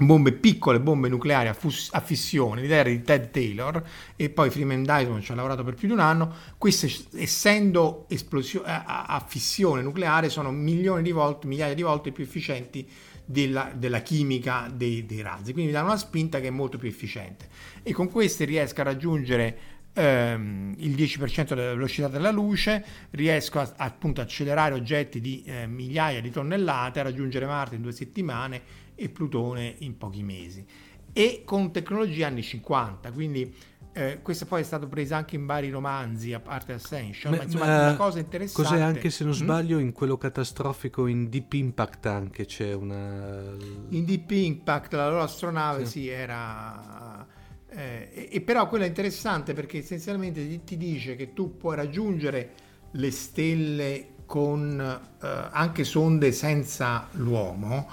bombe 0.00 0.30
piccole, 0.32 0.78
bombe 0.78 1.08
nucleari 1.08 1.48
a, 1.48 1.54
fus- 1.54 1.88
a 1.92 2.00
fissione, 2.00 2.60
l'idea 2.60 2.78
era 2.78 2.88
di 2.88 3.02
Ted 3.02 3.30
Taylor 3.30 3.82
e 4.14 4.30
poi 4.30 4.48
Freeman 4.48 4.84
Dyson 4.84 5.20
ci 5.20 5.32
ha 5.32 5.34
lavorato 5.34 5.64
per 5.64 5.74
più 5.74 5.88
di 5.88 5.94
un 5.94 5.98
anno, 6.00 6.32
queste 6.56 6.88
essendo 7.16 8.06
esplosio- 8.08 8.62
a-, 8.64 9.06
a- 9.06 9.24
fissione 9.26 9.82
nucleare 9.82 10.28
sono 10.28 10.52
milioni 10.52 11.02
di 11.02 11.10
volte, 11.10 11.48
migliaia 11.48 11.74
di 11.74 11.82
volte 11.82 12.12
più 12.12 12.22
efficienti 12.22 12.88
della, 13.24 13.72
della 13.74 14.00
chimica 14.00 14.70
dei, 14.72 15.04
dei 15.04 15.20
razzi, 15.20 15.52
quindi 15.52 15.66
mi 15.66 15.72
danno 15.72 15.88
una 15.88 15.96
spinta 15.98 16.38
che 16.40 16.46
è 16.46 16.50
molto 16.50 16.78
più 16.78 16.88
efficiente. 16.88 17.48
E 17.82 17.92
con 17.92 18.08
queste 18.08 18.44
riesco 18.44 18.80
a 18.80 18.84
raggiungere 18.84 19.58
ehm, 19.98 20.74
il 20.78 20.94
10% 20.94 21.48
della 21.54 21.72
velocità 21.74 22.08
della 22.08 22.30
luce, 22.30 22.84
riesco 23.10 23.58
a, 23.60 23.72
appunto 23.76 24.20
a 24.20 24.24
accelerare 24.24 24.74
oggetti 24.74 25.20
di 25.20 25.42
eh, 25.44 25.66
migliaia 25.66 26.20
di 26.20 26.30
tonnellate, 26.30 27.00
a 27.00 27.02
raggiungere 27.02 27.46
Marte 27.46 27.74
in 27.76 27.82
due 27.82 27.92
settimane 27.92 28.62
e 28.94 29.08
Plutone 29.08 29.74
in 29.78 29.96
pochi 29.96 30.22
mesi 30.22 30.64
e 31.12 31.42
con 31.44 31.72
tecnologie 31.72 32.24
anni 32.24 32.42
50 32.42 33.10
quindi 33.12 33.52
eh, 33.94 34.20
questa 34.22 34.44
poi 34.44 34.60
è 34.60 34.64
stata 34.64 34.86
presa 34.86 35.16
anche 35.16 35.36
in 35.36 35.46
vari 35.46 35.70
romanzi 35.70 36.32
a 36.32 36.38
parte 36.40 36.74
Ascension 36.74 37.32
ma, 37.32 37.38
Ma- 37.38 37.44
insomma 37.44 37.66
ma 37.66 37.80
una 37.88 37.96
cosa 37.96 38.18
interessante 38.18 38.68
Cos'è 38.68 38.80
anche 38.82 39.10
se 39.10 39.24
non 39.24 39.32
Mm? 39.32 39.36
sbaglio 39.36 39.78
in 39.78 39.92
quello 39.92 40.18
catastrofico 40.18 41.06
in 41.06 41.28
Deep 41.30 41.52
Impact 41.54 42.06
anche 42.06 42.44
c'è 42.44 42.72
una... 42.74 43.40
in 43.88 44.04
Deep 44.04 44.30
Impact 44.30 44.92
la 44.94 45.08
loro 45.08 45.22
astronave 45.22 45.84
Sì. 45.86 45.90
sì, 46.02 46.08
era 46.08 47.26
eh, 47.70 48.08
e, 48.12 48.28
e 48.32 48.40
però 48.40 48.68
quello 48.68 48.84
è 48.84 48.88
interessante 48.88 49.52
perché 49.52 49.78
essenzialmente 49.78 50.46
ti, 50.46 50.64
ti 50.64 50.76
dice 50.76 51.16
che 51.16 51.32
tu 51.34 51.56
puoi 51.56 51.76
raggiungere 51.76 52.50
le 52.92 53.10
stelle 53.10 54.06
con 54.24 54.80
eh, 54.80 55.26
anche 55.50 55.84
sonde 55.84 56.32
senza 56.32 57.08
l'uomo 57.12 57.88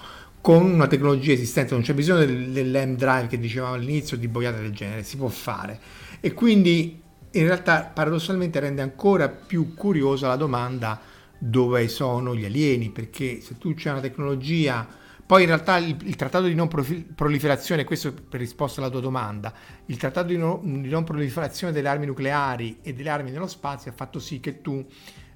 con 0.45 0.63
una 0.63 0.85
tecnologia 0.85 1.33
esistente 1.33 1.73
non 1.73 1.81
c'è 1.81 1.95
bisogno 1.95 2.19
del, 2.19 2.51
dell'M 2.51 2.95
drive 2.95 3.25
che 3.25 3.39
dicevamo 3.39 3.73
all'inizio 3.73 4.15
di 4.15 4.27
boiate 4.27 4.61
del 4.61 4.73
genere 4.73 5.01
si 5.01 5.17
può 5.17 5.27
fare. 5.27 5.79
E 6.19 6.33
quindi 6.33 7.01
in 7.31 7.45
realtà 7.47 7.81
paradossalmente 7.81 8.59
rende 8.59 8.83
ancora 8.83 9.27
più 9.27 9.73
curiosa 9.73 10.27
la 10.27 10.35
domanda 10.35 11.01
dove 11.39 11.87
sono 11.87 12.35
gli 12.35 12.45
alieni 12.45 12.91
perché 12.91 13.41
se 13.41 13.57
tu 13.57 13.73
c'è 13.73 13.89
una 13.89 14.01
tecnologia 14.01 14.87
poi 15.25 15.41
in 15.41 15.47
realtà 15.47 15.77
il, 15.77 15.97
il 16.03 16.15
trattato 16.15 16.45
di 16.45 16.53
non 16.53 16.67
profi- 16.67 17.03
proliferazione, 17.03 17.83
questo 17.83 18.13
per 18.13 18.39
risposta 18.39 18.79
alla 18.79 18.89
tua 18.89 19.01
domanda, 19.01 19.53
il 19.87 19.97
trattato 19.97 20.27
di, 20.27 20.37
no- 20.37 20.61
di 20.63 20.89
non 20.89 21.03
proliferazione 21.03 21.73
delle 21.73 21.87
armi 21.87 22.05
nucleari 22.05 22.79
e 22.81 22.93
delle 22.93 23.09
armi 23.09 23.31
nello 23.31 23.47
spazio 23.47 23.91
ha 23.91 23.93
fatto 23.93 24.19
sì 24.19 24.39
che 24.39 24.61
tu 24.61 24.85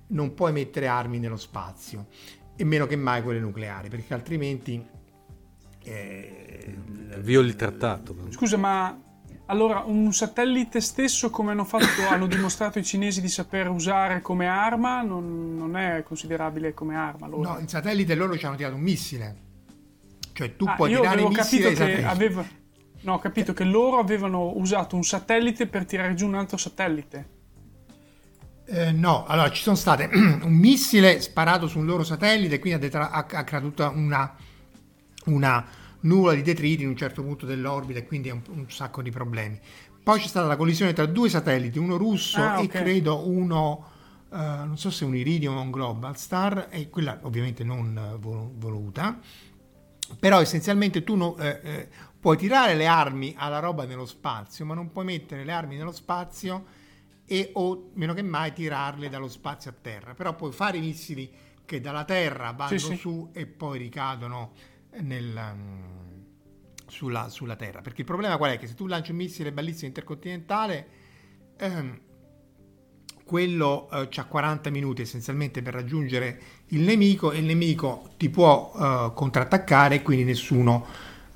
non 0.08 0.34
puoi 0.34 0.52
mettere 0.52 0.88
armi 0.88 1.20
nello 1.20 1.38
spazio, 1.38 2.08
e 2.56 2.64
meno 2.64 2.86
che 2.88 2.96
mai 2.96 3.24
quelle 3.24 3.40
nucleari, 3.40 3.90
perché 3.90 4.14
altrimenti... 4.14 4.84
eh, 5.84 6.76
Violi 7.20 7.48
il 7.48 7.56
trattato. 7.56 8.16
Scusa, 8.30 8.58
ma 8.58 8.98
allora 9.46 9.84
un 9.86 10.14
satellite 10.14 10.80
stesso, 10.80 11.32
come 11.32 11.52
hanno 11.52 11.64
fatto, 11.64 12.08
hanno 12.08 12.28
dimostrato 12.28 12.78
i 12.78 12.84
cinesi 12.84 13.22
di 13.22 13.30
saper 13.30 13.70
usare 13.70 14.22
come 14.22 14.48
arma, 14.48 15.02
non, 15.02 15.56
non 15.56 15.76
è 15.76 16.04
considerabile 16.04 16.74
come 16.76 16.96
arma. 16.96 17.26
Allora. 17.26 17.54
no, 17.54 17.60
il 17.60 17.68
satellite 17.68 18.14
loro 18.14 18.38
ci 18.38 18.46
hanno 18.46 18.56
tirato 18.56 18.76
un 18.76 18.82
missile, 18.82 19.36
cioè 20.40 20.56
tu 20.56 20.66
Ah, 20.66 20.76
puoi 20.76 20.92
io 20.92 21.00
tirare 21.02 21.16
avevo 21.16 21.30
missili 21.30 21.74
che 21.74 22.04
aveva... 22.06 22.46
No, 23.02 23.14
ho 23.14 23.20
capito 23.20 23.54
che 23.54 23.66
loro 23.66 23.98
avevano 24.00 24.56
usato 24.58 24.96
un 24.96 25.04
satellite 25.04 25.68
per 25.68 25.86
tirare 25.86 26.14
giù 26.14 26.28
un 26.28 26.36
altro 26.36 26.56
satellite. 26.58 27.30
Eh, 28.66 28.92
no, 28.92 29.26
allora 29.26 29.50
ci 29.52 29.64
sono 29.64 29.76
state 29.76 30.10
un 30.14 30.54
missile 30.54 31.22
sparato 31.22 31.68
su 31.68 31.80
un 31.80 31.86
loro 31.86 32.04
satellite, 32.04 32.60
quindi 32.60 32.78
ha, 32.78 32.82
detra- 32.82 33.10
ha, 33.10 33.26
ha 33.28 33.44
creato 33.44 33.92
una, 33.96 34.36
una 35.26 35.66
nuvola 36.02 36.34
di 36.36 36.44
detriti 36.44 36.84
in 36.84 36.90
un 36.90 36.96
certo 36.96 37.24
punto 37.24 37.46
dell'orbita 37.46 38.00
e 38.00 38.06
quindi 38.06 38.30
un, 38.30 38.42
un 38.50 38.70
sacco 38.70 39.02
di 39.02 39.10
problemi. 39.12 39.60
Poi 40.04 40.20
c'è 40.20 40.28
stata 40.28 40.48
la 40.48 40.56
collisione 40.56 40.94
tra 40.94 41.06
due 41.08 41.30
satelliti, 41.30 41.80
uno 41.80 41.98
russo 41.98 42.42
Ah, 42.42 42.60
e 42.60 42.66
ok. 42.66 42.68
credo 42.68 43.28
uno, 43.28 43.86
eh, 44.32 44.38
non 44.38 44.78
so 44.78 44.92
se 44.92 45.04
un 45.04 45.16
Iridium 45.16 45.58
o 45.58 45.62
un 45.62 45.72
Global 45.72 46.16
Star, 46.18 46.68
e 46.70 46.90
quella 46.90 47.20
ovviamente 47.24 47.64
non 47.64 48.18
vol- 48.20 48.52
voluta, 48.56 49.20
però 50.20 50.39
essenzialmente 50.41 51.03
tu 51.03 51.16
no- 51.16 51.38
eh, 51.38 51.60
eh, 51.62 51.89
puoi 52.20 52.38
tirare 52.38 52.76
le 52.76 52.88
armi 52.88 53.34
alla 53.38 53.60
roba 53.60 53.86
nello 53.86 54.05
spazio, 54.05 54.66
ma 54.66 54.74
non 54.74 54.91
puoi 54.91 55.05
mettere 55.05 55.43
le 55.43 55.51
armi 55.51 55.76
nello 55.78 55.91
spazio 55.91 56.66
e 57.26 57.51
o 57.53 57.91
meno 57.93 58.14
che 58.14 58.22
mai 58.24 58.53
tirarle 58.53 59.10
dallo 59.10 59.28
spazio 59.28 59.72
a 59.72 59.76
terra. 59.80 60.14
Però 60.14 60.36
puoi 60.36 60.51
fare 60.51 60.78
i 60.78 60.82
missili 60.82 61.32
che 61.66 61.80
dalla 61.80 62.03
terra 62.03 62.51
vanno 62.51 62.78
Sì, 62.78 62.86
sì. 62.86 62.95
su 62.95 63.30
e 63.34 63.45
poi 63.45 63.78
ricadono 63.78 64.53
nel, 65.01 65.39
mm, 65.53 66.22
sulla, 66.88 67.30
sulla 67.30 67.55
terra. 67.55 67.82
Perché 67.82 68.01
il 68.01 68.07
problema 68.07 68.38
qual 68.38 68.51
è? 68.51 68.57
Che 68.57 68.68
se 68.68 68.74
tu 68.74 68.88
lanci 68.88 69.12
un 69.12 69.18
missile 69.18 69.51
ballissimo 69.51 69.88
intercontinentale, 69.88 70.88
ehm, 71.57 71.99
quello 73.30 73.88
ha 73.92 74.08
40 74.08 74.72
minuti 74.72 75.04
essenzialmente 75.04 75.62
per 75.62 75.76
raggiungere 75.76 76.40
il 76.70 76.82
nemico 76.82 77.32
e 77.32 77.38
il 77.38 77.44
nemico 77.46 78.10
ti 78.18 78.28
può 78.28 78.74
eh, 78.76 79.12
contrattaccare 79.14 80.02
quindi 80.02 80.24
nessuno, 80.24 80.84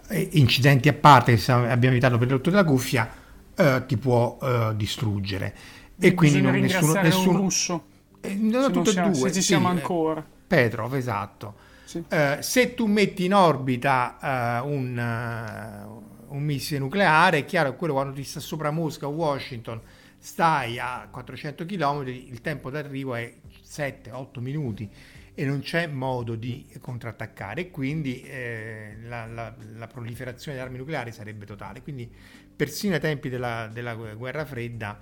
eh, 0.07 0.27
incidenti 0.31 0.89
a 0.89 0.93
parte, 0.93 1.37
se 1.37 1.51
abbiamo 1.51 1.93
evitato 1.93 2.17
per 2.17 2.25
il 2.25 2.33
rotto 2.33 2.49
della 2.49 2.63
cuffia, 2.63 3.07
eh, 3.55 3.83
ti 3.85 3.97
può 3.97 4.39
eh, 4.41 4.71
distruggere. 4.75 5.53
E 5.99 6.15
quindi 6.15 6.41
non, 6.41 6.55
nessuno, 6.55 6.99
nessuno 6.99 7.37
russo. 7.37 7.83
eh, 8.21 8.33
no, 8.33 8.71
tutte 8.71 8.89
e 8.89 8.93
due, 8.95 9.13
se 9.13 9.27
ci 9.27 9.33
sì, 9.33 9.41
siamo 9.41 9.67
eh, 9.67 9.73
ancora. 9.73 10.25
Petrov, 10.47 10.95
esatto. 10.95 11.53
Sì. 11.85 12.03
Eh, 12.09 12.37
se 12.41 12.73
tu 12.73 12.87
metti 12.87 13.25
in 13.25 13.35
orbita 13.35 14.17
eh, 14.19 14.67
un, 14.67 14.97
eh, 14.97 16.25
un 16.29 16.41
missile 16.41 16.79
nucleare, 16.79 17.37
è 17.37 17.45
chiaro 17.45 17.69
che 17.69 17.77
quello 17.77 17.93
quando 17.93 18.13
ti 18.13 18.23
sta 18.23 18.39
sopra 18.39 18.71
Mosca 18.71 19.05
o 19.05 19.11
Washington 19.11 19.79
stai 20.23 20.79
a 20.79 21.09
400 21.11 21.65
km, 21.65 22.07
il 22.07 22.39
tempo 22.39 22.69
d'arrivo 22.69 23.13
è 23.13 23.33
7-8 23.61 24.39
minuti 24.39 24.89
e 25.35 25.45
non 25.45 25.59
c'è 25.59 25.87
modo 25.87 26.35
di 26.35 26.65
contrattaccare 26.79 27.69
quindi 27.71 28.21
eh, 28.21 28.95
la, 29.03 29.25
la- 29.25 29.53
la 29.75 29.87
proliferazione 29.87 30.57
di 30.57 30.63
armi 30.63 30.77
nucleari 30.77 31.11
sarebbe 31.11 31.45
totale. 31.45 31.81
Quindi 31.81 32.09
persino 32.55 32.93
ai 32.93 33.01
tempi 33.01 33.27
della, 33.27 33.67
della 33.71 33.95
guerra 33.95 34.45
fredda 34.45 34.97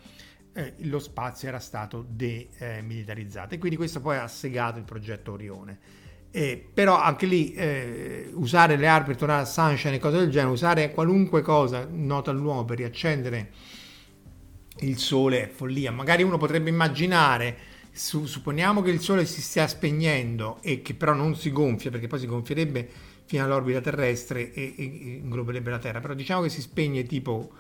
eh, 0.53 0.73
lo 0.79 0.97
spazio 0.99 1.47
era 1.49 1.59
stato 1.59 2.03
demilitarizzato 2.09 3.53
e 3.53 3.57
quindi 3.59 3.77
questo 3.77 4.01
poi 4.01 4.17
ha 4.17 4.27
segato 4.27 4.79
il 4.79 4.85
progetto 4.85 5.33
Orione. 5.33 5.79
Eh, 6.33 6.65
però 6.73 6.99
anche 6.99 7.25
lì 7.27 7.53
eh, 7.53 8.29
usare 8.33 8.77
le 8.77 8.87
armi 8.87 9.07
per 9.07 9.17
tornare 9.17 9.41
a 9.41 9.45
Sunshine 9.45 9.95
e 9.95 9.99
cose 9.99 10.17
del 10.17 10.29
genere, 10.31 10.51
usare 10.51 10.91
qualunque 10.93 11.41
cosa 11.41 11.85
nota 11.91 12.31
all'uomo 12.31 12.63
per 12.65 12.77
riaccendere 12.77 13.51
il 14.81 14.97
sole 14.97 15.43
è 15.43 15.47
follia. 15.49 15.91
Magari 15.91 16.23
uno 16.23 16.37
potrebbe 16.37 16.69
immaginare, 16.69 17.57
su- 17.91 18.25
supponiamo 18.25 18.81
che 18.81 18.91
il 18.91 18.99
sole 19.01 19.25
si 19.25 19.41
stia 19.41 19.67
spegnendo 19.67 20.59
e 20.61 20.81
che 20.81 20.93
però 20.93 21.13
non 21.13 21.35
si 21.35 21.51
gonfia, 21.51 21.89
perché 21.91 22.07
poi 22.07 22.19
si 22.19 22.27
gonfierebbe 22.27 22.89
fino 23.25 23.43
all'orbita 23.43 23.79
terrestre 23.81 24.53
e, 24.53 24.75
e 24.77 24.83
ingloberebbe 24.83 25.69
la 25.71 25.79
Terra, 25.79 25.99
però 26.01 26.13
diciamo 26.13 26.41
che 26.41 26.49
si 26.49 26.61
spegne 26.61 27.03
tipo 27.03 27.51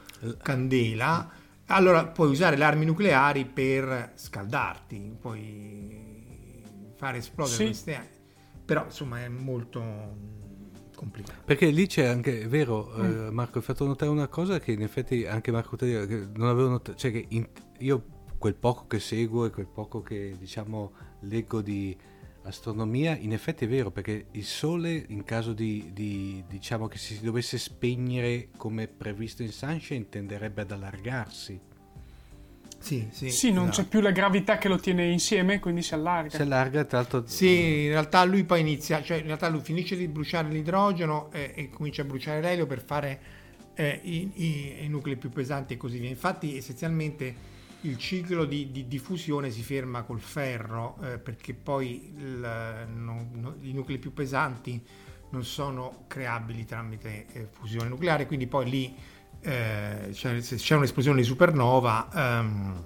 candela, 0.41 1.31
allora 1.67 2.05
puoi 2.07 2.29
usare 2.29 2.57
le 2.57 2.63
armi 2.65 2.85
nucleari 2.85 3.45
per 3.45 4.11
scaldarti, 4.15 5.15
puoi 5.19 5.97
fare 6.97 7.17
esplodere 7.19 7.55
Sì. 7.55 7.63
queste 7.65 8.09
però 8.65 8.85
insomma 8.85 9.23
è 9.23 9.27
molto 9.27 9.81
complicato. 11.01 11.41
Perché 11.43 11.67
lì 11.69 11.87
c'è 11.87 12.05
anche, 12.05 12.41
è 12.43 12.47
vero, 12.47 12.93
Mm. 12.97 13.03
eh, 13.27 13.31
Marco, 13.31 13.57
hai 13.57 13.63
fatto 13.63 13.85
notare 13.85 14.11
una 14.11 14.27
cosa 14.27 14.59
che 14.59 14.71
in 14.71 14.83
effetti 14.83 15.25
anche 15.25 15.51
Marco 15.51 15.75
che 15.75 16.27
non 16.35 16.47
avevo 16.47 16.69
notato, 16.69 16.97
cioè 16.97 17.11
che 17.11 17.25
in- 17.29 17.47
io 17.79 18.03
quel 18.37 18.55
poco 18.55 18.87
che 18.87 18.99
seguo 18.99 19.45
e 19.45 19.49
quel 19.49 19.67
poco 19.67 20.01
che 20.01 20.35
diciamo 20.37 20.91
leggo 21.21 21.61
di 21.61 21.95
astronomia, 22.43 23.15
in 23.15 23.33
effetti 23.33 23.65
è 23.65 23.67
vero, 23.67 23.91
perché 23.91 24.27
il 24.31 24.43
Sole 24.45 25.05
in 25.09 25.23
caso 25.23 25.53
di, 25.53 25.91
di- 25.93 26.43
diciamo 26.47 26.87
che 26.87 26.97
si 26.97 27.19
dovesse 27.21 27.57
spegnere 27.59 28.49
come 28.57 28.87
previsto 28.87 29.43
in 29.43 29.51
Sunshine 29.51 30.09
tenderebbe 30.09 30.61
ad 30.61 30.71
allargarsi. 30.71 31.59
Sì, 32.81 33.07
sì. 33.11 33.29
Sì, 33.29 33.51
non 33.51 33.69
esatto. 33.69 33.83
c'è 33.83 33.87
più 33.87 34.01
la 34.01 34.11
gravità 34.11 34.57
che 34.57 34.67
lo 34.67 34.77
tiene 34.77 35.05
insieme, 35.05 35.59
quindi 35.59 35.83
si 35.83 35.93
allarga. 35.93 36.35
Si 36.35 36.41
allarga, 36.41 36.83
tra 36.83 36.97
l'altro... 36.97 37.23
Sì, 37.27 37.83
in 37.83 37.89
realtà 37.89 38.23
lui 38.25 38.43
poi 38.43 38.59
inizia, 38.59 39.01
cioè 39.03 39.17
in 39.17 39.25
realtà 39.25 39.47
lui 39.49 39.61
finisce 39.61 39.95
di 39.95 40.07
bruciare 40.07 40.49
l'idrogeno 40.49 41.31
e, 41.31 41.53
e 41.55 41.69
comincia 41.69 42.01
a 42.01 42.05
bruciare 42.05 42.41
l'elio 42.41 42.65
per 42.65 42.83
fare 42.83 43.21
eh, 43.75 43.99
i, 44.03 44.31
i- 44.33 44.75
i 44.83 44.87
nuclei 44.89 45.15
più 45.15 45.29
pesanti 45.29 45.75
e 45.75 45.77
così 45.77 45.99
via. 45.99 46.09
Infatti, 46.09 46.57
essenzialmente, 46.57 47.35
il 47.81 47.97
ciclo 47.97 48.45
di, 48.45 48.71
di 48.71 48.87
diffusione 48.87 49.51
si 49.51 49.61
ferma 49.61 50.01
col 50.01 50.19
ferro 50.19 50.97
eh, 51.03 51.17
perché 51.19 51.53
poi 51.53 52.11
il, 52.15 52.87
no, 52.93 53.29
no, 53.31 53.55
i 53.61 53.73
nuclei 53.73 53.97
più 53.97 54.11
pesanti 54.13 54.83
non 55.31 55.45
sono 55.45 56.03
creabili 56.07 56.65
tramite 56.65 57.25
eh, 57.31 57.47
fusione 57.49 57.89
nucleare, 57.89 58.25
quindi 58.25 58.47
poi 58.47 58.69
lì 58.69 58.95
eh, 59.41 60.09
se 60.11 60.55
c'è 60.55 60.75
un'esplosione 60.75 61.21
di 61.21 61.25
supernova 61.25 62.09
ehm, 62.13 62.83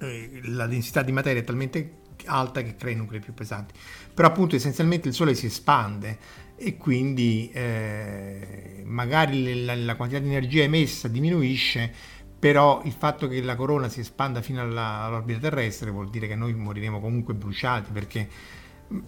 eh, 0.00 0.40
la 0.44 0.66
densità 0.66 1.02
di 1.02 1.12
materia 1.12 1.40
è 1.42 1.44
talmente 1.44 1.98
alta 2.26 2.62
che 2.62 2.76
crea 2.76 2.92
i 2.92 2.96
nuclei 2.96 3.20
più 3.20 3.34
pesanti. 3.34 3.74
Però 4.12 4.28
appunto 4.28 4.56
essenzialmente 4.56 5.08
il 5.08 5.14
Sole 5.14 5.34
si 5.34 5.46
espande 5.46 6.18
e 6.56 6.76
quindi 6.76 7.50
eh, 7.52 8.82
magari 8.84 9.64
la, 9.64 9.74
la 9.74 9.96
quantità 9.96 10.20
di 10.20 10.28
energia 10.28 10.62
emessa 10.62 11.08
diminuisce, 11.08 11.92
però 12.38 12.82
il 12.84 12.92
fatto 12.92 13.28
che 13.28 13.42
la 13.42 13.56
corona 13.56 13.88
si 13.88 14.00
espanda 14.00 14.42
fino 14.42 14.60
alla, 14.60 15.02
all'orbita 15.02 15.40
terrestre 15.40 15.90
vuol 15.90 16.10
dire 16.10 16.26
che 16.26 16.34
noi 16.34 16.54
moriremo 16.54 17.00
comunque 17.00 17.34
bruciati 17.34 17.90
perché 17.92 18.28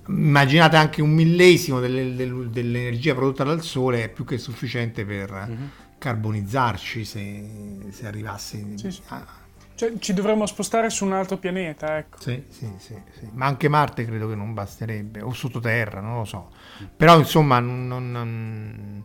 immaginate 0.08 0.76
anche 0.76 1.02
un 1.02 1.10
millesimo 1.10 1.80
delle, 1.80 2.14
del, 2.14 2.50
dell'energia 2.50 3.14
prodotta 3.14 3.44
dal 3.44 3.62
Sole 3.62 4.04
è 4.04 4.08
più 4.08 4.24
che 4.24 4.38
sufficiente 4.38 5.04
per 5.04 5.30
mm-hmm. 5.32 5.66
Carbonizzarci 6.02 7.04
se, 7.04 7.44
se 7.90 8.06
arrivasse 8.06 8.76
sì, 8.76 8.90
sì. 8.90 9.02
a 9.06 9.40
cioè, 9.74 9.98
ci 9.98 10.12
dovremmo 10.12 10.46
spostare 10.46 10.90
su 10.90 11.04
un 11.04 11.12
altro 11.12 11.38
pianeta, 11.38 11.96
ecco. 11.96 12.20
Sì, 12.20 12.44
sì, 12.50 12.70
sì, 12.76 12.94
sì, 13.18 13.28
Ma 13.32 13.46
anche 13.46 13.68
Marte 13.68 14.04
credo 14.04 14.28
che 14.28 14.34
non 14.34 14.52
basterebbe, 14.52 15.22
o 15.22 15.32
sottoterra, 15.32 16.00
non 16.00 16.18
lo 16.18 16.24
so. 16.24 16.50
Però 16.96 17.18
insomma 17.18 17.58
non, 17.58 17.88
non, 17.88 18.10
non, 18.12 19.04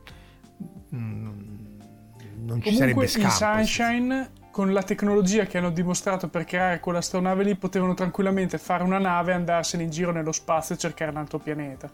non 2.35 2.61
ci 2.61 2.75
sarebbe 2.75 3.07
scampo. 3.07 3.59
in 3.59 3.65
Sunshine, 3.65 4.31
con 4.51 4.73
la 4.73 4.83
tecnologia 4.83 5.45
che 5.45 5.57
hanno 5.57 5.71
dimostrato 5.71 6.27
per 6.27 6.43
creare 6.43 6.79
quell'astronave 6.79 7.43
lì, 7.43 7.55
potevano 7.55 7.93
tranquillamente 7.93 8.57
fare 8.57 8.83
una 8.83 8.99
nave 8.99 9.31
e 9.31 9.35
andarsene 9.35 9.83
in 9.83 9.89
giro 9.89 10.11
nello 10.11 10.31
spazio 10.31 10.75
e 10.75 10.77
cercare 10.77 11.09
un 11.09 11.17
altro 11.17 11.39
pianeta. 11.39 11.89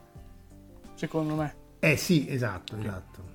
Secondo 0.96 1.36
me. 1.36 1.56
Eh 1.80 1.96
sì, 1.96 2.26
esatto, 2.28 2.76
esatto. 2.78 3.33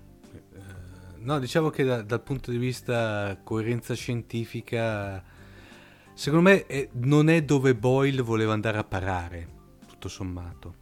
Eh, 1.29 1.31
no, 1.31 1.39
diciamo 1.39 1.69
che 1.69 1.85
da, 1.85 2.01
dal 2.01 2.23
punto 2.23 2.51
di 2.51 2.57
vista 2.57 3.39
coerenza 3.45 3.95
scientifica 3.95 5.23
Secondo 6.15 6.51
me 6.51 6.67
è, 6.67 6.89
non 6.95 7.29
è 7.29 7.43
dove 7.43 7.77
Boyle 7.77 8.23
voleva 8.23 8.53
andare 8.53 8.77
a 8.79 8.83
parare, 8.83 9.47
tutto 9.87 10.09
sommato. 10.09 10.75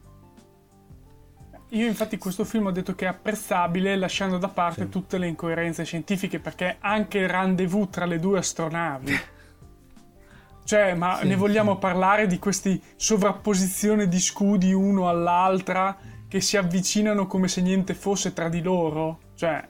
Io 1.70 1.86
infatti 1.86 2.16
questo 2.16 2.44
film 2.44 2.66
ho 2.66 2.70
detto 2.70 2.94
che 2.94 3.04
è 3.04 3.08
apprezzabile 3.08 3.96
lasciando 3.96 4.38
da 4.38 4.48
parte 4.48 4.84
sì. 4.84 4.88
tutte 4.88 5.18
le 5.18 5.26
incoerenze 5.26 5.84
scientifiche 5.84 6.40
perché 6.40 6.78
anche 6.80 7.18
il 7.18 7.28
rendezvous 7.28 7.90
tra 7.90 8.06
le 8.06 8.18
due 8.18 8.38
astronavi. 8.38 9.12
cioè, 10.64 10.94
ma 10.94 11.18
sì, 11.20 11.26
ne 11.26 11.36
vogliamo 11.36 11.74
sì. 11.74 11.78
parlare 11.80 12.26
di 12.26 12.38
queste 12.38 12.80
sovrapposizioni 12.96 14.08
di 14.08 14.20
scudi 14.20 14.72
uno 14.72 15.06
all'altra 15.06 15.98
che 16.26 16.40
si 16.40 16.56
avvicinano 16.56 17.26
come 17.26 17.48
se 17.48 17.60
niente 17.60 17.92
fosse 17.92 18.32
tra 18.32 18.48
di 18.48 18.62
loro? 18.62 19.18
Cioè, 19.34 19.68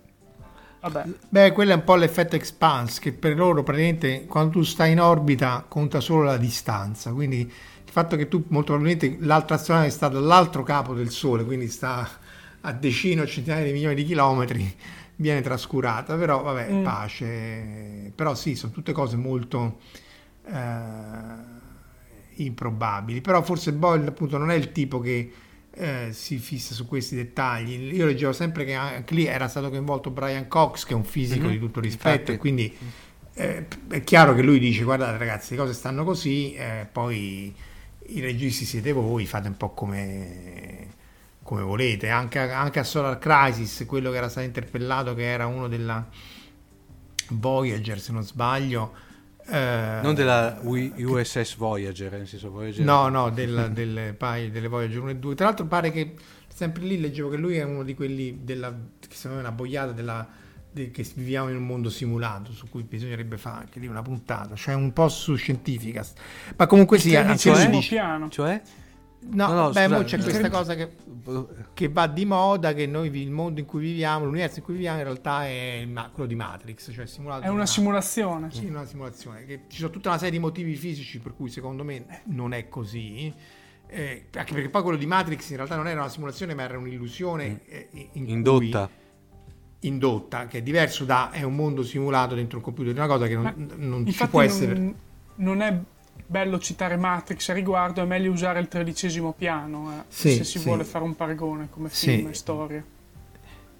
Vabbè. 0.88 1.08
Beh, 1.28 1.52
quello 1.52 1.72
è 1.72 1.74
un 1.74 1.84
po' 1.84 1.96
l'effetto 1.96 2.36
expanse, 2.36 3.00
che 3.00 3.12
per 3.12 3.36
loro 3.36 3.62
praticamente 3.62 4.26
quando 4.26 4.52
tu 4.52 4.62
stai 4.62 4.92
in 4.92 5.00
orbita 5.00 5.64
conta 5.66 6.00
solo 6.00 6.22
la 6.22 6.36
distanza, 6.36 7.12
quindi 7.12 7.40
il 7.40 7.90
fatto 7.90 8.16
che 8.16 8.28
tu 8.28 8.44
molto 8.48 8.72
probabilmente 8.72 9.16
l'altra 9.24 9.56
astronave 9.56 9.90
sta 9.90 10.08
dall'altro 10.08 10.62
capo 10.62 10.94
del 10.94 11.10
Sole, 11.10 11.44
quindi 11.44 11.68
sta 11.68 12.08
a 12.60 12.72
decine 12.72 13.22
o 13.22 13.26
centinaia 13.26 13.64
di 13.64 13.72
milioni 13.72 13.94
di 13.96 14.04
chilometri, 14.04 14.76
viene 15.16 15.40
trascurata, 15.40 16.14
però 16.14 16.42
vabbè, 16.42 16.72
mm. 16.72 16.82
pace. 16.84 18.12
Però 18.14 18.34
sì, 18.34 18.54
sono 18.54 18.72
tutte 18.72 18.92
cose 18.92 19.16
molto 19.16 19.78
eh, 20.46 21.54
improbabili, 22.34 23.20
però 23.20 23.42
forse 23.42 23.72
Boyle 23.72 24.06
appunto 24.06 24.38
non 24.38 24.50
è 24.50 24.54
il 24.54 24.70
tipo 24.70 25.00
che 25.00 25.32
eh, 25.76 26.08
si 26.12 26.38
fissa 26.38 26.74
su 26.74 26.86
questi 26.86 27.14
dettagli. 27.14 27.94
Io 27.94 28.06
leggevo 28.06 28.32
sempre 28.32 28.64
che 28.64 28.74
anche 28.74 29.14
lì 29.14 29.26
era 29.26 29.46
stato 29.46 29.68
coinvolto 29.68 30.10
Brian 30.10 30.48
Cox, 30.48 30.84
che 30.84 30.92
è 30.92 30.96
un 30.96 31.04
fisico 31.04 31.44
mm-hmm. 31.44 31.52
di 31.52 31.58
tutto 31.58 31.80
rispetto, 31.80 32.32
Infatti. 32.32 32.32
e 32.32 32.36
quindi 32.38 32.76
eh, 33.34 33.66
è 33.88 34.02
chiaro 34.02 34.34
che 34.34 34.42
lui 34.42 34.58
dice: 34.58 34.84
Guardate, 34.84 35.18
ragazzi, 35.18 35.54
le 35.54 35.60
cose 35.60 35.74
stanno 35.74 36.04
così, 36.04 36.54
eh, 36.54 36.86
poi 36.90 37.54
i 38.06 38.20
registi 38.20 38.64
siete 38.64 38.92
voi, 38.92 39.26
fate 39.26 39.48
un 39.48 39.56
po' 39.56 39.70
come, 39.70 40.88
come 41.42 41.62
volete. 41.62 42.08
Anche, 42.08 42.38
anche, 42.38 42.78
a 42.78 42.84
Solar 42.84 43.18
Crisis, 43.18 43.84
quello 43.86 44.10
che 44.10 44.16
era 44.16 44.28
stato 44.30 44.46
interpellato, 44.46 45.14
che 45.14 45.30
era 45.30 45.46
uno 45.46 45.68
della 45.68 46.06
Voyager, 47.28 48.00
se 48.00 48.12
non 48.12 48.22
sbaglio 48.22 49.04
eh, 49.48 50.00
non 50.02 50.14
della 50.14 50.58
USS 50.62 51.56
Voyager, 51.56 52.12
nel 52.12 52.26
senso 52.26 52.50
Voyager. 52.50 52.84
No, 52.84 53.08
no, 53.08 53.30
del, 53.30 53.70
delle, 53.72 54.12
pai, 54.12 54.50
delle 54.50 54.68
Voyager 54.68 55.00
1 55.00 55.10
e 55.10 55.16
2. 55.16 55.34
Tra 55.34 55.46
l'altro 55.46 55.66
pare 55.66 55.90
che 55.90 56.14
sempre 56.52 56.82
lì 56.82 57.00
leggevo 57.00 57.28
che 57.28 57.36
lui 57.36 57.56
è 57.56 57.62
uno 57.62 57.82
di 57.82 57.94
quelli 57.94 58.40
della, 58.42 58.74
che 58.98 59.14
secondo 59.14 59.36
me 59.36 59.42
è 59.42 59.46
una 59.46 59.54
boiata 59.54 59.92
della, 59.92 60.26
de, 60.70 60.90
che 60.90 61.06
viviamo 61.14 61.48
in 61.50 61.56
un 61.56 61.64
mondo 61.64 61.90
simulato 61.90 62.52
su 62.52 62.68
cui 62.68 62.82
bisognerebbe 62.82 63.36
fare 63.36 63.60
anche 63.60 63.78
lì 63.78 63.86
una 63.86 64.02
puntata, 64.02 64.56
cioè 64.56 64.74
un 64.74 64.92
po' 64.92 65.08
su 65.08 65.36
scientifica. 65.36 66.04
Ma 66.56 66.66
comunque 66.66 66.98
sia, 66.98 67.36
cioè, 67.36 67.68
piano. 67.80 68.28
Cioè? 68.28 68.60
No, 69.28 69.46
no, 69.48 69.54
no 69.54 69.70
beh, 69.70 69.86
scusate, 69.86 70.04
c'è 70.04 70.18
questa 70.18 70.50
cosa 70.50 70.74
che, 70.74 70.90
che, 71.74 71.88
va 71.88 72.06
di 72.06 72.24
moda, 72.24 72.72
che 72.72 72.86
noi 72.86 73.10
il 73.20 73.30
mondo 73.30 73.60
in 73.60 73.66
cui 73.66 73.80
viviamo, 73.80 74.24
l'universo 74.24 74.58
in 74.58 74.64
cui 74.64 74.74
viviamo 74.74 74.98
in 74.98 75.04
realtà 75.04 75.46
è 75.46 75.86
quello 76.12 76.28
di 76.28 76.34
Matrix, 76.34 76.92
cioè 76.92 77.06
simulato. 77.06 77.42
È 77.42 77.46
una, 77.46 77.54
una 77.54 77.66
simulazione. 77.66 78.50
Sì, 78.50 78.66
una 78.66 78.84
simulazione. 78.84 79.44
Che 79.44 79.62
ci 79.68 79.78
sono 79.78 79.90
tutta 79.90 80.10
una 80.10 80.18
serie 80.18 80.32
di 80.32 80.38
motivi 80.38 80.74
fisici 80.74 81.18
per 81.18 81.34
cui 81.34 81.50
secondo 81.50 81.82
me 81.82 82.22
non 82.26 82.52
è 82.52 82.68
così. 82.68 83.32
Eh, 83.88 84.26
anche 84.34 84.52
perché 84.52 84.68
poi 84.68 84.82
quello 84.82 84.98
di 84.98 85.06
Matrix 85.06 85.50
in 85.50 85.56
realtà 85.56 85.76
non 85.76 85.88
era 85.88 86.00
una 86.00 86.10
simulazione, 86.10 86.54
ma 86.54 86.62
era 86.62 86.78
un'illusione 86.78 87.48
mm. 87.48 87.56
eh, 87.66 88.08
in 88.12 88.28
indotta. 88.28 88.88
indotta, 89.80 90.46
che 90.46 90.58
è 90.58 90.62
diverso 90.62 91.04
da 91.04 91.30
è 91.30 91.42
un 91.42 91.54
mondo 91.54 91.82
simulato 91.82 92.34
dentro 92.34 92.58
un 92.58 92.64
computer, 92.64 92.94
è 92.94 92.96
una 92.96 93.06
cosa 93.06 93.26
che 93.26 93.34
non, 93.34 93.72
non 93.76 94.06
ci 94.06 94.26
può 94.28 94.40
essere. 94.40 94.74
Non, 94.74 94.94
non 95.36 95.60
è 95.60 95.80
bello 96.26 96.58
citare 96.58 96.96
Matrix 96.96 97.48
a 97.48 97.52
riguardo, 97.52 98.02
è 98.02 98.04
meglio 98.04 98.30
usare 98.30 98.58
il 98.60 98.68
tredicesimo 98.68 99.32
piano 99.32 99.92
eh, 99.92 100.04
sì, 100.08 100.32
se 100.32 100.44
si 100.44 100.58
sì. 100.58 100.64
vuole 100.64 100.84
fare 100.84 101.04
un 101.04 101.14
paragone 101.14 101.68
come 101.70 101.88
film 101.88 102.24
sì. 102.24 102.30
e 102.30 102.34
storia. 102.34 102.84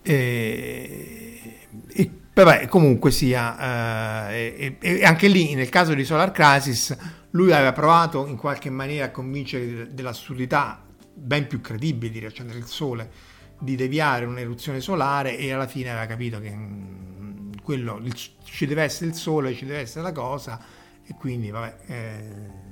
E, 0.03 1.59
e 1.89 2.11
vabbè, 2.33 2.69
comunque 2.69 3.11
sia, 3.11 4.31
eh, 4.31 4.77
e, 4.79 5.05
anche 5.05 5.29
lì 5.29 5.55
nel 5.55 5.69
caso 5.69 5.95
di 5.95 6.05
Solar 6.05 6.31
Crisis, 6.31 6.97
lui 7.31 7.53
aveva 7.53 7.73
provato 7.73 8.27
in 8.27 8.37
qualche 8.37 8.71
maniera 8.71 9.07
a 9.07 9.11
convincere 9.11 9.93
dell'assurdità 9.93 10.83
ben 11.13 11.47
più 11.47 11.61
credibile 11.61 12.13
di 12.13 12.19
riaccendere 12.21 12.59
il 12.59 12.67
sole, 12.67 13.11
di 13.59 13.75
deviare 13.75 14.27
un'eruzione 14.27 14.81
solare 14.81 15.37
e 15.37 15.53
alla 15.53 15.67
fine 15.67 15.91
aveva 15.91 16.07
capito 16.07 16.41
che 16.41 16.55
mm, 16.55 17.53
quello, 17.63 18.01
ci 18.45 18.67
deve 18.67 18.83
essere 18.83 19.11
il 19.11 19.17
sole, 19.17 19.55
ci 19.55 19.65
deve 19.65 19.81
essere 19.81 20.03
la 20.03 20.13
cosa 20.13 20.76
e 21.07 21.15
quindi 21.15 21.51
vabbè 21.51 21.77
eh, 21.87 22.65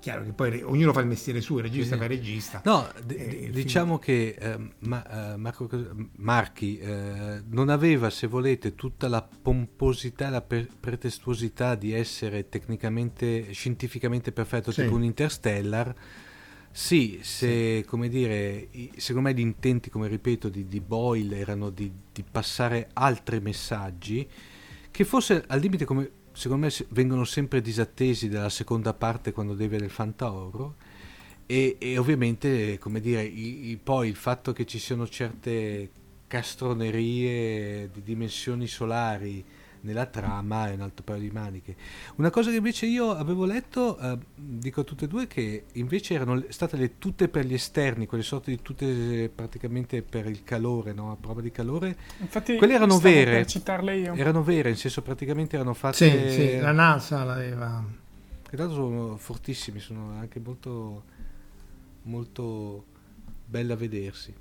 chiaro 0.00 0.24
che 0.24 0.32
poi 0.32 0.62
ognuno 0.62 0.92
fa 0.92 1.00
il 1.00 1.06
mestiere 1.06 1.40
suo 1.40 1.58
il 1.58 1.64
regista 1.64 1.94
sì. 1.94 1.98
fa 1.98 2.04
il 2.04 2.10
regista 2.10 2.60
no 2.64 2.88
d- 3.04 3.50
diciamo 3.50 3.98
film... 3.98 4.34
che 4.34 4.36
eh, 4.38 4.70
ma, 4.80 5.32
eh, 5.32 5.36
Marco 5.36 5.68
Marchi 6.16 6.78
eh, 6.78 7.42
non 7.48 7.68
aveva 7.68 8.10
se 8.10 8.26
volete 8.26 8.74
tutta 8.74 9.08
la 9.08 9.22
pomposità 9.22 10.28
la 10.28 10.42
pre- 10.42 10.68
pretestuosità 10.78 11.74
di 11.74 11.92
essere 11.92 12.48
tecnicamente 12.48 13.52
scientificamente 13.52 14.32
perfetto 14.32 14.70
sì. 14.70 14.82
tipo 14.82 14.94
un 14.94 15.04
Interstellar 15.04 15.94
sì, 16.76 17.20
se, 17.22 17.78
sì. 17.78 17.88
come 17.88 18.10
dire, 18.10 18.68
secondo 18.96 19.30
me 19.30 19.34
gli 19.34 19.40
intenti, 19.40 19.88
come 19.88 20.08
ripeto, 20.08 20.50
di, 20.50 20.66
di 20.66 20.80
Boyle 20.80 21.38
erano 21.38 21.70
di, 21.70 21.90
di 22.12 22.22
passare 22.30 22.90
altri 22.92 23.40
messaggi, 23.40 24.28
che 24.90 25.04
forse 25.04 25.42
al 25.46 25.58
limite 25.58 25.86
come 25.86 26.10
secondo 26.36 26.66
me 26.66 26.86
vengono 26.90 27.24
sempre 27.24 27.62
disattesi 27.62 28.28
dalla 28.28 28.50
seconda 28.50 28.92
parte 28.92 29.32
quando 29.32 29.54
deve 29.54 29.78
del 29.78 29.88
Fantauro 29.88 30.76
e, 31.46 31.76
e 31.78 31.96
ovviamente 31.96 32.78
come 32.78 33.00
dire 33.00 33.24
i, 33.24 33.70
i, 33.70 33.76
poi 33.78 34.08
il 34.08 34.16
fatto 34.16 34.52
che 34.52 34.66
ci 34.66 34.78
siano 34.78 35.08
certe 35.08 35.90
castronerie 36.26 37.88
di 37.90 38.02
dimensioni 38.02 38.66
solari 38.66 39.42
nella 39.86 40.06
trama 40.06 40.68
è 40.68 40.74
un 40.74 40.80
altro 40.80 41.04
paio 41.04 41.20
di 41.20 41.30
maniche. 41.30 41.76
Una 42.16 42.30
cosa 42.30 42.50
che 42.50 42.56
invece 42.56 42.86
io 42.86 43.12
avevo 43.12 43.44
letto, 43.44 43.96
eh, 43.98 44.18
dico 44.34 44.80
a 44.80 44.84
tutte 44.84 45.04
e 45.04 45.08
due, 45.08 45.26
che 45.28 45.66
invece 45.74 46.14
erano 46.14 46.44
state 46.48 46.76
le 46.76 46.98
tute 46.98 47.28
per 47.28 47.46
gli 47.46 47.54
esterni, 47.54 48.06
quelle 48.06 48.24
sorte 48.24 48.50
di 48.50 48.60
tute 48.60 49.30
praticamente 49.32 50.02
per 50.02 50.26
il 50.26 50.42
calore, 50.42 50.92
no? 50.92 51.12
a 51.12 51.16
prova 51.16 51.40
di 51.40 51.52
calore. 51.52 51.96
Infatti, 52.18 52.56
quelle 52.56 52.74
erano 52.74 52.98
vere. 52.98 53.36
Per 53.36 53.46
citarle 53.46 53.96
io. 53.96 54.14
Erano 54.14 54.42
vere, 54.42 54.70
nel 54.70 54.78
senso 54.78 55.02
praticamente 55.02 55.54
erano 55.54 55.72
fatte... 55.72 56.30
Sì, 56.30 56.32
sì, 56.32 56.58
la 56.58 56.72
NASA 56.72 57.22
l'aveva. 57.22 57.84
Che 58.48 58.56
tanto 58.56 58.74
sono 58.74 59.16
fortissimi, 59.16 59.78
sono 59.78 60.18
anche 60.18 60.40
molto, 60.40 61.04
molto 62.02 62.84
belle 63.46 63.72
a 63.72 63.76
vedersi. 63.76 64.34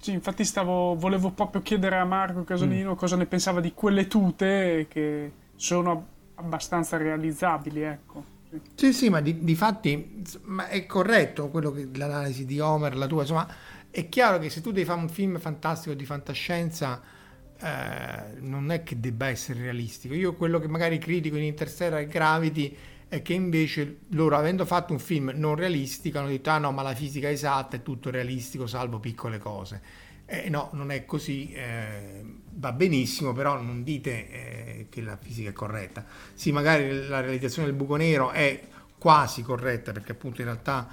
Sì, 0.00 0.12
infatti 0.12 0.44
stavo, 0.44 0.94
volevo 0.96 1.30
proprio 1.30 1.60
chiedere 1.60 1.96
a 1.96 2.04
Marco 2.04 2.42
Casolino 2.42 2.92
mm. 2.92 2.96
cosa 2.96 3.16
ne 3.16 3.26
pensava 3.26 3.60
di 3.60 3.72
quelle 3.74 4.06
tute 4.06 4.86
che 4.88 5.30
sono 5.56 6.06
abbastanza 6.36 6.96
realizzabili, 6.96 7.82
ecco. 7.82 8.38
Sì, 8.74 8.94
sì, 8.94 9.10
ma 9.10 9.20
di, 9.20 9.44
di 9.44 9.54
fatti 9.54 10.24
ma 10.44 10.68
è 10.68 10.86
corretto 10.86 11.50
quello 11.50 11.70
che 11.70 11.88
l'analisi 11.92 12.46
di 12.46 12.58
Homer, 12.58 12.96
la 12.96 13.06
tua, 13.06 13.20
insomma, 13.20 13.46
è 13.90 14.08
chiaro 14.08 14.38
che 14.38 14.48
se 14.48 14.62
tu 14.62 14.72
devi 14.72 14.86
fare 14.86 15.00
un 15.00 15.10
film 15.10 15.38
fantastico 15.38 15.94
di 15.94 16.06
fantascienza, 16.06 17.02
eh, 17.60 18.40
non 18.40 18.70
è 18.70 18.82
che 18.82 18.98
debba 18.98 19.26
essere 19.26 19.60
realistico. 19.60 20.14
Io 20.14 20.34
quello 20.34 20.58
che 20.58 20.66
magari 20.66 20.96
critico 20.96 21.36
in 21.36 21.42
Interstellar 21.42 22.00
e 22.00 22.06
Gravity 22.06 22.76
è 23.10 23.22
che 23.22 23.32
invece 23.32 24.02
loro, 24.10 24.36
avendo 24.36 24.64
fatto 24.64 24.92
un 24.92 25.00
film 25.00 25.32
non 25.34 25.56
realistico, 25.56 26.18
hanno 26.18 26.28
detto: 26.28 26.48
ah 26.50 26.58
no, 26.58 26.70
ma 26.70 26.82
la 26.82 26.94
fisica 26.94 27.28
è 27.28 27.32
esatta 27.32 27.76
è 27.76 27.82
tutto 27.82 28.08
realistico, 28.08 28.68
salvo 28.68 29.00
piccole 29.00 29.38
cose. 29.38 29.82
Eh, 30.26 30.48
no, 30.48 30.68
non 30.74 30.92
è 30.92 31.04
così, 31.04 31.50
eh, 31.52 32.24
va 32.52 32.70
benissimo, 32.70 33.32
però 33.32 33.60
non 33.60 33.82
dite 33.82 34.30
eh, 34.30 34.86
che 34.88 35.02
la 35.02 35.16
fisica 35.16 35.50
è 35.50 35.52
corretta. 35.52 36.06
Sì, 36.34 36.52
magari 36.52 37.08
la 37.08 37.20
realizzazione 37.20 37.66
del 37.66 37.76
buco 37.76 37.96
nero 37.96 38.30
è 38.30 38.62
quasi 38.96 39.42
corretta, 39.42 39.90
perché 39.90 40.12
appunto 40.12 40.40
in 40.40 40.46
realtà 40.46 40.88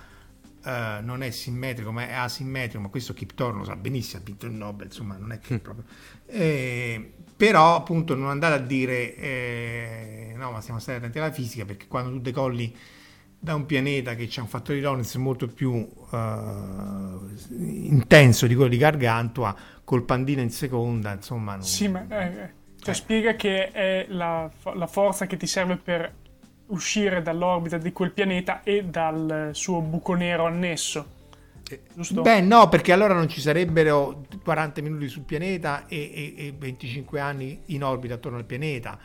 eh, 0.67 0.99
non 1.01 1.23
è 1.23 1.31
simmetrico, 1.31 1.93
ma 1.93 2.09
è 2.09 2.13
asimmetrico, 2.13 2.81
ma 2.81 2.89
questo 2.89 3.13
Kip 3.13 3.33
Thorne 3.33 3.59
lo 3.59 3.63
sa 3.63 3.77
benissimo, 3.77 4.21
ha 4.21 4.25
vinto 4.25 4.45
il 4.47 4.51
Nobel, 4.51 4.87
insomma, 4.87 5.15
non 5.15 5.31
è 5.31 5.39
che 5.39 5.55
mm. 5.55 5.57
proprio... 5.57 5.85
Eh, 6.25 7.13
però 7.37 7.75
appunto 7.75 8.15
non 8.15 8.29
andare 8.29 8.55
a 8.55 8.57
dire 8.57 9.15
eh, 9.15 10.33
no, 10.35 10.51
ma 10.51 10.59
stiamo 10.59 10.79
stare 10.79 10.97
attenti 10.97 11.19
alla 11.19 11.31
fisica, 11.31 11.63
perché 11.63 11.87
quando 11.87 12.11
tu 12.11 12.19
decolli 12.19 12.75
da 13.39 13.55
un 13.55 13.65
pianeta 13.65 14.15
che 14.15 14.29
ha 14.35 14.41
un 14.41 14.47
fattore 14.47 14.79
di 14.79 14.83
Lorentz 14.83 15.15
molto 15.15 15.47
più 15.47 15.71
uh, 15.71 17.29
intenso 17.55 18.47
di 18.47 18.55
quello 18.55 18.69
di 18.69 18.77
Gargantua, 18.77 19.55
col 19.85 20.03
pandino 20.03 20.41
in 20.41 20.49
seconda, 20.49 21.13
insomma... 21.13 21.53
Non... 21.53 21.63
Sì, 21.63 21.87
ma 21.87 22.05
eh, 22.09 22.25
eh, 22.25 22.53
cioè, 22.81 22.93
spiega 22.93 23.35
che 23.35 23.71
è 23.71 24.05
la, 24.09 24.51
la, 24.73 24.87
forza 24.87 25.27
che 25.27 25.37
ti 25.37 25.47
serve 25.47 25.77
per 25.77 26.13
uscire 26.67 27.21
dall'orbita 27.21 27.77
di 27.77 27.91
quel 27.91 28.11
pianeta 28.11 28.63
e 28.63 28.83
dal 28.83 29.51
suo 29.53 29.81
buco 29.81 30.13
nero 30.13 30.45
annesso. 30.45 31.15
Giusto? 31.93 32.21
Beh, 32.21 32.39
no, 32.41 32.69
perché 32.69 32.93
allora 32.93 33.13
non 33.13 33.27
ci 33.27 33.41
sarebbero 33.41 34.25
40 34.41 34.81
minuti 34.81 35.09
sul 35.09 35.23
pianeta 35.23 35.85
e, 35.87 36.33
e, 36.37 36.47
e 36.47 36.53
25 36.57 37.19
anni 37.19 37.61
in 37.67 37.83
orbita 37.83 38.13
attorno 38.13 38.37
al 38.37 38.45
pianeta 38.45 38.97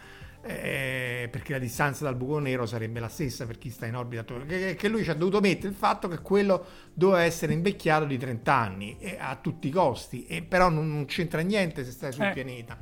eh, 0.44 1.28
perché 1.30 1.52
la 1.52 1.58
distanza 1.58 2.04
dal 2.04 2.16
buco 2.16 2.38
nero 2.38 2.66
sarebbe 2.66 2.98
la 2.98 3.08
stessa 3.08 3.46
per 3.46 3.58
chi 3.58 3.70
sta 3.70 3.86
in 3.86 3.94
orbita 3.94 4.24
che, 4.46 4.74
che 4.74 4.88
lui 4.88 5.04
ci 5.04 5.10
ha 5.10 5.14
dovuto 5.14 5.40
mettere 5.40 5.68
il 5.68 5.74
fatto 5.74 6.08
che 6.08 6.18
quello 6.20 6.64
doveva 6.92 7.22
essere 7.22 7.52
invecchiato 7.52 8.04
di 8.04 8.18
30 8.18 8.52
anni 8.52 8.96
e, 8.98 9.16
a 9.20 9.36
tutti 9.36 9.68
i 9.68 9.70
costi 9.70 10.26
e 10.26 10.42
però 10.42 10.68
non, 10.68 10.88
non 10.90 11.04
c'entra 11.04 11.40
niente 11.42 11.84
se 11.84 11.92
stai 11.92 12.12
sul 12.12 12.24
eh. 12.24 12.32
pianeta 12.32 12.76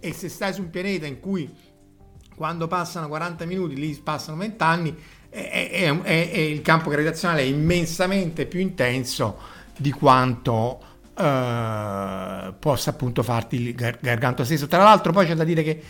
e 0.00 0.12
se 0.12 0.28
stai 0.28 0.52
su 0.52 0.62
un 0.62 0.70
pianeta 0.70 1.06
in 1.06 1.20
cui 1.20 1.48
quando 2.34 2.66
passano 2.66 3.08
40 3.08 3.44
minuti 3.46 3.76
lì 3.76 3.94
passano 4.02 4.36
20 4.38 4.62
anni 4.62 4.96
è, 5.28 5.70
è, 5.70 6.00
è, 6.02 6.38
il 6.38 6.62
campo 6.62 6.90
gravitazionale 6.90 7.42
è 7.42 7.44
immensamente 7.44 8.46
più 8.46 8.60
intenso 8.60 9.38
di 9.76 9.90
quanto 9.90 10.92
Uh, 11.14 12.52
possa 12.58 12.90
appunto 12.90 13.22
farti 13.22 13.68
il 13.68 13.74
gar- 13.76 14.00
gargantua 14.00 14.44
stesso. 14.44 14.66
Tra 14.66 14.82
l'altro, 14.82 15.12
poi 15.12 15.26
c'è 15.26 15.36
da 15.36 15.44
dire 15.44 15.62
che 15.62 15.80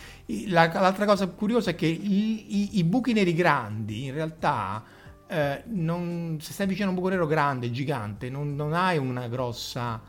la, 0.49 0.71
l'altra 0.71 1.05
cosa 1.05 1.25
curiosa 1.25 1.71
è 1.71 1.75
che 1.75 1.87
i, 1.87 2.55
i, 2.55 2.77
i 2.77 2.83
buchi 2.83 3.11
neri 3.11 3.33
grandi 3.33 4.05
in 4.05 4.13
realtà. 4.13 4.83
Uh, 5.27 5.63
non, 5.73 6.37
se 6.39 6.53
stai 6.53 6.67
vicino 6.67 6.85
a 6.85 6.89
un 6.89 6.95
buco 6.95 7.09
nero 7.09 7.25
grande, 7.25 7.71
gigante, 7.71 8.29
non, 8.29 8.53
non 8.53 8.73
hai 8.73 8.99
una 8.99 9.27
grossa 9.27 9.99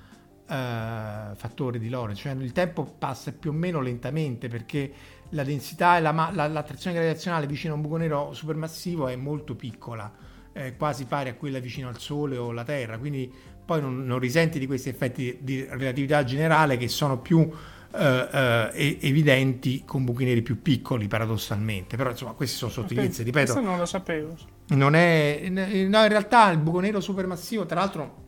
uh, 0.46 1.34
fattore 1.34 1.78
di 1.78 1.88
Lorentz, 1.88 2.20
cioè 2.20 2.32
il 2.32 2.52
tempo 2.52 2.84
passa 2.84 3.32
più 3.32 3.50
o 3.50 3.54
meno 3.54 3.80
lentamente 3.80 4.48
perché 4.48 4.92
la 5.30 5.44
densità 5.44 5.96
e 5.96 6.00
la, 6.00 6.30
la, 6.32 6.46
l'attrazione 6.46 6.96
gravitazionale 6.96 7.46
vicino 7.46 7.74
a 7.74 7.76
un 7.76 7.82
buco 7.82 7.96
nero 7.96 8.32
supermassivo 8.32 9.08
è 9.08 9.16
molto 9.16 9.54
piccola, 9.54 10.12
è 10.52 10.76
quasi 10.76 11.04
pari 11.06 11.28
a 11.28 11.34
quella 11.34 11.58
vicino 11.58 11.88
al 11.88 11.98
Sole 11.98 12.36
o 12.36 12.50
alla 12.50 12.64
Terra, 12.64 12.98
quindi 12.98 13.32
poi 13.64 13.80
non, 13.80 14.04
non 14.04 14.18
risenti 14.18 14.58
di 14.58 14.66
questi 14.66 14.88
effetti 14.88 15.38
di 15.40 15.66
relatività 15.68 16.22
generale 16.24 16.76
che 16.76 16.88
sono 16.88 17.18
più 17.18 17.50
eh, 17.98 18.28
eh, 18.72 18.98
evidenti 19.00 19.82
con 19.84 20.04
buchi 20.04 20.24
neri 20.24 20.42
più 20.42 20.62
piccoli 20.62 21.08
paradossalmente. 21.08 21.96
Però 21.96 22.10
insomma 22.10 22.32
queste 22.32 22.56
sono 22.56 22.70
sottigliezze 22.70 23.22
ripeto. 23.22 23.52
questo 23.52 23.68
non 23.68 23.78
lo 23.78 23.86
sapevo. 23.86 24.36
Non 24.68 24.94
è 24.94 25.48
no 25.48 26.02
in 26.02 26.08
realtà 26.08 26.50
il 26.50 26.58
buco 26.58 26.80
nero 26.80 27.00
supermassivo 27.00 27.66
tra 27.66 27.80
l'altro 27.80 28.24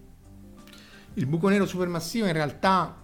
il 1.14 1.26
buco 1.26 1.49
nero 1.49 1.66
supermassivo 1.66 2.26
in 2.26 2.32
realtà 2.32 3.03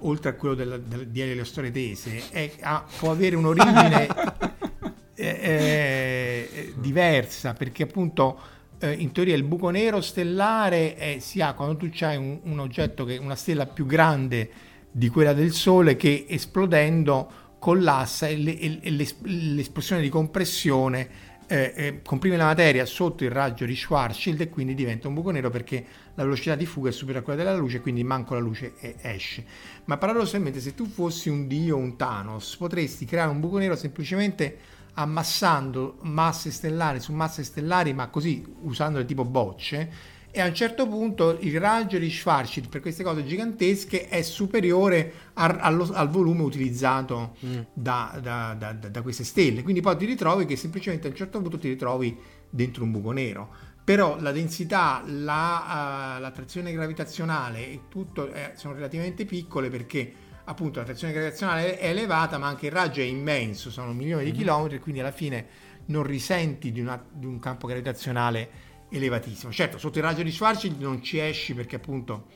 oltre 0.00 0.30
a 0.30 0.34
quello 0.34 0.54
del, 0.54 0.82
del, 0.86 1.08
di 1.08 1.20
Elio 1.20 1.44
Storie 1.44 1.70
Tese 1.70 2.30
è, 2.30 2.50
ha, 2.60 2.84
può 2.98 3.10
avere 3.10 3.36
un'origine 3.36 4.06
eh, 5.14 5.26
eh, 5.26 6.74
diversa 6.76 7.52
perché 7.52 7.84
appunto 7.84 8.38
eh, 8.78 8.92
in 8.92 9.12
teoria 9.12 9.34
il 9.34 9.44
buco 9.44 9.70
nero 9.70 10.00
stellare 10.00 10.96
è, 10.96 11.18
si 11.20 11.40
ha 11.40 11.54
quando 11.54 11.76
tu 11.76 11.90
hai 12.00 12.16
un, 12.16 12.40
un, 12.42 12.58
oggetto 12.58 13.04
che 13.04 13.16
una 13.16 13.36
stella 13.36 13.66
più 13.66 13.86
grande 13.86 14.50
di 14.90 15.08
quella 15.08 15.32
del 15.32 15.52
Sole 15.52 15.96
che 15.96 16.26
esplodendo 16.28 17.42
collassa 17.58 18.26
e, 18.26 18.36
le, 18.36 18.58
e, 18.58 18.78
e 18.82 18.90
l'esplosione 18.90 20.02
di 20.02 20.08
compressione 20.08 21.08
eh, 21.54 21.72
eh, 21.76 22.02
comprime 22.02 22.36
la 22.36 22.46
materia 22.46 22.84
sotto 22.84 23.22
il 23.22 23.30
raggio 23.30 23.64
di 23.64 23.76
Schwarzschild 23.76 24.40
e 24.40 24.48
quindi 24.48 24.74
diventa 24.74 25.06
un 25.06 25.14
buco 25.14 25.30
nero 25.30 25.50
perché 25.50 25.84
la 26.14 26.24
velocità 26.24 26.56
di 26.56 26.66
fuga 26.66 26.88
è 26.88 26.92
superiore 26.92 27.20
a 27.20 27.22
quella 27.22 27.44
della 27.44 27.56
luce 27.56 27.80
quindi 27.80 28.02
manco 28.02 28.34
la 28.34 28.40
luce 28.40 28.72
esce. 29.00 29.44
Ma 29.84 29.96
paradossalmente 29.96 30.58
se 30.58 30.74
tu 30.74 30.86
fossi 30.86 31.28
un 31.28 31.46
dio 31.46 31.76
un 31.76 31.96
Thanos 31.96 32.56
potresti 32.56 33.04
creare 33.04 33.30
un 33.30 33.38
buco 33.38 33.58
nero 33.58 33.76
semplicemente 33.76 34.58
ammassando 34.94 35.98
masse 36.00 36.50
stellari 36.50 36.98
su 36.98 37.12
masse 37.12 37.44
stellari, 37.44 37.92
ma 37.92 38.08
così 38.08 38.44
usandole 38.62 39.04
tipo 39.04 39.24
bocce, 39.24 39.90
e 40.36 40.40
a 40.40 40.46
un 40.46 40.54
certo 40.54 40.88
punto 40.88 41.38
il 41.42 41.60
raggio 41.60 41.96
di 41.96 42.10
Schwarzschild 42.10 42.68
per 42.68 42.80
queste 42.80 43.04
cose 43.04 43.24
gigantesche 43.24 44.08
è 44.08 44.20
superiore 44.22 45.12
a, 45.34 45.44
allo, 45.60 45.88
al 45.92 46.08
volume 46.08 46.42
utilizzato 46.42 47.36
mm. 47.46 47.60
da, 47.72 48.18
da, 48.20 48.56
da, 48.58 48.72
da, 48.72 49.02
queste 49.02 49.22
stelle. 49.22 49.62
Quindi 49.62 49.80
poi 49.80 49.96
ti 49.96 50.06
ritrovi 50.06 50.44
che 50.44 50.56
semplicemente 50.56 51.06
a 51.06 51.10
un 51.10 51.16
certo 51.16 51.40
punto 51.40 51.56
ti 51.56 51.68
ritrovi 51.68 52.18
dentro 52.50 52.82
un 52.82 52.90
buco 52.90 53.12
nero. 53.12 53.48
Però 53.84 54.18
la 54.18 54.32
densità, 54.32 55.04
la, 55.06 56.16
uh, 56.16 56.20
l'attrazione 56.20 56.72
gravitazionale 56.72 57.68
e 57.68 57.80
tutto 57.88 58.32
eh, 58.32 58.54
sono 58.56 58.74
relativamente 58.74 59.26
piccole 59.26 59.70
perché 59.70 60.12
appunto 60.46 60.80
la 60.80 60.84
trazione 60.84 61.12
gravitazionale 61.12 61.78
è 61.78 61.90
elevata, 61.90 62.38
ma 62.38 62.48
anche 62.48 62.66
il 62.66 62.72
raggio 62.72 63.00
è 63.00 63.04
immenso, 63.04 63.70
sono 63.70 63.92
milioni 63.92 64.24
di 64.24 64.30
mm-hmm. 64.30 64.38
chilometri, 64.40 64.80
quindi 64.80 65.00
alla 65.00 65.12
fine 65.12 65.46
non 65.86 66.02
risenti 66.02 66.72
di, 66.72 66.80
una, 66.80 67.00
di, 67.08 67.26
un 67.26 67.38
campo 67.38 67.68
gravitazionale 67.68 68.72
elevatissimo. 68.90 69.52
Certo, 69.52 69.78
sotto 69.78 69.98
il 69.98 70.04
raggio 70.04 70.22
di 70.22 70.30
Schwarzschild 70.30 70.80
non 70.80 71.02
ci 71.02 71.18
esci 71.18 71.54
perché 71.54 71.76
appunto 71.76 72.26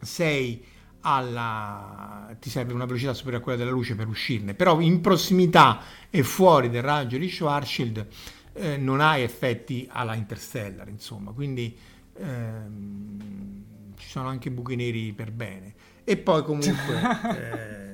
sei 0.00 0.64
alla 1.06 2.34
ti 2.40 2.48
serve 2.48 2.72
una 2.72 2.86
velocità 2.86 3.12
superiore 3.12 3.42
a 3.42 3.44
quella 3.44 3.58
della 3.58 3.70
luce 3.70 3.94
per 3.94 4.08
uscirne, 4.08 4.54
però 4.54 4.80
in 4.80 5.00
prossimità 5.00 5.80
e 6.08 6.22
fuori 6.22 6.70
del 6.70 6.82
raggio 6.82 7.18
di 7.18 7.28
Schwarzschild 7.28 8.06
eh, 8.54 8.76
non 8.76 9.00
hai 9.00 9.22
effetti 9.22 9.86
alla 9.90 10.14
interstellar, 10.14 10.88
insomma, 10.88 11.32
quindi 11.32 11.76
ehm, 12.16 13.64
ci 13.96 14.08
sono 14.08 14.28
anche 14.28 14.50
buchi 14.50 14.76
neri 14.76 15.12
per 15.12 15.30
bene. 15.30 15.74
E 16.04 16.16
poi 16.16 16.42
comunque... 16.42 17.00
eh, 17.36 17.92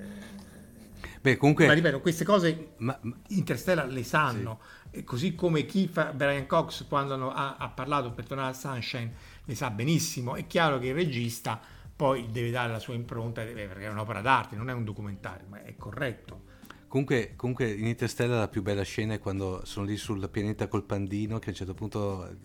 Beh, 1.21 1.37
comunque... 1.37 1.67
Ma 1.67 1.75
ripeto, 1.75 2.01
queste 2.01 2.25
cose 2.25 2.73
ma, 2.79 2.99
ma, 3.03 3.15
Interstellar 3.29 3.89
le 3.89 4.05
sanno, 4.05 4.61
sì. 4.63 4.80
Così 5.05 5.35
come 5.35 5.67
chi 5.67 5.89
fa 5.89 6.13
Brian 6.13 6.47
Cox 6.47 6.87
quando 6.87 7.31
ha, 7.31 7.57
ha, 7.57 7.69
parlato 7.69 8.13
per 8.13 8.27
tornare 8.27 8.51
a 8.51 8.55
Sunshine 8.55 9.13
le 9.45 9.55
sa 9.55 9.71
benissimo. 9.71 10.35
È 10.35 10.47
chiaro 10.47 10.79
che 10.79 10.89
il 10.89 10.95
regista 10.95 11.61
poi 11.95 12.31
deve 12.31 12.51
dare 12.51 12.73
la 12.73 12.79
sua 12.79 12.95
impronta, 12.95 13.43
perché 13.43 13.85
è 13.85 13.91
un'opera 13.91 14.21
d'arte, 14.21 14.57
non 14.57 14.71
è 14.71 14.73
un 14.73 14.85
documentario, 14.85 15.47
ma 15.49 15.63
è 15.63 15.77
corretto. 15.77 16.49
Comunque, 16.89 17.35
comunque, 17.37 17.71
in 17.71 17.87
Interstellar 17.87 18.39
la 18.39 18.49
più 18.49 18.63
bella 18.63 18.83
scena 18.83 19.15
è 19.15 19.21
quando 19.21 19.61
sono 19.65 19.87
lì 19.87 19.97
sul 19.97 20.29
pianeta 20.29 20.67
col 20.67 20.83
pandino 20.83 21.39
che 21.39 21.47
a 21.47 21.51
un 21.51 21.55
certo 21.55 21.75
punto 21.75 22.37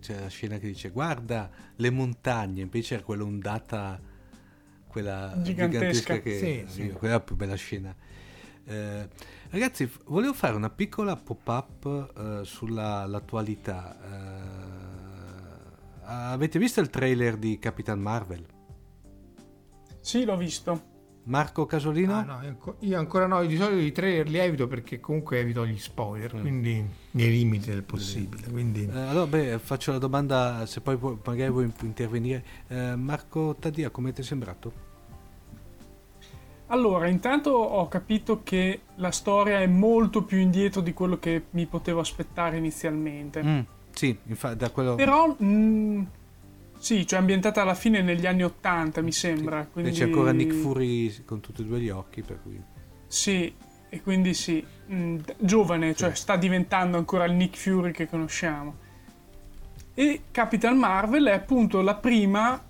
c'è 0.00 0.20
la 0.20 0.28
scena 0.28 0.58
che 0.58 0.68
dice 0.68 0.90
guarda 0.90 1.50
le 1.74 1.90
montagne, 1.90 2.62
invece 2.62 2.94
era 2.94 3.02
quella 3.02 3.24
ondata 3.24 4.00
quella 4.86 5.34
gigantesca, 5.42 6.14
gigantesca 6.14 6.20
che 6.20 6.38
sì, 6.38 6.72
sì. 6.72 6.88
quella 6.90 7.14
è 7.14 7.16
la 7.18 7.24
più 7.24 7.34
bella 7.34 7.54
scena. 7.54 7.94
Eh, 8.66 9.08
ragazzi, 9.58 9.90
volevo 10.04 10.34
fare 10.34 10.54
una 10.54 10.68
piccola 10.68 11.16
pop-up 11.16 12.12
eh, 12.16 12.44
sull'attualità. 12.44 13.96
Eh, 16.02 16.04
avete 16.04 16.58
visto 16.58 16.80
il 16.80 16.90
trailer 16.90 17.38
di 17.38 17.58
Capitan 17.58 17.98
Marvel? 17.98 18.44
Sì, 20.00 20.24
l'ho 20.24 20.36
visto. 20.36 20.94
Marco 21.24 21.66
Casolino? 21.66 22.14
Ah, 22.14 22.22
no, 22.22 22.76
io 22.80 22.98
ancora 22.98 23.26
no, 23.26 23.44
di 23.44 23.56
solito 23.56 23.80
i 23.80 23.90
trailer 23.90 24.28
li 24.28 24.38
evito 24.38 24.68
perché 24.68 25.00
comunque 25.00 25.40
evito 25.40 25.66
gli 25.66 25.78
spoiler, 25.78 26.36
mm. 26.36 26.40
quindi 26.40 26.88
nei 27.12 27.30
limiti 27.30 27.70
del 27.70 27.82
possibile. 27.82 28.48
Quindi... 28.48 28.86
Eh, 28.86 28.96
allora, 28.96 29.26
beh, 29.26 29.58
faccio 29.58 29.90
la 29.90 29.98
domanda, 29.98 30.66
se 30.66 30.80
poi 30.82 30.96
magari 31.24 31.50
vuoi 31.50 31.72
intervenire. 31.80 32.44
Eh, 32.68 32.94
Marco 32.94 33.56
Tadia, 33.58 33.90
come 33.90 34.12
ti 34.12 34.20
è 34.20 34.24
sembrato? 34.24 34.85
Allora, 36.68 37.06
intanto 37.06 37.50
ho 37.50 37.86
capito 37.88 38.42
che 38.42 38.80
la 38.96 39.12
storia 39.12 39.60
è 39.60 39.66
molto 39.66 40.24
più 40.24 40.38
indietro 40.38 40.80
di 40.80 40.92
quello 40.92 41.18
che 41.18 41.44
mi 41.50 41.66
potevo 41.66 42.00
aspettare 42.00 42.56
inizialmente. 42.56 43.42
Mm, 43.42 43.60
sì, 43.92 44.16
infatti, 44.24 44.56
da 44.56 44.70
quello... 44.70 44.96
Però, 44.96 45.36
mm, 45.40 46.02
sì, 46.78 47.06
cioè 47.06 47.20
ambientata 47.20 47.62
alla 47.62 47.74
fine 47.74 48.02
negli 48.02 48.26
anni 48.26 48.42
Ottanta, 48.42 49.00
mi 49.00 49.12
sembra. 49.12 49.62
Sì. 49.62 49.68
Quindi... 49.70 49.90
E 49.90 49.94
c'è 49.94 50.04
ancora 50.04 50.32
Nick 50.32 50.54
Fury 50.54 51.24
con 51.24 51.40
tutti 51.40 51.62
e 51.62 51.64
due 51.64 51.78
gli 51.78 51.88
occhi, 51.88 52.22
per 52.22 52.40
cui... 52.42 52.60
Sì, 53.06 53.54
e 53.88 54.02
quindi 54.02 54.34
sì, 54.34 54.64
mm, 54.92 55.18
giovane, 55.38 55.94
cioè 55.94 56.14
sta 56.14 56.36
diventando 56.36 56.96
ancora 56.96 57.24
il 57.24 57.32
Nick 57.32 57.56
Fury 57.56 57.92
che 57.92 58.08
conosciamo. 58.08 58.84
E 59.94 60.22
Capital 60.32 60.76
Marvel 60.76 61.26
è 61.26 61.32
appunto 61.32 61.80
la 61.80 61.94
prima 61.94 62.60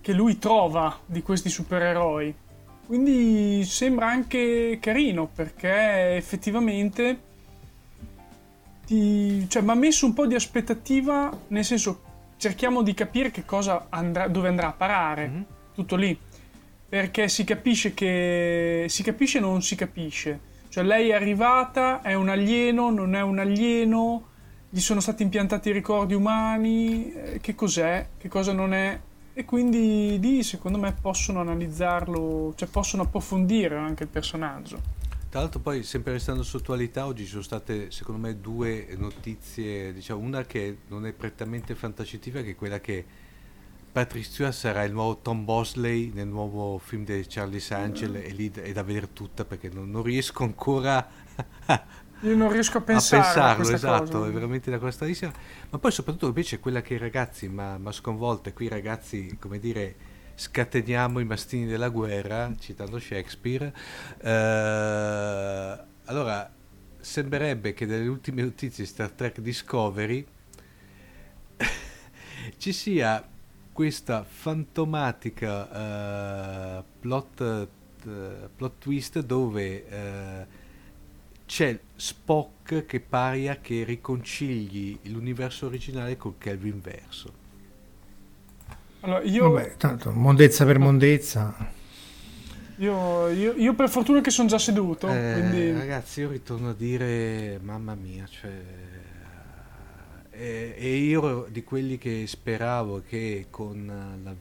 che 0.00 0.12
lui 0.12 0.38
trova 0.38 1.00
di 1.06 1.22
questi 1.22 1.48
supereroi. 1.48 2.34
Quindi 2.86 3.64
sembra 3.64 4.06
anche 4.06 4.78
carino 4.80 5.26
perché 5.26 6.14
effettivamente 6.14 7.20
ti, 8.86 9.44
cioè, 9.48 9.62
mi 9.62 9.70
ha 9.70 9.74
messo 9.74 10.06
un 10.06 10.14
po' 10.14 10.26
di 10.26 10.36
aspettativa, 10.36 11.36
nel 11.48 11.64
senso 11.64 12.02
cerchiamo 12.36 12.82
di 12.82 12.94
capire 12.94 13.32
che 13.32 13.44
cosa 13.44 13.86
andrà, 13.88 14.28
dove 14.28 14.46
andrà 14.46 14.68
a 14.68 14.72
parare, 14.72 15.28
mm-hmm. 15.28 15.42
tutto 15.74 15.96
lì. 15.96 16.16
Perché 16.88 17.26
si 17.26 17.42
capisce 17.42 17.92
che 17.92 18.86
si 18.88 19.02
capisce 19.02 19.40
non 19.40 19.62
si 19.62 19.74
capisce. 19.74 20.38
Cioè 20.68 20.84
lei 20.84 21.08
è 21.08 21.14
arrivata, 21.14 22.02
è 22.02 22.14
un 22.14 22.28
alieno, 22.28 22.90
non 22.90 23.16
è 23.16 23.20
un 23.20 23.40
alieno, 23.40 24.28
gli 24.70 24.78
sono 24.78 25.00
stati 25.00 25.24
impiantati 25.24 25.72
ricordi 25.72 26.14
umani, 26.14 27.12
eh, 27.12 27.40
che 27.40 27.56
cos'è, 27.56 28.10
che 28.16 28.28
cosa 28.28 28.52
non 28.52 28.72
è 28.72 29.00
e 29.38 29.44
quindi 29.44 30.18
lì 30.18 30.42
secondo 30.42 30.78
me 30.78 30.94
possono 30.98 31.40
analizzarlo, 31.40 32.54
cioè 32.56 32.66
possono 32.68 33.02
approfondire 33.02 33.76
anche 33.76 34.04
il 34.04 34.08
personaggio. 34.08 34.80
Tra 35.28 35.40
l'altro 35.40 35.60
poi 35.60 35.82
sempre 35.82 36.12
restando 36.12 36.42
su 36.42 36.56
attualità 36.56 37.04
oggi 37.04 37.24
ci 37.24 37.32
sono 37.32 37.42
state 37.42 37.90
secondo 37.90 38.18
me 38.18 38.40
due 38.40 38.88
notizie, 38.96 39.92
diciamo 39.92 40.20
una 40.20 40.44
che 40.44 40.78
non 40.88 41.04
è 41.04 41.12
prettamente 41.12 41.74
fantascientifica 41.74 42.42
che 42.42 42.52
è 42.52 42.54
quella 42.54 42.80
che 42.80 43.04
Patrick 43.92 44.24
Stewart 44.24 44.54
sarà 44.54 44.84
il 44.84 44.92
nuovo 44.92 45.18
Tom 45.18 45.44
Bosley 45.44 46.12
nel 46.14 46.28
nuovo 46.28 46.78
film 46.78 47.04
di 47.04 47.26
Charlie 47.28 47.62
Angel 47.68 48.12
mm. 48.12 48.14
e 48.14 48.28
lì 48.30 48.50
è 48.50 48.72
da 48.72 48.82
vedere 48.82 49.12
tutta 49.12 49.44
perché 49.44 49.68
non, 49.68 49.90
non 49.90 50.02
riesco 50.02 50.44
ancora 50.44 51.06
io 52.20 52.34
non 52.34 52.50
riesco 52.50 52.78
a 52.78 52.80
pensare 52.80 53.22
a 53.22 53.26
pensarlo, 53.26 53.68
a 53.68 53.74
esatto, 53.74 54.18
cosa. 54.18 54.28
è 54.28 54.32
veramente 54.32 54.70
una 54.70 54.78
cosa 54.78 54.92
stranissima. 54.92 55.32
Ma 55.70 55.78
poi 55.78 55.90
soprattutto 55.90 56.26
invece 56.26 56.60
quella 56.60 56.80
che 56.80 56.94
i 56.94 56.98
ragazzi 56.98 57.48
mi 57.48 57.60
ha 57.60 57.92
sconvolto, 57.92 58.48
e 58.48 58.52
qui 58.52 58.68
ragazzi, 58.68 59.36
come 59.38 59.58
dire, 59.58 59.94
scateniamo 60.34 61.18
i 61.18 61.24
mastini 61.24 61.66
della 61.66 61.88
guerra, 61.88 62.52
citando 62.58 62.98
Shakespeare. 62.98 63.72
Eh, 64.18 65.78
allora, 66.04 66.50
sembrerebbe 66.98 67.72
che 67.72 67.86
dalle 67.86 68.06
ultime 68.06 68.42
notizie 68.42 68.84
di 68.84 68.90
Star 68.90 69.10
Trek 69.10 69.40
Discovery 69.40 70.26
ci 72.56 72.72
sia 72.72 73.26
questa 73.72 74.24
fantomatica 74.24 76.78
uh, 76.78 76.84
plot, 76.98 77.68
uh, 78.04 78.48
plot 78.56 78.72
twist 78.78 79.20
dove 79.20 79.84
uh, 79.88 80.46
c'è 81.46 81.78
Spock 81.94 82.84
che 82.84 83.00
paria 83.00 83.60
che 83.60 83.84
riconcili 83.84 84.98
l'universo 85.04 85.66
originale 85.66 86.16
col 86.16 86.34
Kelvin 86.36 86.80
verso. 86.80 87.32
Allora, 89.00 89.22
io... 89.22 89.50
Vabbè, 89.50 89.76
tanto, 89.76 90.10
mondezza 90.10 90.64
per 90.64 90.78
mondezza. 90.78 91.54
Io, 92.78 93.28
io, 93.28 93.52
io 93.54 93.74
per 93.74 93.88
fortuna 93.88 94.20
che 94.20 94.30
sono 94.30 94.48
già 94.48 94.58
seduto. 94.58 95.08
Eh, 95.08 95.32
quindi... 95.32 95.72
Ragazzi, 95.72 96.20
io 96.20 96.30
ritorno 96.30 96.70
a 96.70 96.74
dire, 96.74 97.58
mamma 97.62 97.94
mia, 97.94 98.26
cioè... 98.26 98.52
E, 100.30 100.74
e 100.76 100.96
io 100.96 101.46
di 101.48 101.64
quelli 101.64 101.96
che 101.96 102.26
speravo 102.26 103.02
che 103.08 103.46
con 103.48 104.20
la, 104.22 104.34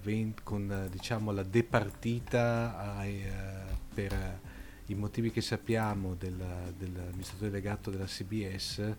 con, 0.44 0.90
diciamo, 0.92 1.32
la 1.32 1.44
departita 1.44 2.98
ai, 2.98 3.24
uh, 3.24 3.94
per 3.94 4.40
i 4.88 4.96
motivi 4.96 5.32
che 5.32 5.42
sappiamo 5.42 6.16
del, 6.16 6.36
dell'amministratore 6.78 7.50
delegato 7.50 7.90
della 7.90 8.06
CBS 8.06 8.96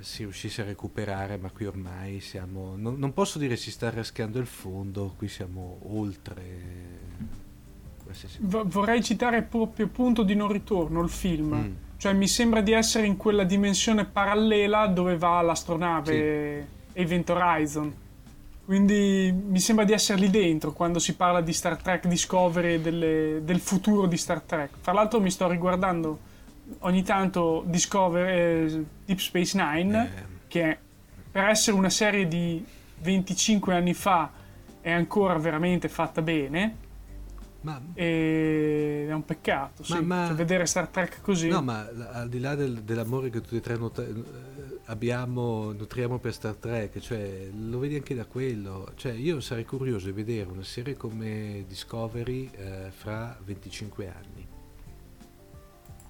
si 0.00 0.22
riuscisse 0.22 0.62
a 0.62 0.64
recuperare, 0.64 1.36
ma 1.38 1.50
qui 1.50 1.66
ormai 1.66 2.20
siamo. 2.20 2.76
Non, 2.76 2.98
non, 2.98 3.12
posso 3.12 3.38
dire 3.38 3.56
si 3.56 3.70
sta 3.70 3.90
raschiando 3.90 4.38
il 4.38 4.46
fondo, 4.46 5.14
qui 5.16 5.28
siamo 5.28 5.80
oltre. 5.86 7.16
Vorrei 8.38 9.02
citare 9.02 9.42
proprio 9.42 9.88
punto 9.88 10.22
di 10.22 10.34
non 10.34 10.50
ritorno 10.50 11.02
il 11.02 11.10
film. 11.10 11.54
Mm. 11.54 11.72
Cioè, 11.96 12.12
mi 12.12 12.28
sembra 12.28 12.60
di 12.60 12.72
essere 12.72 13.06
in 13.06 13.16
quella 13.16 13.44
dimensione 13.44 14.04
parallela 14.04 14.86
dove 14.86 15.18
va 15.18 15.42
l'astronave 15.42 16.66
sì. 16.92 17.00
Event 17.00 17.30
Horizon 17.30 17.94
quindi 18.68 19.32
mi 19.32 19.60
sembra 19.60 19.86
di 19.86 19.92
essere 19.92 20.20
lì 20.20 20.28
dentro 20.28 20.74
quando 20.74 20.98
si 20.98 21.16
parla 21.16 21.40
di 21.40 21.54
Star 21.54 21.80
Trek 21.80 22.06
Discovery 22.06 22.74
e 22.74 22.80
delle, 22.82 23.40
del 23.42 23.60
futuro 23.60 24.06
di 24.06 24.18
Star 24.18 24.42
Trek. 24.42 24.82
Tra 24.82 24.92
l'altro 24.92 25.22
mi 25.22 25.30
sto 25.30 25.48
riguardando 25.48 26.18
ogni 26.80 27.02
tanto 27.02 27.64
Discovery 27.64 28.66
eh, 28.66 28.84
Deep 29.06 29.20
Space 29.20 29.56
Nine, 29.56 30.04
eh. 30.04 30.22
che 30.48 30.78
per 31.32 31.44
essere 31.44 31.78
una 31.78 31.88
serie 31.88 32.28
di 32.28 32.62
25 32.98 33.74
anni 33.74 33.94
fa 33.94 34.30
è 34.82 34.90
ancora 34.90 35.38
veramente 35.38 35.88
fatta 35.88 36.20
bene. 36.20 36.76
Ma... 37.62 37.80
E 37.94 39.06
è 39.08 39.12
un 39.14 39.24
peccato, 39.24 39.82
ma, 39.88 39.96
sì. 39.96 40.02
ma... 40.02 40.26
Cioè, 40.26 40.36
vedere 40.36 40.66
Star 40.66 40.88
Trek 40.88 41.22
così. 41.22 41.48
No, 41.48 41.62
ma 41.62 41.88
al 42.12 42.28
di 42.28 42.38
là 42.38 42.54
del, 42.54 42.82
dell'amore 42.82 43.30
che 43.30 43.40
tutti 43.40 43.56
e 43.56 43.60
tre 43.60 43.78
not- 43.78 44.67
abbiamo, 44.88 45.72
nutriamo 45.72 46.18
per 46.18 46.32
Star 46.32 46.54
Trek, 46.54 46.98
cioè 46.98 47.48
lo 47.52 47.78
vedi 47.78 47.96
anche 47.96 48.14
da 48.14 48.26
quello. 48.26 48.92
Cioè, 48.96 49.12
io 49.12 49.40
sarei 49.40 49.64
curioso 49.64 50.06
di 50.06 50.12
vedere 50.12 50.48
una 50.50 50.64
serie 50.64 50.96
come 50.96 51.64
Discovery 51.66 52.50
eh, 52.54 52.90
fra 52.90 53.38
25 53.44 54.06
anni. 54.06 54.46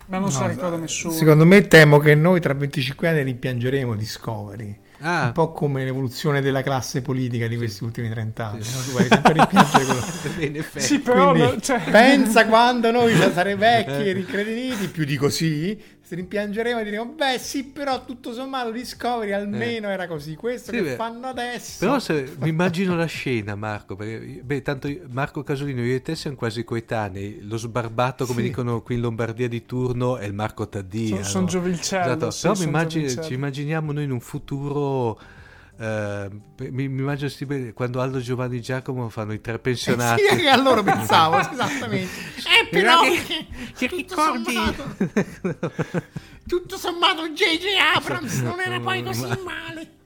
Ma 0.07 0.17
non 0.17 0.29
no, 0.29 0.31
se 0.31 0.41
la 0.41 0.49
ricorda 0.49 0.77
nessuno. 0.77 1.13
Secondo 1.13 1.45
me 1.45 1.67
temo 1.67 1.99
che 1.99 2.15
noi 2.15 2.41
tra 2.41 2.55
25 2.55 3.09
anni 3.09 3.23
rimpiangeremo 3.25 3.95
Discovery. 3.95 4.87
Ah. 5.01 5.27
Un 5.27 5.33
po' 5.33 5.53
come 5.53 5.85
l'evoluzione 5.85 6.41
della 6.41 6.63
classe 6.63 7.03
politica 7.03 7.47
di 7.47 7.57
questi 7.57 7.85
ultimi 7.85 8.09
30 8.09 8.47
anni. 8.47 8.63
Sì. 8.63 8.75
No? 8.75 8.83
Tu 8.83 8.91
vai 8.93 9.07
sempre 9.07 9.33
rimpiangere 9.35 9.85
quello. 9.85 10.65
sì, 10.77 10.99
però 10.99 11.33
Quindi, 11.33 11.63
cioè... 11.63 11.83
pensa 11.91 12.47
quando 12.47 12.91
noi 12.91 13.15
saremo 13.15 13.59
vecchi 13.61 14.09
e 14.09 14.13
ricrediniti, 14.13 14.89
più 14.89 15.05
di 15.05 15.17
così, 15.17 15.81
si 16.09 16.15
rimpiangeremo 16.15 16.81
e 16.81 16.85
diremo 16.85 17.05
beh 17.05 17.39
sì 17.39 17.65
però 17.65 18.03
tutto 18.03 18.33
sommato 18.33 18.71
Discovery 18.71 19.33
almeno 19.33 19.89
eh. 19.89 19.93
era 19.93 20.07
così 20.07 20.37
questo 20.37 20.71
sì, 20.71 20.79
che 20.79 20.83
beh. 20.83 20.95
fanno 20.95 21.27
adesso 21.27 21.85
però 21.85 21.99
se 21.99 22.33
mi 22.39 22.49
immagino 22.49 22.97
la 22.97 23.05
scena 23.05 23.55
Marco 23.55 23.95
perché 23.95 24.41
beh 24.43 24.63
tanto 24.63 24.89
Marco 25.11 25.43
Casolino 25.43 25.83
io 25.83 25.97
e 25.97 26.01
te 26.01 26.17
siamo 26.17 26.35
quasi 26.37 26.65
coetanei 26.65 27.41
lo 27.43 27.59
sbarbato 27.59 28.25
come 28.25 28.41
sì. 28.41 28.47
dicono 28.49 28.81
qui 28.81 28.95
in 28.95 29.03
Lombardia 29.03 29.49
di 29.49 29.67
turno 29.67 30.17
è 30.17 30.25
il 30.25 30.33
Marco 30.33 30.67
Taddia 30.67 31.09
sono, 31.09 31.19
no? 31.19 31.27
sono 31.27 31.47
giovincello 31.47 32.27
esatto. 32.27 32.35
però 32.41 32.55
mi 32.59 32.65
immagino, 32.65 33.23
ci 33.23 33.35
immaginiamo 33.35 33.93
noi 33.93 34.05
in 34.05 34.11
un 34.13 34.21
futuro 34.21 35.21
Uh, 35.79 36.29
mi, 36.59 36.89
mi, 36.89 36.99
immagino 37.01 37.29
sti, 37.29 37.73
quando 37.73 38.01
Aldo 38.01 38.19
Giovanni 38.19 38.57
e 38.57 38.61
Giacomo 38.61 39.09
fanno 39.09 39.33
i 39.33 39.41
tre 39.41 39.61
pensionati. 39.61 40.23
Eh 40.23 40.37
sì, 40.37 40.47
a 40.49 40.57
loro 40.57 40.83
pensavo, 40.83 41.39
esattamente. 41.53 42.11
Eh, 42.39 42.67
però, 42.69 43.03
che, 43.03 43.47
ti 43.77 43.87
ricordi? 43.87 44.57
Tutto 46.49 46.77
sommato 46.77 47.29
J.J. 47.29 47.97
Abrams 47.97 48.41
non 48.41 48.59
era 48.59 48.81
poi 48.81 49.05
così 49.05 49.23
male. 49.45 49.98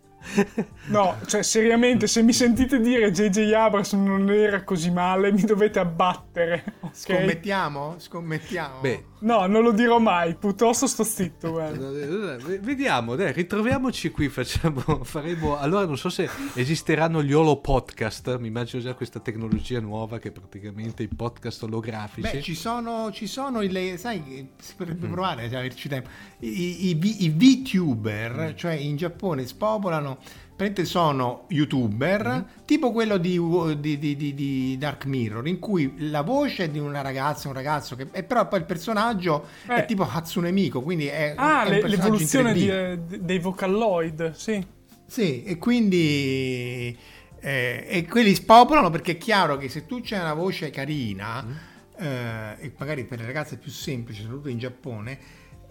No, 0.87 1.18
cioè 1.27 1.43
seriamente, 1.43 2.07
se 2.07 2.23
mi 2.23 2.33
sentite 2.33 2.81
dire 2.81 3.11
J.J. 3.11 3.53
Abrams 3.53 3.93
non 3.93 4.31
era 4.31 4.62
così 4.64 4.91
male, 4.91 5.33
mi 5.33 5.43
dovete 5.43 5.79
abbattere. 5.79 6.64
Okay? 6.81 6.91
Scommettiamo? 6.93 7.95
Scommettiamo. 7.99 8.81
Beh. 8.81 9.05
No, 9.23 9.47
non 9.47 9.62
lo 9.62 9.70
dirò 9.70 10.01
mai, 10.01 10.35
piuttosto 10.35 10.89
sto 10.89 11.05
zitto. 11.05 11.53
Guarda. 11.53 11.91
Vediamo, 12.61 13.14
dai, 13.14 13.33
ritroviamoci 13.33 14.11
qui, 14.11 14.29
facciamo, 14.29 14.81
faremo... 15.05 15.57
Allora 15.57 15.87
non 15.87 15.97
so 15.97 16.09
se 16.09 16.29
esisteranno 16.55 17.23
gli 17.23 17.33
holo 17.33 17.61
podcast, 17.61 18.39
mi 18.39 18.49
immagino 18.49 18.83
già 18.83 18.95
questa 18.95 19.20
tecnologia 19.20 19.79
nuova 19.79 20.18
che 20.18 20.29
è 20.29 20.33
praticamente 20.33 21.05
i 21.05 21.09
podcast 21.09 21.62
olografici. 21.62 22.29
Beh, 22.33 22.43
ci 22.43 22.57
sono, 22.57 23.12
ci 23.12 23.29
sono 23.29 23.62
i... 23.62 23.97
sai, 23.97 24.51
si 24.59 24.75
potrebbe 24.75 25.07
mm. 25.07 25.12
provare, 25.12 25.49
cioè, 25.49 25.59
averci 25.59 25.89
tempo. 25.89 26.09
I, 26.41 26.89
i, 26.89 27.25
i 27.25 27.29
VTuber, 27.29 28.51
mm. 28.51 28.57
cioè 28.57 28.73
in 28.73 28.97
Giappone 28.97 29.47
spopolano 29.47 30.11
sono 30.84 31.46
youtuber 31.48 32.28
mm-hmm. 32.28 32.42
tipo 32.64 32.92
quello 32.92 33.16
di, 33.16 33.40
di, 33.80 33.98
di, 33.98 34.34
di, 34.34 34.76
Dark 34.78 35.06
Mirror 35.06 35.48
in 35.48 35.58
cui 35.58 35.94
la 36.10 36.22
voce 36.22 36.64
è 36.64 36.68
di 36.68 36.78
una 36.78 37.00
ragazza 37.00 37.48
un 37.48 37.54
ragazzo 37.54 37.96
che 37.96 38.06
è 38.12 38.22
però 38.22 38.46
poi 38.46 38.60
il 38.60 38.64
personaggio 38.64 39.46
eh. 39.66 39.74
è 39.74 39.84
tipo 39.86 40.08
Hatsune 40.08 40.52
Miku 40.52 40.82
quindi 40.82 41.06
è, 41.06 41.34
ah, 41.36 41.64
è 41.64 41.80
l'evoluzione 41.88 42.54
eh, 42.54 42.98
dei 42.98 43.40
Vocaloid 43.40 44.32
sì 44.32 44.64
sì 45.04 45.42
e 45.42 45.58
quindi 45.58 46.96
eh, 47.40 47.86
e 47.88 48.06
quelli 48.08 48.34
spopolano 48.34 48.90
perché 48.90 49.12
è 49.12 49.18
chiaro 49.18 49.56
che 49.56 49.68
se 49.68 49.84
tu 49.84 50.00
c'hai 50.00 50.20
una 50.20 50.34
voce 50.34 50.70
carina 50.70 51.42
mm 51.42 51.70
eh, 52.02 52.56
e 52.58 52.72
magari 52.76 53.04
per 53.04 53.20
le 53.20 53.26
ragazze 53.26 53.54
è 53.54 53.58
più 53.58 53.70
semplice, 53.70 54.22
soprattutto 54.22 54.48
in 54.48 54.58
Giappone, 54.58 55.18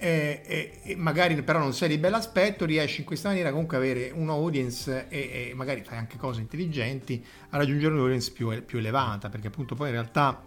eh, 0.04 0.82
eh, 0.84 0.96
magari 0.96 1.40
però 1.44 1.60
non 1.60 1.74
sei 1.74 1.90
di 1.90 2.00
bell'aspetto, 2.00 2.66
riesci 2.66 3.02
in 3.02 3.06
questa 3.06 3.30
maniera 3.30 3.52
comunque 3.52 3.78
a 3.78 3.80
avere 3.80 4.12
un 4.12 4.30
audience 4.30 5.08
e, 5.10 5.50
e, 5.50 5.54
magari 5.54 5.84
fai 5.84 6.00
anche 6.00 6.18
cose 6.18 6.42
intelligenti 6.42 7.24
a 7.50 7.58
raggiungere 7.58 7.94
un'audience 7.94 8.32
più, 8.32 8.66
più 8.66 8.80
elevata, 8.80 9.30
perché 9.30 9.48
appunto 9.48 9.76
poi 9.76 9.90
in 9.90 9.94
realtà 9.94 10.42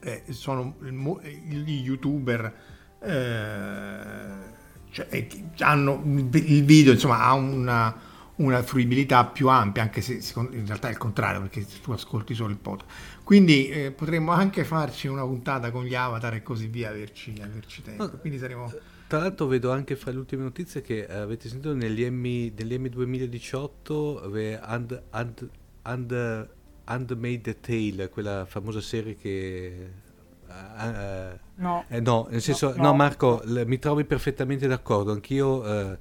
eh, 0.00 0.24
sono 0.30 0.74
gli 0.80 1.82
youtuber 1.82 2.54
eh, 3.00 4.58
cioè, 4.90 5.06
eh, 5.10 5.28
hanno 5.58 6.02
il 6.04 6.64
video 6.64 6.92
insomma 6.92 7.22
ha 7.22 7.34
una, 7.34 7.94
una 8.36 8.62
fruibilità 8.64 9.26
più 9.26 9.48
ampia 9.48 9.82
anche 9.82 10.00
se 10.00 10.20
in 10.34 10.66
realtà 10.66 10.88
è 10.88 10.90
il 10.90 10.98
contrario 10.98 11.40
perché 11.40 11.64
tu 11.80 11.92
ascolti 11.92 12.34
solo 12.34 12.50
il 12.50 12.58
podcast 12.58 12.90
quindi 13.30 13.68
eh, 13.68 13.92
potremmo 13.92 14.32
anche 14.32 14.64
farci 14.64 15.06
una 15.06 15.22
puntata 15.22 15.70
con 15.70 15.84
gli 15.84 15.94
avatar 15.94 16.34
e 16.34 16.42
così 16.42 16.66
via 16.66 16.88
averci, 16.88 17.32
averci 17.40 17.80
tempo 17.80 18.02
no, 18.02 18.10
quindi 18.18 18.40
saremo 18.40 18.72
tra 19.06 19.20
l'altro 19.20 19.46
vedo 19.46 19.70
anche 19.70 19.94
fra 19.94 20.10
le 20.10 20.18
ultime 20.18 20.42
notizie 20.42 20.80
che 20.80 21.04
eh, 21.04 21.14
avete 21.14 21.48
sentito 21.48 21.72
negli 21.72 22.02
Emmy, 22.02 22.52
negli 22.52 22.74
Emmy 22.74 22.88
2018 22.88 24.22
and, 24.62 25.02
and, 25.10 25.48
and, 25.82 26.48
Handmaid's 26.82 27.56
Tale 27.60 28.08
quella 28.08 28.46
famosa 28.46 28.80
serie 28.80 29.14
che 29.14 30.08
Uh, 30.50 31.38
no. 31.62 31.84
Eh, 31.86 32.00
no, 32.00 32.26
nel 32.28 32.42
senso, 32.42 32.74
no, 32.74 32.82
no 32.82 32.94
Marco, 32.94 33.40
no. 33.44 33.64
mi 33.64 33.78
trovi 33.78 34.04
perfettamente 34.04 34.66
d'accordo. 34.66 35.12
Anch'io, 35.12 35.64
eh, 35.64 35.98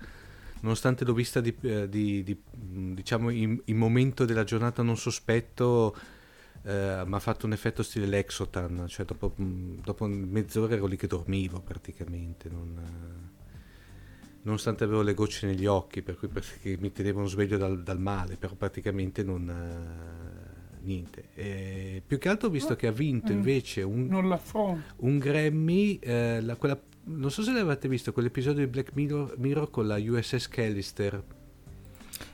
nonostante 0.61 1.05
l'ho 1.05 1.13
vista 1.13 1.39
di, 1.39 1.55
eh, 1.61 1.87
di, 1.87 2.23
di, 2.23 2.35
diciamo 2.95 3.29
in, 3.29 3.61
in, 3.65 3.77
momento 3.77 4.25
della 4.25 4.43
giornata 4.43 4.81
non 4.81 4.97
sospetto, 4.97 5.95
eh, 6.63 7.03
mi 7.05 7.15
ha 7.15 7.19
fatto 7.19 7.45
un 7.45 7.53
effetto 7.53 7.83
stile 7.83 8.05
Lexotan. 8.05 8.85
Cioè, 8.87 9.05
dopo, 9.05 9.33
dopo 9.35 10.05
mezz'ora 10.07 10.75
ero 10.75 10.85
lì 10.85 10.97
che 10.97 11.07
dormivo 11.07 11.59
praticamente. 11.61 12.49
Non, 12.49 12.79
nonostante 14.41 14.83
avevo 14.83 15.01
le 15.01 15.13
gocce 15.13 15.47
negli 15.47 15.65
occhi, 15.65 16.01
per 16.01 16.17
cui 16.17 16.29
mi 16.79 16.91
tenevano 16.91 17.27
sveglio 17.27 17.57
dal, 17.57 17.83
dal 17.83 17.99
male, 17.99 18.37
però 18.37 18.55
praticamente 18.55 19.23
non 19.23 19.49
niente. 20.81 21.29
Eh, 21.33 22.01
più 22.05 22.17
che 22.17 22.29
altro 22.29 22.47
ho 22.47 22.51
visto 22.51 22.75
che 22.75 22.87
ha 22.87 22.91
vinto 22.91 23.31
mm. 23.31 23.35
invece 23.35 23.81
un, 23.81 24.07
un 24.97 25.17
Grammy, 25.17 25.99
eh, 26.01 26.41
la, 26.41 26.55
quella, 26.55 26.79
non 27.05 27.31
so 27.31 27.43
se 27.43 27.51
l'avete 27.51 27.87
visto, 27.87 28.11
quell'episodio 28.11 28.65
di 28.65 28.69
Black 28.69 28.91
Mirror, 28.93 29.35
Mirror 29.37 29.69
con 29.69 29.87
la 29.87 29.97
USS 29.97 30.47
Callister. 30.47 31.23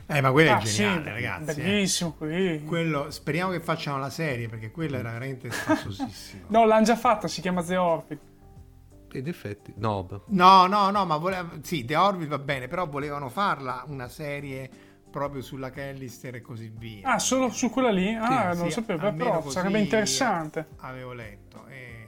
Eh, 0.07 0.21
ma 0.21 0.31
quello 0.31 0.51
ah, 0.51 0.59
è 0.59 0.63
geniale, 0.63 1.03
sì, 1.03 1.09
ragazzi. 1.09 1.49
Eh. 1.49 1.63
Bellissimo. 1.63 2.15
Eh. 2.21 2.63
Quello, 2.65 3.09
speriamo 3.09 3.51
che 3.51 3.59
facciano 3.59 3.97
la 3.97 4.09
serie 4.09 4.47
perché 4.47 4.69
quello 4.71 4.97
era 4.97 5.11
veramente 5.11 5.49
spasosissimo. 5.51 6.45
no, 6.49 6.65
l'hanno 6.65 6.85
già 6.85 6.95
fatta, 6.95 7.27
si 7.27 7.41
chiama 7.41 7.63
The 7.63 7.77
Orbit. 7.77 8.19
In 9.13 9.27
effetti, 9.27 9.73
no. 9.77 10.23
No, 10.27 10.67
no, 10.67 10.89
no, 10.89 11.05
ma 11.05 11.17
voleva, 11.17 11.49
sì, 11.61 11.85
The 11.85 11.95
Orbit 11.95 12.27
va 12.27 12.37
bene, 12.37 12.67
però 12.67 12.85
volevano 12.85 13.29
farla 13.29 13.83
una 13.87 14.09
serie 14.09 14.69
proprio 15.09 15.41
sulla 15.41 15.71
Callister 15.71 16.35
e 16.35 16.41
così 16.41 16.71
via. 16.75 17.13
Ah, 17.13 17.19
solo 17.19 17.49
su 17.49 17.69
quella 17.69 17.91
lì? 17.91 18.13
Ah, 18.13 18.51
sì, 18.51 18.59
non 18.59 18.67
sì, 18.67 18.73
sapevo, 18.73 19.13
però 19.13 19.49
sarebbe 19.49 19.79
interessante. 19.79 20.67
Avevo 20.79 21.13
letto 21.13 21.65
e, 21.67 22.07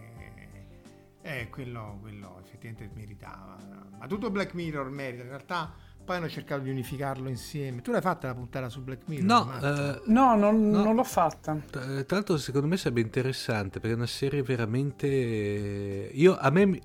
e 1.21 1.49
quello, 1.49 1.97
quello 2.01 2.41
effettivamente 2.43 2.91
meritava. 2.93 3.55
Ma 3.97 4.05
tutto 4.07 4.29
Black 4.29 4.53
Mirror 4.53 4.89
merita, 4.89 5.23
in 5.23 5.29
realtà 5.29 5.73
poi 6.08 6.16
hanno 6.16 6.30
cercato 6.30 6.62
di 6.62 6.70
unificarlo 6.70 7.28
insieme. 7.28 7.82
Tu 7.82 7.91
l'hai 7.91 7.99
fatta 7.99 8.28
la 8.28 8.34
puntata 8.34 8.70
su 8.70 8.82
Black 8.82 9.01
Mirror? 9.08 9.26
No, 9.26 9.60
eh, 9.60 10.01
no, 10.05 10.38
non, 10.38 10.70
no, 10.70 10.82
non, 10.82 10.95
l'ho 10.95 11.03
fatta. 11.03 11.62
Tra 11.70 12.05
l'altro, 12.08 12.38
secondo 12.38 12.66
me 12.66 12.78
sarebbe 12.78 13.01
interessante 13.01 13.82
perché 13.82 13.93
è 13.93 13.97
una 13.97 14.05
serie 14.05 14.41
veramente. 14.41 15.05
Io 15.08 16.38
a 16.38 16.49
me, 16.49 16.80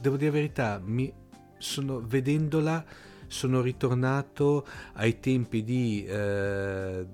devo 0.00 0.16
dire 0.16 0.30
la 0.30 0.36
verità, 0.36 0.80
mi 0.82 1.12
sono 1.56 2.00
vedendola 2.04 2.84
sono 3.26 3.62
ritornato 3.62 4.66
ai 4.94 5.18
tempi 5.18 5.64
di, 5.64 6.04
eh, 6.04 7.06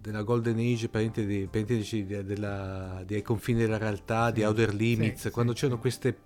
della 0.00 0.22
Golden 0.22 0.58
Age, 0.58 0.88
parentesi, 0.88 1.48
parentesi 1.50 2.04
della, 2.04 3.02
dei 3.06 3.22
confini 3.22 3.60
della 3.60 3.78
realtà, 3.78 4.28
sì, 4.28 4.34
di 4.34 4.44
Outer 4.44 4.74
Limits, 4.74 5.22
sì, 5.22 5.30
quando 5.30 5.54
sì, 5.54 5.60
c'erano 5.60 5.80
queste 5.80 6.16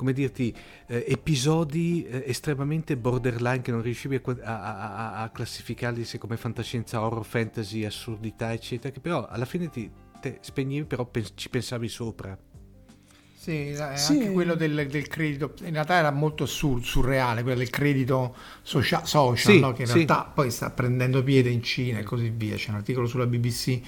come 0.00 0.14
dirti, 0.14 0.54
eh, 0.86 1.04
episodi 1.08 2.06
eh, 2.06 2.24
estremamente 2.26 2.96
borderline 2.96 3.60
che 3.60 3.70
non 3.70 3.82
riuscivi 3.82 4.16
a, 4.16 4.22
a, 4.42 4.62
a, 4.62 5.22
a, 5.22 5.28
classificarli 5.28 6.06
come 6.16 6.38
fantascienza, 6.38 7.02
horror, 7.02 7.22
fantasy, 7.22 7.84
assurdità, 7.84 8.50
eccetera, 8.50 8.94
che 8.94 9.00
però 9.00 9.26
alla 9.26 9.44
fine 9.44 9.68
ti 9.68 9.90
te 10.18 10.38
spegnevi, 10.40 10.86
però 10.86 11.04
pens- 11.04 11.32
ci 11.34 11.50
pensavi 11.50 11.86
sopra. 11.88 12.38
Sì, 13.36 13.74
sì, 13.74 14.12
anche 14.12 14.32
quello 14.32 14.54
del, 14.54 14.86
del, 14.88 15.06
credito, 15.06 15.52
in 15.64 15.72
realtà 15.72 15.96
era 15.96 16.10
molto 16.10 16.46
sur, 16.46 16.82
surreale, 16.82 17.42
quello 17.42 17.58
del 17.58 17.70
credito 17.70 18.34
socia- 18.62 19.04
social, 19.04 19.54
sì, 19.54 19.60
no? 19.60 19.72
che 19.74 19.82
in 19.82 19.88
sì. 19.88 19.94
realtà 19.94 20.30
poi 20.34 20.50
sta 20.50 20.70
prendendo 20.70 21.22
piede 21.22 21.50
in 21.50 21.62
Cina 21.62 21.98
e 21.98 22.04
così 22.04 22.30
via. 22.34 22.56
C'è 22.56 22.70
un 22.70 22.76
articolo 22.76 23.06
sulla 23.06 23.26
BBC 23.26 23.80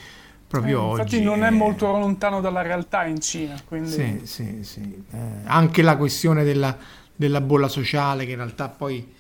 proprio 0.53 0.79
eh, 0.79 0.83
oggi. 0.83 1.01
Infatti 1.01 1.23
non 1.23 1.45
è 1.45 1.51
molto 1.51 1.91
lontano 1.91 2.43
dalla 2.43 2.61
realtà 2.61 3.07
in 3.07 3.21
Cina. 3.21 3.59
Quindi... 3.65 3.91
Sì, 3.91 4.21
sì, 4.25 4.59
sì. 4.63 5.05
Eh, 5.11 5.19
anche 5.45 5.81
la 5.81 5.97
questione 5.97 6.45
della, 6.45 6.77
della, 7.17 7.41
bolla 7.41 7.69
sociale, 7.69 8.27
che 8.27 8.33
in 8.33 8.37
realtà 8.37 8.69
poi 8.69 9.11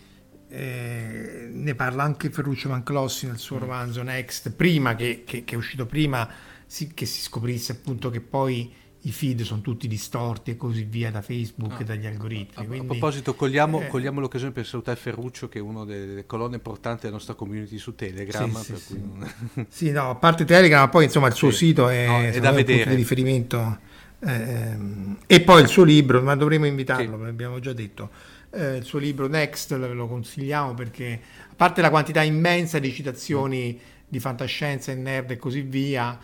eh, 0.48 1.48
ne 1.50 1.74
parla 1.74 2.02
anche 2.02 2.28
Ferruccio 2.28 2.68
Manclossi 2.68 3.26
nel 3.26 3.38
suo 3.38 3.56
mm. 3.56 3.60
romanzo 3.60 4.02
Next, 4.02 4.50
prima 4.50 4.94
che, 4.94 5.22
che, 5.26 5.44
che 5.44 5.54
è 5.54 5.56
uscito 5.56 5.86
prima, 5.86 6.28
sì, 6.66 6.92
che 6.92 7.06
si 7.06 7.22
scoprisse 7.22 7.72
appunto 7.72 8.10
che 8.10 8.20
poi 8.20 8.70
i 9.04 9.10
feed 9.10 9.42
sono 9.42 9.60
tutti 9.60 9.88
distorti 9.88 10.52
e 10.52 10.56
così 10.56 10.84
via 10.84 11.10
da 11.10 11.22
Facebook 11.22 11.80
e 11.80 11.82
ah. 11.82 11.86
dagli 11.86 12.06
algoritmi. 12.06 12.62
A, 12.62 12.66
quindi, 12.66 12.86
a 12.86 12.88
proposito, 12.88 13.34
cogliamo, 13.34 13.82
eh, 13.82 13.86
cogliamo, 13.88 14.20
l'occasione 14.20 14.52
per 14.52 14.64
salutare 14.64 14.96
Ferruccio, 14.96 15.48
che 15.48 15.58
è 15.58 15.62
una 15.62 15.84
delle 15.84 16.24
colonne 16.24 16.60
portanti 16.60 17.02
della 17.02 17.14
nostra 17.14 17.34
community 17.34 17.78
su 17.78 17.94
Telegram. 17.94 18.54
Sì, 18.54 18.76
sì, 18.76 19.00
non... 19.00 19.66
sì, 19.68 19.90
no, 19.90 20.10
a 20.10 20.14
parte 20.14 20.44
Telegram, 20.44 20.88
poi 20.88 21.04
insomma 21.04 21.26
il 21.26 21.34
suo 21.34 21.50
sito 21.50 21.88
è, 21.88 22.06
no, 22.06 22.20
è 22.20 22.38
da 22.38 22.52
vedere. 22.52 22.90
di 22.90 22.96
riferimento. 22.96 23.90
Eh, 24.20 24.76
e 25.26 25.40
poi 25.40 25.62
il 25.62 25.68
suo 25.68 25.82
libro, 25.82 26.22
ma 26.22 26.36
dovremmo 26.36 26.66
invitarlo, 26.66 27.18
sì. 27.18 27.28
abbiamo 27.28 27.58
già 27.58 27.72
detto. 27.72 28.10
Eh, 28.50 28.76
il 28.76 28.84
suo 28.84 29.00
libro 29.00 29.26
Next 29.26 29.72
lo 29.72 30.06
consigliamo 30.06 30.74
perché, 30.74 31.20
a 31.50 31.54
parte 31.56 31.80
la 31.80 31.90
quantità 31.90 32.22
immensa 32.22 32.78
di 32.78 32.92
citazioni 32.92 33.72
mm. 33.72 33.86
di 34.06 34.20
fantascienza 34.20 34.92
e 34.92 34.94
nerd 34.94 35.32
e 35.32 35.36
così 35.38 35.62
via, 35.62 36.16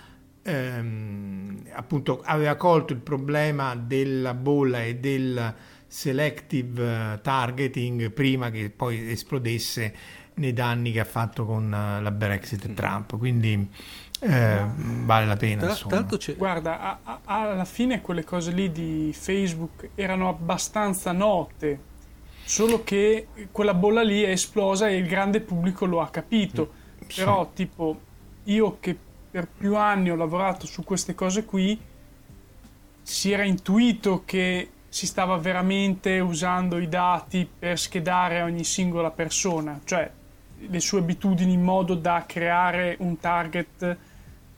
ehm, 0.49 1.62
appunto 1.72 2.22
aveva 2.24 2.57
colto 2.57 2.92
il 2.92 3.01
problema 3.01 3.74
della 3.74 4.34
bolla 4.34 4.82
e 4.82 4.96
del 4.96 5.55
selective 5.86 7.12
eh, 7.14 7.20
targeting 7.22 8.11
prima 8.11 8.51
che 8.51 8.70
poi 8.70 9.11
esplodesse 9.11 9.94
nei 10.34 10.53
danni 10.53 10.92
che 10.92 11.01
ha 11.01 11.05
fatto 11.05 11.44
con 11.44 11.72
eh, 11.72 12.01
la 12.01 12.11
Brexit 12.11 12.64
e 12.64 12.74
Trump. 12.74 13.16
Quindi 13.16 13.68
eh, 14.20 14.64
vale 15.05 15.26
la 15.26 15.36
pena. 15.36 15.74
Tra, 15.74 15.74
Guarda, 16.36 16.80
a, 16.80 16.99
a, 17.03 17.20
alla 17.24 17.64
fine 17.64 18.01
quelle 18.01 18.24
cose 18.24 18.53
lì 18.53 18.70
di 18.70 19.12
Facebook 19.14 19.90
erano 19.94 20.28
abbastanza 20.28 21.12
note, 21.12 21.80
solo 22.44 22.82
che 22.82 23.28
quella 23.51 23.74
bolla 23.74 24.03
lì 24.03 24.22
è 24.22 24.30
esplosa 24.30 24.88
e 24.88 24.96
il 24.96 25.07
grande 25.07 25.40
pubblico 25.40 25.86
lo 25.86 26.01
ha 26.01 26.09
capito. 26.09 26.72
Mm, 27.05 27.09
Però, 27.14 27.44
sì. 27.44 27.55
tipo, 27.55 28.01
io 28.44 28.78
che 28.80 28.96
per 29.31 29.47
più 29.47 29.76
anni 29.76 30.11
ho 30.11 30.16
lavorato 30.16 30.66
su 30.66 30.85
queste 30.85 31.14
cose 31.14 31.45
qui, 31.45 31.79
si 33.03 33.33
era 33.33 33.45
intuito 33.45 34.22
che 34.24 34.70
si 34.89 35.07
stava 35.07 35.37
veramente 35.37 36.18
usando 36.20 36.79
i 36.79 36.89
dati 36.89 37.49
per 37.59 37.79
schedare 37.79 38.43
ogni 38.43 38.64
singola 38.64 39.11
persona, 39.11 39.81
cioè 39.85 40.11
le 40.61 40.81
sue 40.81 40.99
abitudini 40.99 41.53
in 41.53 41.62
modo 41.62 41.95
da 41.95 42.24
creare 42.26 42.97
un 43.01 43.18
target 43.18 43.97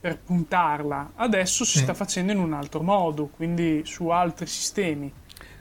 per 0.01 0.18
puntarla. 0.18 1.12
Adesso 1.16 1.64
si 1.64 1.79
sta 1.79 1.93
facendo 1.95 2.33
in 2.33 2.39
un 2.39 2.55
altro 2.55 2.83
modo, 2.83 3.27
quindi 3.27 3.83
su 3.85 4.09
altri 4.09 4.47
sistemi. 4.47 5.12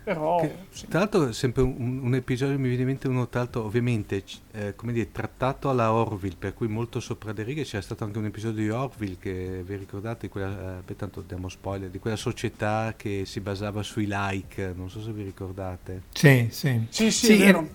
Però, 0.09 0.39
che, 0.39 0.55
sì. 0.71 0.87
Tra 0.87 0.99
l'altro, 0.99 1.31
sempre 1.31 1.61
un, 1.61 1.99
un, 2.01 2.15
episodio 2.15 2.57
mi 2.57 2.67
viene 2.67 2.81
in 2.81 2.87
mente 2.87 3.07
uno 3.07 3.27
tra 3.27 3.41
l'altro, 3.41 3.63
ovviamente, 3.63 4.23
eh, 4.53 4.73
come 4.75 4.91
dire, 4.91 5.11
trattato 5.11 5.69
alla 5.69 5.93
Orville, 5.93 6.35
per 6.39 6.55
cui 6.55 6.67
molto 6.67 6.99
sopra 6.99 7.31
le 7.31 7.43
righe. 7.43 7.63
C'era 7.63 7.83
stato 7.83 8.05
anche 8.05 8.17
un 8.17 8.25
episodio 8.25 8.63
di 8.63 8.69
Orville 8.71 9.17
che 9.19 9.61
vi 9.63 9.75
ricordate, 9.75 10.21
di 10.21 10.29
quella, 10.29 10.81
eh, 10.83 10.95
tanto 10.95 11.21
diamo 11.21 11.47
spoiler, 11.47 11.91
di 11.91 11.99
quella 11.99 12.15
società 12.15 12.95
che 12.97 13.21
si 13.25 13.39
basava 13.39 13.83
sui 13.83 14.07
like, 14.09 14.73
non 14.75 14.89
so 14.89 14.99
se 14.99 15.11
vi 15.11 15.21
ricordate. 15.21 16.01
Sì, 16.11 16.47
sì. 16.49 16.87
Sì, 16.89 17.11
sì, 17.11 17.35
sì 17.35 17.43
in, 17.43 17.67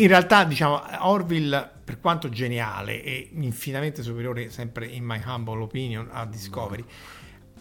in 0.00 0.08
realtà, 0.08 0.44
diciamo, 0.44 0.80
Orville, 1.00 1.70
per 1.84 2.00
quanto 2.00 2.30
geniale 2.30 3.02
e 3.02 3.28
infinitamente 3.34 4.02
superiore, 4.02 4.48
sempre 4.48 4.86
in 4.86 5.04
my 5.04 5.20
humble 5.22 5.60
opinion, 5.60 6.08
a 6.10 6.24
Discovery, 6.24 6.80
no. 6.80 6.88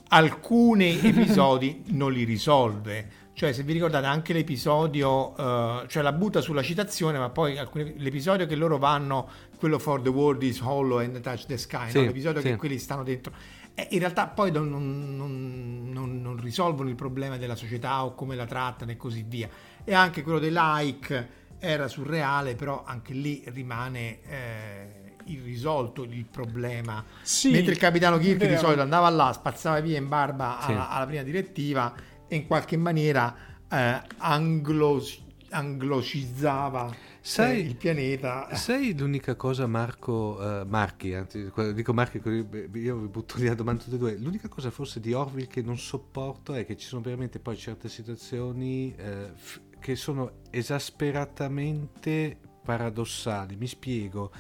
alcuni 0.08 1.02
episodi 1.04 1.84
non 1.88 2.14
li 2.14 2.24
risolve 2.24 3.22
cioè, 3.34 3.52
se 3.52 3.64
vi 3.64 3.74
ricordate 3.74 4.06
anche 4.06 4.32
l'episodio, 4.32 5.32
uh, 5.32 5.88
cioè 5.88 6.04
la 6.04 6.14
butta 6.14 6.40
sulla 6.40 6.62
citazione, 6.62 7.18
ma 7.18 7.30
poi 7.30 7.58
alcuni, 7.58 7.96
l'episodio 7.98 8.46
che 8.46 8.56
loro 8.56 8.78
vanno, 8.78 9.28
quello 9.58 9.80
for 9.80 10.02
the 10.02 10.10
world 10.10 10.44
is 10.44 10.60
hollow 10.60 11.00
and 11.00 11.20
touch 11.22 11.46
the 11.48 11.58
sky, 11.58 11.90
sì, 11.90 11.98
no? 11.98 12.06
l'episodio 12.06 12.42
sì. 12.42 12.50
che 12.50 12.56
quelli 12.58 12.78
stanno 12.78 13.02
dentro, 13.04 13.34
eh, 13.74 13.88
in 13.90 14.00
realtà 14.00 14.28
poi 14.28 14.52
non, 14.52 14.70
non, 14.70 15.90
non, 15.92 16.22
non, 16.22 16.38
risolvono 16.40 16.90
il 16.90 16.96
problema 16.96 17.38
della 17.38 17.56
società 17.56 18.06
o 18.06 18.14
come 18.14 18.36
la 18.36 18.46
trattano 18.46 18.92
e 18.92 18.98
così 18.98 19.26
via. 19.28 19.50
E 19.84 19.94
anche 19.96 20.22
quello 20.22 20.38
dei 20.38 20.52
like 20.54 21.42
era 21.58 21.88
surreale, 21.88 22.54
però 22.54 22.84
anche 22.86 23.14
lì 23.14 23.44
rimane 23.48 24.20
eh, 24.28 25.04
irrisolto 25.26 26.04
il 26.04 26.26
problema. 26.26 27.04
Sì, 27.24 27.50
Mentre 27.50 27.72
il 27.72 27.80
capitano 27.80 28.20
Kirk 28.20 28.46
di 28.46 28.58
solito 28.58 28.82
andava 28.82 29.10
là, 29.10 29.34
spazzava 29.34 29.80
via 29.80 29.98
in 29.98 30.08
barba 30.08 30.60
alla, 30.60 30.82
sì. 30.84 30.88
alla 30.92 31.06
prima 31.08 31.24
direttiva 31.24 31.94
e 31.96 32.13
in 32.36 32.48
qualche 32.48 32.78
maniera 32.78 33.36
eh, 33.70 34.02
anglo, 34.18 35.02
anglocizzava 35.50 36.94
sai, 37.22 37.62
il 37.62 37.76
pianeta. 37.76 38.54
Sai 38.56 38.98
l'unica 38.98 39.36
cosa, 39.36 39.66
Marco, 39.66 40.38
uh, 40.40 40.68
Marchi, 40.68 41.14
anzi, 41.14 41.50
dico 41.74 41.94
Marchi, 41.94 42.22
io 42.26 42.98
vi 42.98 43.08
butto 43.08 43.38
lì 43.38 43.46
la 43.46 43.56
domanda 43.56 43.84
tutte 43.84 43.96
e 43.96 44.00
due. 44.00 44.18
L'unica 44.18 44.48
cosa 44.48 44.70
forse 44.72 45.00
di 45.00 45.14
Orville 45.14 45.48
che 45.48 45.62
non 45.62 45.78
sopporto 45.78 46.54
è 46.54 46.66
che 46.66 46.76
ci 46.76 46.88
sono 46.88 47.02
veramente 47.02 47.40
poi 47.40 47.56
certe 47.56 47.88
situazioni 47.88 48.94
eh, 48.96 49.32
f- 49.34 49.62
che 49.80 49.96
sono 49.96 50.42
esasperatamente 50.50 52.38
paradossali. 52.64 53.56
Mi 53.56 53.68
spiego. 53.68 54.32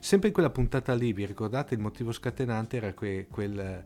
Sempre 0.00 0.28
in 0.28 0.34
quella 0.34 0.50
puntata 0.50 0.94
lì, 0.94 1.12
vi 1.12 1.26
ricordate 1.26 1.74
il 1.74 1.80
motivo 1.80 2.12
scatenante 2.12 2.76
era 2.76 2.92
que- 2.92 3.26
quel 3.30 3.84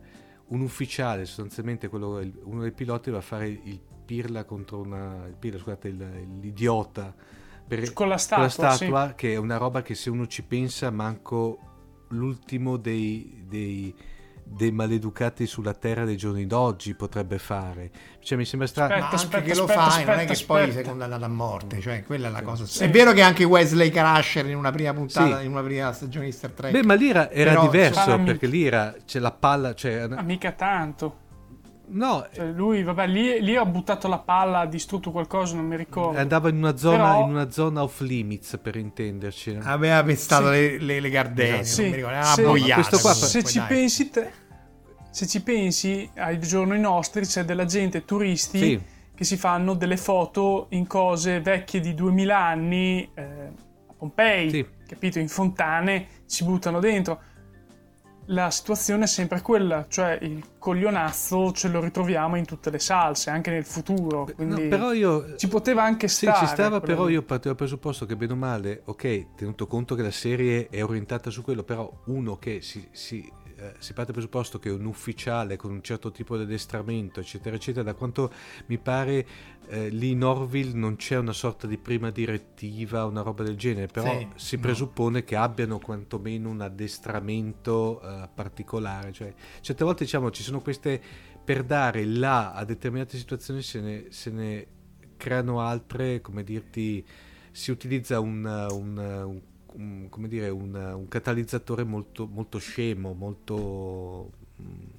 un 0.49 0.61
ufficiale, 0.61 1.25
sostanzialmente 1.25 1.87
quello, 1.87 2.21
uno 2.43 2.61
dei 2.61 2.71
piloti, 2.71 3.09
va 3.09 3.17
a 3.17 3.21
fare 3.21 3.47
il 3.47 3.79
pirla 4.05 4.45
contro 4.45 4.79
una. 4.79 5.25
Il 5.27 5.35
pirla, 5.37 5.59
scusate, 5.59 5.87
il, 5.87 6.39
l'idiota 6.39 7.13
per, 7.67 7.91
con 7.91 8.07
la 8.07 8.17
statua, 8.17 8.49
con 8.49 8.63
la 8.63 8.71
statua 8.71 9.07
sì. 9.09 9.13
che 9.15 9.33
è 9.33 9.35
una 9.35 9.57
roba 9.57 9.81
che 9.81 9.93
se 9.93 10.09
uno 10.09 10.25
ci 10.25 10.43
pensa 10.43 10.89
manco 10.89 11.59
l'ultimo 12.09 12.77
dei, 12.77 13.43
dei, 13.45 13.93
dei 14.49 14.71
maleducati 14.71 15.45
sulla 15.45 15.73
terra 15.73 16.05
dei 16.05 16.17
giorni 16.17 16.47
d'oggi 16.47 16.95
potrebbe 16.95 17.37
fare 17.37 17.91
cioè 18.19 18.37
mi 18.37 18.45
sembra 18.45 18.67
strano 18.67 18.93
aspetta, 18.93 19.05
ma 19.05 19.11
anche 19.11 19.25
aspetta, 19.25 19.43
che 19.43 19.55
lo 19.55 19.63
aspetta, 19.63 19.81
fai 19.81 19.89
aspetta, 19.89 20.11
non 20.11 20.19
è 20.19 20.25
che 20.25 20.31
aspetta. 20.31 20.53
poi 20.53 20.71
sei 20.71 20.83
condannato 20.83 21.25
a 21.25 21.27
morte 21.27 21.79
cioè 21.81 22.03
quella 22.03 22.27
è 22.27 22.31
la 22.31 22.41
cosa 22.41 22.65
sì. 22.65 22.83
è 22.83 22.89
vero 22.89 23.11
che 23.13 23.21
anche 23.21 23.43
Wesley 23.43 23.89
Crusher 23.89 24.45
in 24.47 24.55
una 24.55 24.71
prima 24.71 24.93
puntata 24.93 25.39
sì. 25.39 25.45
in 25.45 25.51
una 25.51 25.61
prima 25.61 25.91
stagione 25.91 26.25
di 26.25 26.31
Star 26.31 26.51
Trek 26.51 26.71
beh 26.71 26.83
ma 26.83 26.93
lì 26.93 27.09
era, 27.09 27.29
era 27.29 27.51
Però, 27.51 27.61
diverso 27.63 28.19
perché 28.19 28.47
lì 28.47 28.65
era 28.65 28.95
c'è 29.05 29.19
la 29.19 29.31
palla 29.31 29.73
cioè, 29.73 30.07
mica 30.23 30.51
tanto 30.53 31.25
No, 31.89 32.27
cioè 32.33 32.47
lui, 32.47 32.83
vabbè, 32.83 33.07
lì, 33.07 33.41
lì, 33.41 33.55
ha 33.55 33.65
buttato 33.65 34.07
la 34.07 34.19
palla, 34.19 34.59
ha 34.59 34.65
distrutto 34.65 35.11
qualcosa, 35.11 35.55
non 35.55 35.65
mi 35.65 35.77
ricordo. 35.77 36.19
Andava 36.19 36.49
in 36.49 36.57
una 36.57 36.75
zona, 36.75 37.11
Però... 37.11 37.23
in 37.23 37.29
una 37.29 37.49
zona 37.49 37.83
off 37.83 38.01
limits, 38.01 38.59
per 38.61 38.75
intenderci. 38.75 39.57
Aveva 39.61 40.03
pestato 40.03 40.51
sì. 40.51 40.51
le, 40.51 40.79
le, 40.79 40.99
le, 40.99 41.09
gardene, 41.09 41.63
sì. 41.63 41.81
non 41.81 41.89
mi 41.91 41.95
ricordo, 41.95 42.17
era 42.17 42.35
boiata. 42.35 42.97
Qua, 42.97 43.13
se 43.13 43.43
ci 43.43 43.59
dai. 43.59 43.67
pensi 43.67 44.09
te, 44.09 44.31
se 45.09 45.27
ci 45.27 45.41
pensi, 45.41 46.09
ai 46.15 46.39
giorni 46.39 46.77
nostri 46.79 47.25
c'è 47.25 47.45
della 47.45 47.65
gente, 47.65 48.03
turisti, 48.03 48.59
sì. 48.59 48.81
che 49.15 49.23
si 49.23 49.37
fanno 49.37 49.73
delle 49.73 49.97
foto 49.97 50.67
in 50.71 50.87
cose 50.87 51.39
vecchie 51.39 51.79
di 51.79 51.93
2000 51.93 52.37
anni, 52.37 53.09
eh, 53.13 53.23
a 53.23 53.93
Pompei, 53.97 54.49
sì. 54.49 54.65
capito, 54.85 55.19
in 55.19 55.29
fontane, 55.29 56.07
ci 56.27 56.43
buttano 56.43 56.79
dentro 56.79 57.21
la 58.27 58.49
situazione 58.49 59.03
è 59.03 59.07
sempre 59.07 59.41
quella, 59.41 59.85
cioè 59.87 60.17
il 60.21 60.55
coglionazzo 60.57 61.51
ce 61.51 61.69
lo 61.69 61.79
ritroviamo 61.79 62.35
in 62.35 62.45
tutte 62.45 62.69
le 62.69 62.79
salse, 62.79 63.29
anche 63.29 63.51
nel 63.51 63.65
futuro. 63.65 64.27
Quindi 64.35 64.63
no, 64.63 64.69
però 64.69 64.93
io, 64.93 65.35
ci 65.35 65.47
poteva 65.47 65.83
anche 65.83 66.07
stare. 66.07 66.37
Sì, 66.37 66.45
ci 66.45 66.51
stava, 66.51 66.79
però 66.79 67.07
io 67.07 67.21
parto 67.23 67.47
dal 67.47 67.55
presupposto 67.55 68.05
che 68.05 68.15
bene 68.15 68.33
o 68.33 68.35
male, 68.35 68.81
ok, 68.85 69.35
tenuto 69.35 69.67
conto 69.67 69.95
che 69.95 70.01
la 70.01 70.11
serie 70.11 70.67
è 70.69 70.83
orientata 70.83 71.29
su 71.29 71.41
quello, 71.41 71.63
però 71.63 71.89
uno 72.05 72.37
che 72.37 72.61
si, 72.61 72.87
si, 72.91 73.31
eh, 73.59 73.73
si 73.79 73.93
parte 73.93 74.11
dal 74.11 74.21
presupposto 74.21 74.59
che 74.59 74.69
un 74.69 74.85
ufficiale 74.85 75.55
con 75.55 75.71
un 75.71 75.81
certo 75.81 76.11
tipo 76.11 76.37
di 76.37 76.43
addestramento, 76.43 77.19
eccetera, 77.19 77.55
eccetera, 77.55 77.83
da 77.83 77.93
quanto 77.95 78.31
mi 78.67 78.77
pare 78.77 79.27
eh, 79.67 79.89
lì 79.89 80.11
in 80.11 80.23
Orville 80.23 80.77
non 80.77 80.95
c'è 80.95 81.17
una 81.17 81.33
sorta 81.33 81.65
di 81.67 81.77
prima 81.77 82.11
direttiva, 82.11 83.05
una 83.05 83.21
roba 83.21 83.43
del 83.43 83.57
genere, 83.57 83.87
però 83.87 84.17
sì, 84.17 84.27
si 84.35 84.57
presuppone 84.59 85.19
no. 85.19 85.25
che 85.25 85.35
abbiano 85.35 85.79
quantomeno 85.79 86.49
un 86.49 86.61
addestramento 86.61 87.99
uh, 88.01 88.29
particolare. 88.33 89.11
Cioè, 89.11 89.33
certe 89.61 89.83
volte 89.83 90.03
diciamo 90.03 90.29
ci 90.31 90.43
sono 90.43 90.61
queste 90.61 91.01
per 91.43 91.63
dare 91.63 92.05
là 92.05 92.53
a 92.53 92.63
determinate 92.63 93.17
situazioni 93.17 93.61
se 93.61 93.81
ne, 93.81 94.05
se 94.09 94.29
ne 94.31 94.67
creano 95.17 95.61
altre, 95.61 96.21
come 96.21 96.43
dirti, 96.43 97.05
si 97.51 97.71
utilizza 97.71 98.19
un, 98.19 98.45
un, 98.45 98.97
un, 98.97 99.41
un 99.77 100.07
come 100.09 100.27
dire, 100.27 100.49
un, 100.49 101.05
catalizzatore 101.07 101.83
molto, 101.83 102.27
molto 102.27 102.57
scemo, 102.57 103.13
molto 103.13 104.31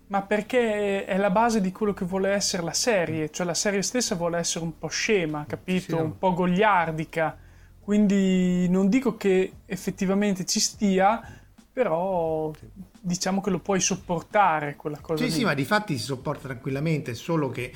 ma 0.06 0.22
perché 0.22 1.04
è 1.04 1.16
la 1.16 1.30
base 1.30 1.60
di 1.60 1.72
quello 1.72 1.92
che 1.92 2.04
vuole 2.04 2.30
essere 2.30 2.62
la 2.62 2.72
serie, 2.72 3.30
cioè 3.30 3.44
la 3.44 3.54
serie 3.54 3.82
stessa 3.82 4.14
vuole 4.14 4.38
essere 4.38 4.64
un 4.64 4.78
po' 4.78 4.88
scema, 4.88 5.44
capito? 5.46 5.96
Sì. 5.96 6.02
Un 6.02 6.16
po' 6.16 6.32
gogliardica. 6.32 7.36
Quindi 7.80 8.68
non 8.68 8.88
dico 8.88 9.16
che 9.16 9.52
effettivamente 9.66 10.46
ci 10.46 10.60
stia, 10.60 11.20
però 11.72 12.52
diciamo 13.00 13.40
che 13.40 13.50
lo 13.50 13.58
puoi 13.58 13.80
sopportare 13.80 14.76
quella 14.76 14.98
cosa. 15.00 15.24
Sì, 15.24 15.30
lì. 15.30 15.36
sì, 15.36 15.44
ma 15.44 15.54
di 15.54 15.64
fatti 15.64 15.98
si 15.98 16.04
sopporta 16.04 16.48
tranquillamente, 16.48 17.14
solo 17.14 17.50
che 17.50 17.72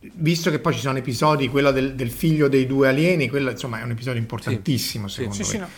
visto 0.00 0.50
che 0.50 0.60
poi 0.60 0.74
ci 0.74 0.80
sono 0.80 0.98
episodi, 0.98 1.48
quello 1.48 1.72
del, 1.72 1.94
del 1.94 2.10
figlio 2.10 2.48
dei 2.48 2.66
due 2.66 2.88
alieni, 2.88 3.28
quello 3.28 3.50
insomma 3.50 3.80
è 3.80 3.82
un 3.82 3.90
episodio 3.90 4.20
importantissimo 4.20 5.08
sì, 5.08 5.22
secondo 5.22 5.34
sì, 5.34 5.40
me. 5.42 5.48
Sì, 5.48 5.58
no, 5.58 5.68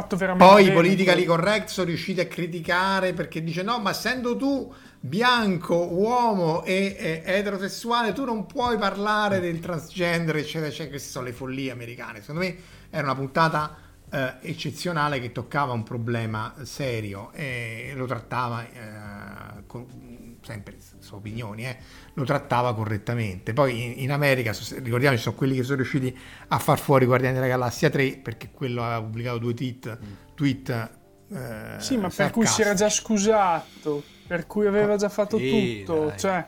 fatto 0.00 0.16
veramente 0.16 0.52
Poi 0.52 0.66
i 0.66 0.72
politically 0.72 1.24
correct 1.24 1.68
sono 1.68 1.88
riusciti 1.88 2.20
a 2.20 2.26
criticare 2.26 3.12
perché 3.12 3.42
dice 3.42 3.62
no, 3.62 3.78
ma 3.80 3.90
essendo 3.90 4.36
tu 4.36 4.72
bianco, 5.00 5.74
uomo 5.92 6.64
e, 6.64 6.96
e 6.98 7.22
eterosessuale, 7.24 8.12
tu 8.12 8.24
non 8.24 8.46
puoi 8.46 8.76
parlare 8.78 9.40
del 9.40 9.60
transgender, 9.60 10.36
eccetera, 10.36 10.66
eccetera. 10.66 10.90
Queste 10.90 11.10
sono 11.10 11.24
le 11.24 11.32
follie 11.32 11.70
americane. 11.70 12.20
Secondo 12.20 12.40
me 12.40 12.56
era 12.90 13.04
una 13.04 13.14
puntata 13.14 13.76
eh, 14.10 14.34
eccezionale 14.40 15.20
che 15.20 15.32
toccava 15.32 15.72
un 15.72 15.82
problema 15.82 16.54
serio 16.62 17.30
e 17.32 17.92
lo 17.94 18.06
trattava, 18.06 18.64
eh, 18.64 19.66
con, 19.66 20.38
sempre 20.42 20.76
sue 21.08 21.16
opinioni, 21.18 21.66
eh, 21.66 21.76
lo 22.14 22.24
trattava 22.24 22.74
correttamente. 22.74 23.52
Poi 23.52 23.84
in, 23.84 23.94
in 24.04 24.12
America, 24.12 24.52
ricordiamoci, 24.76 25.22
sono 25.22 25.34
quelli 25.34 25.56
che 25.56 25.62
sono 25.62 25.76
riusciti 25.76 26.16
a 26.48 26.58
far 26.58 26.78
fuori 26.78 27.06
Guardiani 27.06 27.34
della 27.34 27.48
Galassia 27.48 27.90
3 27.90 28.18
perché 28.22 28.50
quello 28.52 28.84
aveva 28.84 29.02
pubblicato 29.02 29.38
due 29.38 29.54
tweet. 29.54 29.98
tweet 30.34 30.90
eh, 31.30 31.74
sì, 31.78 31.96
ma 31.96 32.08
per 32.08 32.30
cui 32.30 32.46
si 32.46 32.62
era 32.62 32.74
già 32.74 32.88
scusato 32.88 34.02
per 34.28 34.46
cui 34.46 34.66
aveva 34.66 34.96
già 34.96 35.08
fatto 35.08 35.38
sì, 35.38 35.82
tutto. 35.84 36.06
Dai, 36.06 36.18
cioè, 36.18 36.46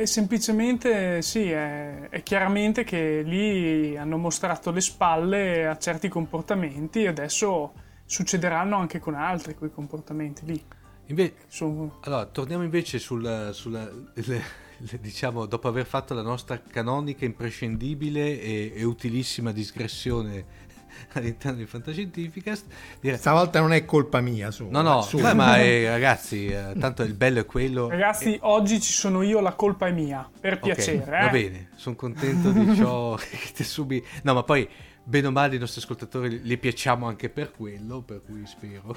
è 0.00 0.04
semplicemente 0.04 1.22
sì, 1.22 1.48
è, 1.48 2.08
è, 2.10 2.22
chiaramente 2.24 2.82
che 2.82 3.22
lì 3.24 3.96
hanno 3.96 4.16
mostrato 4.16 4.72
le 4.72 4.80
spalle 4.80 5.68
a 5.68 5.78
certi 5.78 6.08
comportamenti 6.08 7.04
e 7.04 7.08
adesso 7.08 7.72
succederanno 8.04 8.76
anche 8.76 8.98
con 8.98 9.14
altri 9.14 9.54
quei 9.54 9.70
comportamenti 9.70 10.44
lì. 10.44 10.64
Inve- 11.06 11.34
Sono... 11.48 11.98
Allora, 12.02 12.26
torniamo 12.26 12.62
invece 12.62 12.98
sul, 12.98 13.50
sulla, 13.52 13.88
le, 14.14 14.22
le, 14.24 14.98
diciamo, 15.00 15.46
dopo 15.46 15.68
aver 15.68 15.86
fatto 15.86 16.14
la 16.14 16.22
nostra 16.22 16.60
canonica, 16.60 17.24
imprescindibile 17.24 18.40
e, 18.40 18.72
e 18.74 18.84
utilissima 18.84 19.52
digressione 19.52 20.60
all'interno 21.12 21.58
di 21.58 21.66
Fantascientificast. 21.66 22.66
Dire... 23.00 23.16
Stavolta 23.16 23.60
non 23.60 23.72
è 23.72 23.84
colpa 23.84 24.20
mia. 24.20 24.50
Su, 24.50 24.68
no, 24.68 24.82
no, 24.82 25.02
su. 25.02 25.20
Beh, 25.20 25.34
ma 25.34 25.58
eh, 25.62 25.88
ragazzi, 25.88 26.46
eh, 26.46 26.74
tanto 26.78 27.02
il 27.02 27.14
bello 27.14 27.40
è 27.40 27.46
quello. 27.46 27.88
Ragazzi, 27.88 28.34
e... 28.34 28.38
oggi 28.42 28.80
ci 28.80 28.92
sono 28.92 29.22
io, 29.22 29.40
la 29.40 29.54
colpa 29.54 29.86
è 29.86 29.92
mia, 29.92 30.28
per 30.40 30.54
okay, 30.54 30.74
piacere. 30.74 31.18
Eh? 31.18 31.24
Va 31.24 31.28
bene, 31.28 31.68
sono 31.76 31.96
contento 31.96 32.50
di 32.50 32.74
ciò 32.76 33.14
che 33.18 33.52
ti 33.54 33.64
subi. 33.64 34.04
No, 34.22 34.34
ma 34.34 34.42
poi 34.42 34.68
bene 35.04 35.26
o 35.26 35.30
male 35.30 35.56
i 35.56 35.58
nostri 35.58 35.80
ascoltatori 35.80 36.42
li 36.42 36.58
piacciamo 36.58 37.06
anche 37.06 37.28
per 37.28 37.50
quello, 37.50 38.02
per 38.02 38.22
cui 38.24 38.46
spero. 38.46 38.96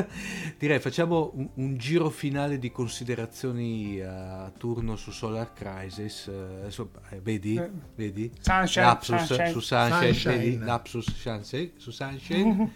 Direi 0.58 0.78
facciamo 0.78 1.32
un, 1.34 1.48
un, 1.54 1.76
giro 1.76 2.08
finale 2.10 2.58
di 2.58 2.70
considerazioni 2.70 4.00
a 4.00 4.50
turno 4.56 4.96
su 4.96 5.10
Solar 5.10 5.52
Crisis. 5.52 6.26
Uh, 6.26 6.68
so, 6.70 6.90
eh, 7.10 7.20
vedi? 7.20 7.56
Eh. 7.56 7.70
Vedi? 7.94 8.30
Sunshine, 8.40 8.84
Lapsus 8.84 9.22
Sunshine. 9.24 9.50
su 9.50 9.60
Sunshine, 9.60 10.12
Sunshine. 10.12 10.36
Vedi? 10.36 10.58
Lapsus 10.58 11.14
Sunshine, 11.14 11.72
su 11.76 11.90
Sunshine. 11.90 12.72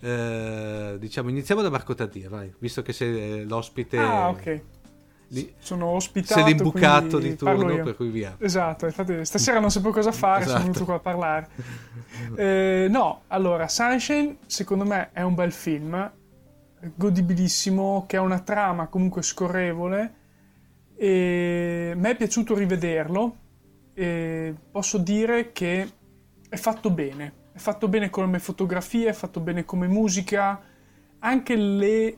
uh, 0.00 0.98
diciamo, 1.00 1.30
iniziamo 1.30 1.62
da 1.62 1.70
Marco 1.70 1.94
Tadia, 1.94 2.28
vai, 2.28 2.52
visto 2.58 2.82
che 2.82 2.92
sei 2.92 3.44
l'ospite. 3.46 3.98
Ah, 3.98 4.28
ok 4.28 4.62
sono 5.58 5.86
ospitato. 5.86 6.40
Sei 6.40 6.52
l'imbucato 6.52 7.18
di 7.18 7.34
turno, 7.36 7.82
per 7.82 7.96
cui 7.96 8.10
via. 8.10 8.36
Esatto, 8.38 8.86
infatti 8.86 9.24
stasera 9.24 9.60
non 9.60 9.70
sapevo 9.70 9.92
cosa 9.92 10.12
fare, 10.12 10.42
esatto. 10.42 10.58
sono 10.58 10.62
venuto 10.62 10.84
qua 10.84 10.94
a 10.94 11.00
parlare. 11.00 11.48
Eh, 12.36 12.86
no, 12.88 13.22
allora, 13.28 13.66
Sunshine 13.68 14.36
secondo 14.46 14.84
me 14.84 15.10
è 15.12 15.22
un 15.22 15.34
bel 15.34 15.50
film, 15.50 16.10
godibilissimo, 16.94 18.04
che 18.06 18.16
ha 18.16 18.20
una 18.20 18.38
trama 18.38 18.86
comunque 18.86 19.22
scorrevole 19.22 20.14
e 20.94 21.94
mi 21.96 22.08
è 22.08 22.16
piaciuto 22.16 22.54
rivederlo 22.54 23.36
e 23.94 24.54
posso 24.70 24.98
dire 24.98 25.52
che 25.52 25.90
è 26.48 26.56
fatto 26.56 26.90
bene, 26.90 27.32
è 27.52 27.58
fatto 27.58 27.88
bene 27.88 28.10
come 28.10 28.38
fotografie, 28.38 29.08
è 29.08 29.12
fatto 29.12 29.40
bene 29.40 29.64
come 29.64 29.88
musica, 29.88 30.60
anche 31.18 31.56
le 31.56 32.16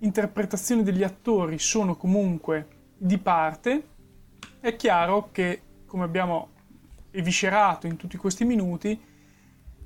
interpretazioni 0.00 0.82
degli 0.82 1.02
attori 1.02 1.58
sono 1.58 1.96
comunque 1.96 2.66
di 2.96 3.18
parte, 3.18 3.82
è 4.60 4.76
chiaro 4.76 5.30
che, 5.32 5.62
come 5.86 6.04
abbiamo 6.04 6.50
eviscerato 7.10 7.86
in 7.86 7.96
tutti 7.96 8.16
questi 8.16 8.44
minuti, 8.44 9.00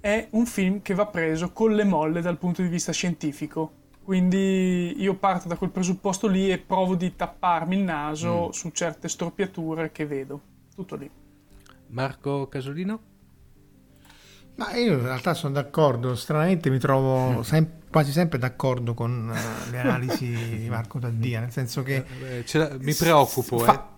è 0.00 0.26
un 0.30 0.46
film 0.46 0.82
che 0.82 0.94
va 0.94 1.06
preso 1.06 1.52
con 1.52 1.74
le 1.74 1.84
molle 1.84 2.20
dal 2.20 2.38
punto 2.38 2.62
di 2.62 2.68
vista 2.68 2.92
scientifico. 2.92 3.80
Quindi 4.02 5.00
io 5.00 5.14
parto 5.14 5.46
da 5.46 5.56
quel 5.56 5.70
presupposto 5.70 6.26
lì 6.26 6.50
e 6.50 6.58
provo 6.58 6.96
di 6.96 7.14
tapparmi 7.14 7.76
il 7.76 7.84
naso 7.84 8.48
mm. 8.48 8.50
su 8.50 8.70
certe 8.70 9.08
storpiature 9.08 9.92
che 9.92 10.06
vedo. 10.06 10.40
Tutto 10.74 10.96
lì. 10.96 11.08
Marco 11.88 12.48
Casolino? 12.48 13.10
Ma 14.56 14.74
io 14.74 14.94
in 14.94 15.02
realtà 15.02 15.34
sono 15.34 15.54
d'accordo, 15.54 16.16
stranamente 16.16 16.68
mi 16.68 16.78
trovo 16.78 17.38
mm. 17.38 17.40
Quasi 17.92 18.10
sempre 18.10 18.38
d'accordo 18.38 18.94
con 18.94 19.30
uh, 19.30 19.70
le 19.70 19.78
analisi 19.78 20.58
di 20.58 20.68
Marco 20.70 20.98
Taddia, 20.98 21.40
nel 21.40 21.52
senso 21.52 21.82
che... 21.82 22.02
Eh, 22.22 22.78
mi 22.80 22.94
preoccupo, 22.94 23.58
fa- 23.58 23.90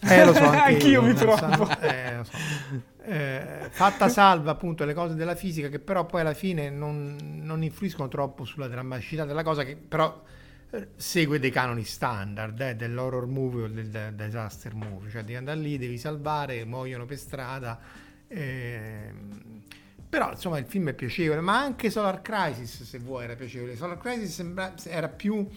eh. 0.00 0.14
Eh, 0.18 0.24
lo 0.24 0.34
so, 0.34 0.44
anche 0.44 0.58
anch'io 0.58 0.88
io, 0.88 1.02
mi 1.02 1.14
preoccupo. 1.14 1.80
Eh, 1.80 2.16
lo 2.16 2.24
so. 2.24 2.32
Eh, 3.04 3.68
fatta 3.70 4.08
salva 4.08 4.52
appunto 4.52 4.84
le 4.84 4.94
cose 4.94 5.14
della 5.14 5.34
fisica 5.34 5.68
che 5.68 5.80
però 5.80 6.06
poi 6.06 6.20
alla 6.20 6.34
fine 6.34 6.70
non, 6.70 7.16
non 7.42 7.64
influiscono 7.64 8.06
troppo 8.06 8.44
sulla 8.44 8.68
drammaticità 8.68 9.24
della 9.24 9.42
cosa 9.42 9.64
che 9.64 9.74
però 9.74 10.22
eh, 10.70 10.88
segue 10.94 11.40
dei 11.40 11.50
canoni 11.50 11.82
standard 11.82 12.60
eh, 12.60 12.76
dell'horror 12.76 13.26
movie 13.26 13.64
o 13.64 13.68
del, 13.68 13.88
del, 13.88 14.14
disaster 14.14 14.74
movie 14.74 15.10
cioè 15.10 15.22
devi 15.22 15.34
andare 15.34 15.58
lì, 15.58 15.78
devi 15.78 15.98
salvare, 15.98 16.64
muoiono 16.64 17.04
per 17.04 17.18
strada 17.18 17.80
eh, 18.28 19.12
però 20.12 20.30
insomma 20.30 20.58
il 20.58 20.66
film 20.66 20.90
è 20.90 20.92
piacevole 20.92 21.40
ma 21.40 21.58
anche 21.58 21.88
Solar 21.88 22.20
Crisis 22.20 22.82
se 22.82 22.98
vuoi 22.98 23.24
era 23.24 23.34
piacevole 23.34 23.76
Solar 23.76 23.96
Crisis 23.96 24.34
sembra, 24.34 24.74
era 24.84 25.08
più 25.08 25.48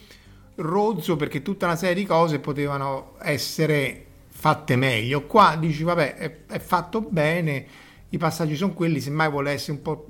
rozzo 0.56 1.18
perché 1.18 1.42
tutta 1.42 1.66
una 1.66 1.76
serie 1.76 1.96
di 1.96 2.06
cose 2.06 2.40
potevano 2.40 3.18
essere 3.20 4.06
fatte 4.30 4.76
meglio. 4.76 5.26
Qua 5.26 5.56
dici, 5.60 5.84
vabbè, 5.84 6.16
è, 6.16 6.46
è 6.48 6.60
fatto 6.60 7.02
bene, 7.02 7.66
i 8.10 8.18
passaggi 8.18 8.56
sono 8.56 8.74
quelli, 8.74 9.00
semmai 9.00 9.30
vuole 9.30 9.52
essere 9.52 9.74
un 9.74 9.82
po' 9.82 10.08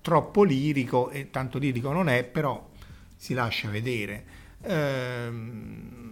troppo 0.00 0.42
lirico, 0.42 1.10
e 1.10 1.30
tanto 1.30 1.58
lirico 1.58 1.92
non 1.92 2.08
è, 2.08 2.24
però 2.24 2.68
si 3.16 3.34
lascia 3.34 3.68
vedere. 3.68 4.24
Ehm, 4.62 6.05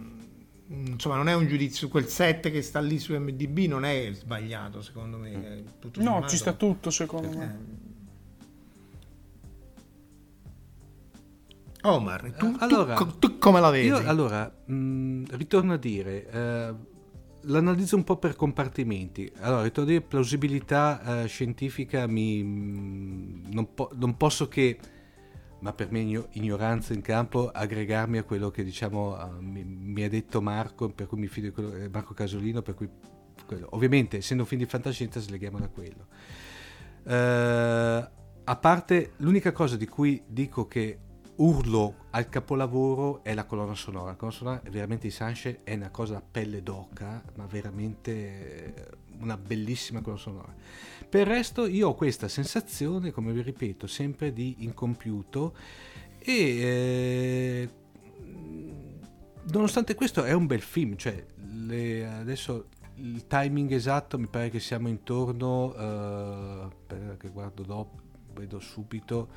insomma, 0.67 1.15
non 1.15 1.29
è 1.29 1.35
un 1.35 1.47
giudizio, 1.47 1.87
quel 1.87 2.07
set 2.07 2.49
che 2.51 2.61
sta 2.61 2.79
lì 2.79 2.99
su 2.99 3.13
MDB 3.13 3.59
non 3.67 3.85
è 3.85 4.09
sbagliato, 4.13 4.81
secondo 4.81 5.17
me. 5.17 5.63
Tutto 5.79 5.99
no, 5.99 6.05
sommato. 6.05 6.27
ci 6.27 6.37
sta 6.37 6.53
tutto, 6.53 6.89
secondo 6.89 7.37
me. 7.37 7.59
Eh. 7.81 7.83
Omar, 11.87 12.31
tu, 12.31 12.55
allora, 12.59 12.95
tu, 12.95 13.19
tu, 13.19 13.37
come 13.37 13.59
la 13.59 13.69
vedi? 13.69 13.87
Io, 13.87 13.97
allora, 13.97 14.51
mh, 14.65 15.25
ritorno 15.35 15.73
a 15.73 15.77
dire, 15.77 16.29
eh, 16.31 16.73
l'analizzo 17.41 17.95
un 17.95 18.03
po' 18.03 18.17
per 18.17 18.35
compartimenti. 18.35 19.31
Allora, 19.39 19.61
ritorno 19.61 19.89
a 19.89 19.93
dire 19.93 20.05
plausibilità 20.05 21.23
eh, 21.23 21.27
scientifica 21.27 22.07
mi, 22.07 22.41
non, 22.43 23.73
po- 23.73 23.91
non, 23.93 24.17
posso 24.17 24.47
che, 24.47 24.77
ma 25.65 25.73
per 25.73 25.91
me 25.91 26.01
ignoranza 26.33 26.93
in 26.93 27.01
campo, 27.01 27.49
aggregarmi 27.49 28.19
a 28.19 28.23
quello 28.23 28.51
che 28.51 28.63
diciamo 28.63 29.15
uh, 29.15 29.41
mi, 29.41 29.63
mi, 29.63 30.03
ha 30.03 30.09
detto 30.09 30.39
Marco, 30.39 30.89
per 30.89 31.07
cui 31.07 31.17
mi 31.17 31.25
fido 31.25 31.47
di 31.47 31.53
quello, 31.53 31.73
eh, 31.73 31.89
Marco 31.89 32.13
Casolino, 32.13 32.61
per 32.61 32.75
cui 32.75 32.87
quello. 33.47 33.69
ovviamente 33.71 34.17
essendo 34.17 34.43
un 34.43 34.49
film 34.49 34.61
di 34.61 34.67
fantascienza 34.67 35.19
sleghiamo 35.19 35.57
da 35.57 35.67
quello. 35.67 36.05
Uh, 37.01 38.13
a 38.43 38.55
parte 38.57 39.13
l'unica 39.17 39.51
cosa 39.53 39.75
di 39.75 39.87
cui 39.87 40.21
dico 40.27 40.67
che 40.67 40.99
urlo 41.37 41.95
al 42.11 42.29
capolavoro 42.29 43.23
è 43.23 43.33
la 43.33 43.45
colonna 43.45 43.73
sonora. 43.73 44.11
La 44.11 44.15
colonna 44.17 44.37
sonora 44.37 44.61
veramente 44.69 45.07
di 45.07 45.13
Sunshine 45.13 45.61
è 45.63 45.73
una 45.73 45.89
cosa 45.89 46.17
a 46.17 46.21
pelle 46.21 46.61
d'oca, 46.61 47.23
ma 47.37 47.47
veramente 47.47 48.11
eh, 48.11 48.87
una 49.19 49.35
bellissima 49.35 50.01
colonna 50.01 50.21
sonora. 50.21 50.53
Per 51.15 51.25
il 51.25 51.33
resto 51.33 51.65
io 51.65 51.87
ho 51.87 51.95
questa 51.95 52.27
sensazione, 52.27 53.11
come 53.11 53.31
vi 53.31 53.41
ripeto, 53.41 53.87
sempre 53.87 54.33
di 54.33 54.57
incompiuto 54.65 55.55
e 56.19 56.33
eh, 56.33 57.69
nonostante 59.49 59.95
questo 59.95 60.25
è 60.25 60.33
un 60.33 60.45
bel 60.45 60.59
film, 60.59 60.97
cioè 60.97 61.25
le, 61.67 62.05
adesso 62.05 62.65
il 62.95 63.27
timing 63.27 63.71
esatto 63.71 64.19
mi 64.19 64.27
pare 64.27 64.49
che 64.49 64.59
siamo 64.59 64.89
intorno, 64.89 65.73
eh, 66.89 67.15
che 67.15 67.29
guardo 67.29 67.63
dopo, 67.63 67.97
vedo 68.33 68.59
subito, 68.59 69.29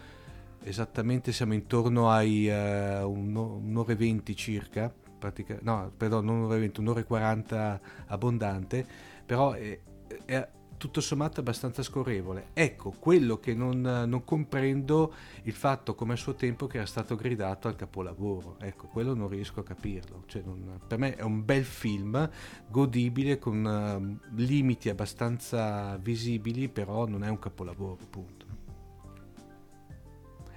esattamente 0.65 1.31
siamo 1.31 1.55
intorno 1.55 2.11
ai 2.11 2.49
uh, 2.49 3.09
un'ora 3.09 3.93
e 3.93 3.95
venti 3.95 4.35
circa, 4.35 4.93
pratica, 5.17 5.57
no, 5.63 5.93
perdon, 5.97 6.25
non 6.25 6.39
un'ora 6.39 6.57
e 6.57 6.59
venti, 6.59 6.81
un'ora 6.81 6.99
e 6.99 7.05
quaranta 7.05 7.81
abbondante, 8.07 8.85
però 9.25 9.53
è, 9.53 9.79
è, 10.25 10.49
tutto 10.79 11.01
sommato 11.03 11.41
abbastanza 11.41 11.83
scorrevole. 11.83 12.49
Ecco, 12.55 12.95
quello 12.99 13.39
che 13.39 13.53
non, 13.53 13.81
non, 13.81 14.25
comprendo 14.25 15.13
il 15.43 15.53
fatto 15.53 15.95
come 15.95 16.15
a 16.15 16.17
suo 16.17 16.35
tempo 16.35 16.67
che 16.67 16.79
era 16.79 16.87
stato 16.87 17.17
gridato 17.17 17.69
al 17.69 17.77
capolavoro, 17.77 18.57
ecco, 18.61 18.87
quello 18.87 19.15
non 19.15 19.29
riesco 19.29 19.61
a 19.61 19.65
capirlo. 19.65 20.23
Cioè, 20.27 20.43
non, 20.43 20.81
per 20.87 20.99
me 20.99 21.15
è 21.17 21.23
un 21.23 21.45
bel 21.45 21.65
film, 21.65 22.31
godibile, 22.69 23.39
con 23.39 23.65
uh, 23.65 24.27
limiti 24.37 24.89
abbastanza 24.89 25.97
visibili, 25.99 26.69
però 26.69 27.07
non 27.07 27.25
è 27.25 27.29
un 27.29 27.39
capolavoro, 27.39 27.99
punto. 28.09 28.47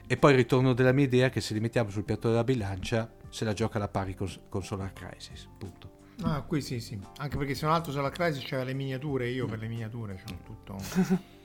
E 0.08 0.18
poi 0.18 0.36
ritorno 0.36 0.74
della 0.74 0.92
mia 0.92 1.06
idea 1.06 1.30
che 1.30 1.42
se 1.42 1.54
li 1.54 1.60
mettiamo 1.60 1.90
sul 1.90 2.04
piatto 2.04 2.30
della 2.30 2.44
bilancia 2.44 3.10
se 3.30 3.46
la 3.46 3.54
gioca 3.54 3.78
alla 3.78 3.88
pari 3.88 4.14
con, 4.14 4.30
con 4.50 4.64
Solar 4.64 4.94
Crisis. 4.94 5.48
Punto. 5.58 5.91
Ah, 6.24 6.42
qui 6.42 6.62
sì, 6.62 6.80
sì. 6.80 7.00
Anche 7.18 7.38
perché 7.38 7.56
se 7.56 7.66
non 7.66 7.74
altro 7.74 7.92
Solar 7.92 8.12
Crisis 8.12 8.44
c'era 8.44 8.64
le 8.64 8.74
miniature, 8.74 9.28
io 9.30 9.46
per 9.48 9.60
le 9.60 9.68
miniature 9.68 10.22
c'ho 10.24 10.38
tutto. 10.44 11.30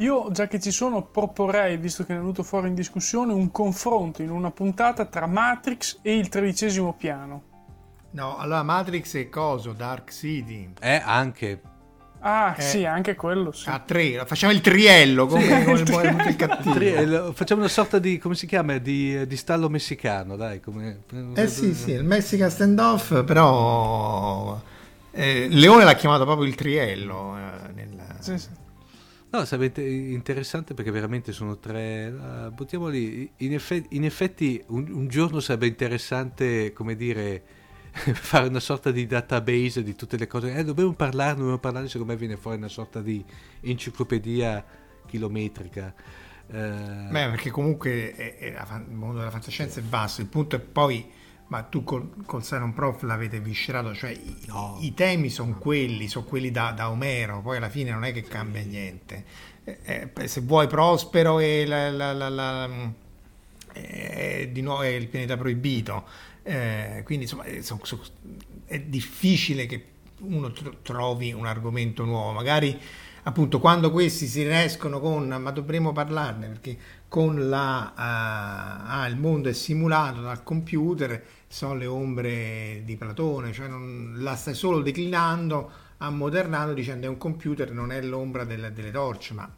Io, 0.00 0.30
già 0.30 0.46
che 0.46 0.60
ci 0.60 0.72
sono, 0.72 1.04
proporrei, 1.06 1.78
visto 1.78 2.04
che 2.04 2.12
è 2.12 2.18
venuto 2.18 2.42
fuori 2.42 2.68
in 2.68 2.74
discussione, 2.74 3.32
un 3.32 3.50
confronto 3.50 4.20
in 4.20 4.30
una 4.30 4.50
puntata 4.50 5.06
tra 5.06 5.26
Matrix 5.26 6.00
e 6.02 6.18
il 6.18 6.28
tredicesimo 6.28 6.92
piano. 6.92 7.42
No, 8.10 8.36
allora 8.36 8.62
Matrix 8.62 9.14
e 9.14 9.30
coso, 9.30 9.72
Dark 9.72 10.10
City. 10.10 10.70
Eh, 10.80 11.00
anche. 11.02 11.62
Ah, 12.20 12.54
eh, 12.58 12.62
sì, 12.62 12.84
anche 12.84 13.14
quello. 13.14 13.52
Sì. 13.52 13.68
A 13.68 13.78
tre, 13.78 14.24
facciamo 14.26 14.52
il 14.52 14.60
triello 14.60 15.26
come, 15.26 15.42
sì, 15.42 15.64
come 15.64 15.78
il, 15.78 15.84
buono 15.84 16.28
il 16.28 16.36
cattivo. 16.36 16.74
Triello. 16.74 17.32
Facciamo 17.32 17.60
una 17.60 17.70
sorta 17.70 17.98
di, 17.98 18.18
come 18.18 18.34
si 18.34 18.46
chiama, 18.46 18.78
di, 18.78 19.26
di 19.26 19.36
stallo 19.36 19.68
messicano, 19.68 20.36
dai. 20.36 20.60
Come... 20.60 21.02
Eh 21.34 21.48
sì, 21.48 21.74
sì, 21.74 21.92
il 21.92 22.04
Mexican 22.04 22.50
standoff, 22.50 23.24
però 23.24 24.60
eh, 25.12 25.46
Leone 25.50 25.84
l'ha 25.84 25.94
chiamato 25.94 26.24
proprio 26.24 26.46
il 26.46 26.54
triello. 26.54 27.36
Eh, 27.36 27.72
nel... 27.74 27.88
Sì, 28.18 28.38
sì. 28.38 28.48
No, 29.28 29.44
sarebbe 29.44 29.82
interessante 29.82 30.74
perché 30.74 30.90
veramente 30.90 31.32
sono 31.32 31.58
tre. 31.58 32.06
Uh, 32.06 32.50
buttiamoli. 32.52 33.30
In 33.38 33.54
effetti, 33.54 33.96
in 33.96 34.04
effetti 34.04 34.62
un, 34.68 34.86
un 34.90 35.08
giorno 35.08 35.40
sarebbe 35.40 35.66
interessante, 35.66 36.72
come 36.72 36.96
dire 36.96 37.42
fare 38.14 38.48
una 38.48 38.60
sorta 38.60 38.90
di 38.90 39.06
database 39.06 39.82
di 39.82 39.94
tutte 39.94 40.16
le 40.16 40.26
cose. 40.26 40.54
Eh, 40.54 40.64
dobbiamo 40.64 40.92
parlarne, 40.92 41.38
dobbiamo 41.38 41.58
parlarne, 41.58 41.88
secondo 41.88 42.12
me 42.12 42.18
viene 42.18 42.36
fuori 42.36 42.58
una 42.58 42.68
sorta 42.68 43.00
di 43.00 43.24
enciclopedia 43.60 44.64
chilometrica. 45.06 45.94
Eh... 46.48 47.08
Beh, 47.10 47.30
perché 47.30 47.50
comunque 47.50 48.14
è, 48.14 48.36
è, 48.38 48.64
il 48.88 48.94
mondo 48.94 49.18
della 49.18 49.30
fantascienza 49.30 49.80
è 49.80 49.82
vasto, 49.82 50.20
il 50.20 50.26
punto 50.28 50.56
è 50.56 50.60
poi, 50.60 51.10
ma 51.48 51.62
tu 51.62 51.84
col, 51.84 52.24
col 52.24 52.44
Sinon 52.44 52.74
Prof 52.74 53.02
l'avete 53.02 53.40
viscerato, 53.40 53.94
cioè 53.94 54.10
i, 54.10 54.44
no. 54.46 54.78
i 54.80 54.94
temi 54.94 55.30
sono 55.30 55.56
quelli, 55.58 56.08
sono 56.08 56.24
quelli 56.26 56.50
da, 56.50 56.72
da, 56.72 56.90
Omero, 56.90 57.40
poi 57.40 57.56
alla 57.56 57.70
fine 57.70 57.90
non 57.90 58.04
è 58.04 58.12
che 58.12 58.22
cambia 58.22 58.62
niente. 58.62 59.24
Eh, 59.64 60.10
eh, 60.14 60.28
se 60.28 60.42
vuoi 60.42 60.68
Prospero 60.68 61.40
e 61.40 61.66
la, 61.66 61.90
la, 61.90 62.12
la, 62.12 62.68
eh, 63.72 64.48
di 64.52 64.60
nuovo 64.60 64.82
è 64.82 64.88
il 64.88 65.08
pianeta 65.08 65.36
proibito, 65.36 66.04
eh, 66.46 67.02
quindi 67.04 67.24
insomma 67.24 67.42
è, 67.42 67.58
eh, 67.58 67.64
è, 68.66 68.80
difficile 68.82 69.66
che 69.66 69.84
uno 70.20 70.52
trovi 70.80 71.32
un 71.32 71.44
argomento 71.44 72.04
nuovo, 72.04 72.30
magari 72.30 72.78
appunto 73.24 73.58
quando 73.58 73.90
questi 73.90 74.28
si 74.28 74.44
riescono 74.44 75.00
con, 75.00 75.26
ma 75.26 75.50
dovremmo 75.50 75.90
parlarne 75.90 76.46
perché 76.46 76.78
con 77.08 77.48
la, 77.48 77.92
uh, 77.94 77.98
ah, 77.98 79.06
il 79.08 79.16
mondo 79.16 79.48
è 79.48 79.52
simulato 79.52 80.20
dal 80.20 80.44
computer, 80.44 81.20
sono 81.48 81.74
le 81.74 81.86
ombre 81.86 82.82
di 82.84 82.94
Platone, 82.96 83.52
cioè 83.52 83.66
non, 83.66 84.14
la 84.18 84.36
stai 84.36 84.54
solo 84.54 84.82
declinando, 84.82 85.68
ammodernando 85.96 86.74
dicendo 86.74 87.06
è 87.06 87.08
un 87.08 87.18
computer, 87.18 87.72
non 87.72 87.90
è 87.90 88.00
l'ombra 88.02 88.44
delle, 88.44 88.72
delle 88.72 88.92
torce, 88.92 89.34
ma... 89.34 89.52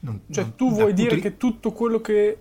Non, 0.00 0.20
cioè 0.30 0.44
non, 0.44 0.54
tu 0.54 0.70
vuoi 0.70 0.94
dire 0.94 1.16
di... 1.16 1.20
che 1.20 1.36
tutto 1.36 1.72
quello 1.72 2.00
che 2.00 2.38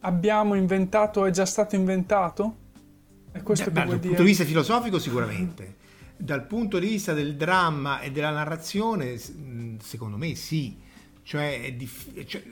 abbiamo 0.00 0.56
inventato 0.56 1.24
è 1.24 1.30
già 1.30 1.46
stato 1.46 1.76
inventato? 1.76 2.56
È 3.32 3.42
questo 3.42 3.64
che 3.66 3.72
dal 3.72 3.98
punto 3.98 4.22
di 4.22 4.28
vista 4.28 4.44
filosofico 4.44 4.98
sicuramente. 4.98 5.76
Dal 6.16 6.46
punto 6.46 6.78
di 6.78 6.86
vista 6.86 7.14
del 7.14 7.34
dramma 7.34 8.00
e 8.00 8.12
della 8.12 8.30
narrazione, 8.30 9.18
secondo 9.80 10.16
me 10.16 10.34
sì. 10.34 10.78
Cioè, 11.24 11.74
diff- 11.76 12.24
cioè 12.24 12.42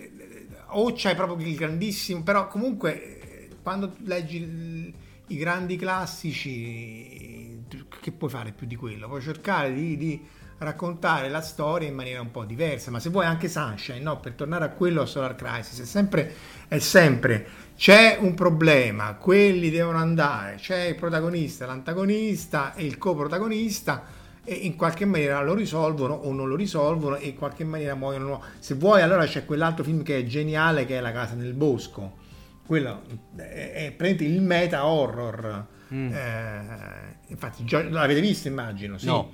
o 0.69 0.93
c'hai 0.94 1.15
proprio 1.15 1.47
il 1.47 1.55
grandissimo, 1.55 2.23
però 2.23 2.47
comunque 2.48 3.48
quando 3.62 3.97
leggi 4.05 4.94
i 5.27 5.36
grandi 5.36 5.77
classici, 5.77 7.62
che 8.01 8.12
puoi 8.12 8.31
fare 8.31 8.52
più 8.52 8.66
di 8.66 8.77
quello? 8.77 9.07
Puoi 9.07 9.23
cercare 9.23 9.73
di, 9.73 9.97
di 9.97 10.20
raccontare 10.61 11.28
la 11.28 11.41
storia 11.41 11.89
in 11.89 11.95
maniera 11.95 12.20
un 12.20 12.31
po' 12.31 12.45
diversa, 12.45 12.91
ma 12.91 13.01
se 13.01 13.09
vuoi 13.09 13.24
anche 13.24 13.49
Sunshine, 13.49 14.01
no? 14.01 14.20
per 14.20 14.32
tornare 14.32 14.66
a 14.66 14.69
quello 14.69 15.07
Solar 15.07 15.35
Crisis, 15.35 15.81
è 15.81 15.87
sempre, 15.87 16.35
è 16.69 16.78
sempre 16.78 17.47
c'è 17.77 18.19
un 18.20 18.35
problema, 18.35 19.15
quelli 19.15 19.70
devono 19.70 19.97
andare, 19.97 20.57
c'è 20.57 20.82
il 20.82 20.97
protagonista, 20.97 21.65
l'antagonista 21.65 22.74
e 22.74 22.85
il 22.85 22.99
coprotagonista 22.99 24.05
e 24.45 24.53
in 24.53 24.77
qualche 24.77 25.07
maniera 25.07 25.43
lo 25.43 25.55
risolvono 25.55 26.12
o 26.12 26.31
non 26.32 26.47
lo 26.47 26.57
risolvono 26.57 27.16
e 27.16 27.28
in 27.28 27.37
qualche 27.37 27.65
maniera 27.65 27.95
muoiono. 27.95 28.43
Se 28.59 28.74
vuoi 28.74 29.01
allora 29.01 29.24
c'è 29.24 29.47
quell'altro 29.47 29.82
film 29.82 30.03
che 30.03 30.19
è 30.19 30.24
geniale 30.24 30.85
che 30.85 30.99
è 30.99 31.01
La 31.01 31.12
casa 31.12 31.35
nel 31.35 31.55
bosco, 31.55 32.19
quello 32.66 33.01
è, 33.37 33.95
è 33.97 34.05
il 34.07 34.43
meta 34.43 34.85
horror. 34.85 35.66
Mm. 35.95 36.12
Eh, 36.12 37.16
infatti 37.28 37.65
l'avete 37.89 38.20
visto 38.20 38.47
immagino, 38.49 38.99
sì. 38.99 39.07
No. 39.07 39.32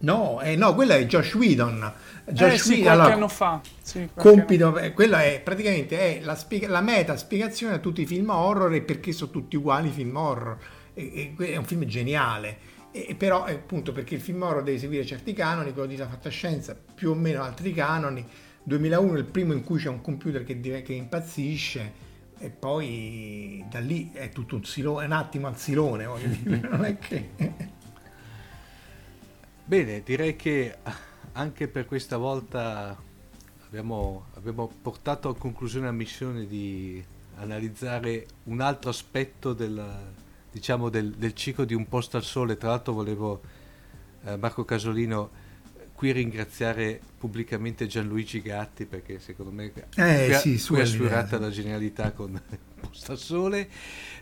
No, 0.00 0.40
eh, 0.40 0.54
no, 0.54 0.74
quello 0.74 0.92
è 0.92 1.04
Josh 1.06 1.34
Whedon. 1.34 1.92
Josh 2.26 2.54
eh, 2.54 2.58
sì, 2.58 2.68
Whedon, 2.70 2.82
qualche 2.82 3.00
allora, 3.00 3.14
anno 3.14 3.28
fa. 3.28 3.60
Sì, 3.80 4.08
compito, 4.14 4.74
anno. 4.74 4.92
quella 4.92 5.24
è 5.24 5.40
praticamente 5.40 5.98
è 5.98 6.20
la, 6.22 6.36
spiega, 6.36 6.68
la, 6.68 6.80
meta 6.80 7.16
spiegazione 7.16 7.74
a 7.74 7.78
tutti 7.78 8.02
i 8.02 8.06
film 8.06 8.28
horror 8.30 8.72
e 8.74 8.82
perché 8.82 9.12
sono 9.12 9.30
tutti 9.30 9.56
uguali 9.56 9.88
i 9.88 9.92
film 9.92 10.14
horror. 10.16 10.56
E, 10.94 11.34
e, 11.36 11.52
è 11.52 11.56
un 11.56 11.64
film 11.64 11.84
geniale. 11.84 12.76
E, 12.92 13.14
però 13.16 13.44
appunto 13.44 13.92
perché 13.92 14.14
il 14.14 14.20
film 14.20 14.42
horror 14.42 14.62
deve 14.62 14.78
seguire 14.78 15.04
certi 15.04 15.32
canoni, 15.32 15.72
quello 15.72 15.88
di 15.88 15.96
la 15.96 16.08
fantascienza 16.08 16.76
più 16.94 17.10
o 17.10 17.14
meno 17.14 17.42
altri 17.42 17.72
canoni. 17.72 18.24
2001 18.62 19.14
è 19.14 19.18
il 19.18 19.24
primo 19.24 19.52
in 19.52 19.64
cui 19.64 19.78
c'è 19.78 19.88
un 19.88 20.00
computer 20.00 20.44
che, 20.44 20.60
che 20.60 20.92
impazzisce 20.92 22.06
e 22.38 22.50
poi 22.50 23.64
da 23.68 23.80
lì 23.80 24.10
è 24.12 24.28
tutto 24.28 24.54
un 24.54 24.64
silone, 24.64 25.06
un 25.06 25.12
attimo 25.12 25.48
al 25.48 25.56
silone, 25.56 26.06
voglio 26.06 26.28
dire, 26.28 26.60
non 26.68 26.84
è 26.84 26.98
che... 26.98 27.30
Bene, 29.68 30.02
direi 30.02 30.34
che 30.34 30.76
anche 31.32 31.68
per 31.68 31.84
questa 31.84 32.16
volta 32.16 32.96
abbiamo, 33.66 34.28
abbiamo 34.32 34.72
portato 34.80 35.28
a 35.28 35.36
conclusione 35.36 35.84
la 35.84 35.92
missione 35.92 36.46
di 36.46 37.04
analizzare 37.34 38.26
un 38.44 38.62
altro 38.62 38.88
aspetto 38.88 39.52
del, 39.52 39.86
diciamo, 40.50 40.88
del, 40.88 41.10
del 41.10 41.34
ciclo 41.34 41.66
di 41.66 41.74
Un 41.74 41.86
posto 41.86 42.16
al 42.16 42.22
sole. 42.22 42.56
Tra 42.56 42.70
l'altro 42.70 42.94
volevo, 42.94 43.42
eh, 44.24 44.38
Marco 44.38 44.64
Casolino, 44.64 45.28
qui 45.92 46.12
ringraziare 46.12 46.98
pubblicamente 47.18 47.86
Gianluigi 47.86 48.40
Gatti 48.40 48.86
perché 48.86 49.18
secondo 49.18 49.52
me 49.52 49.70
eh, 49.96 50.38
qui, 50.40 50.56
sì, 50.56 50.66
qui 50.66 50.80
ha 50.80 50.86
sfiorata 50.86 51.38
la 51.38 51.50
genialità 51.50 52.12
con 52.12 52.40
Sole. 52.90 53.68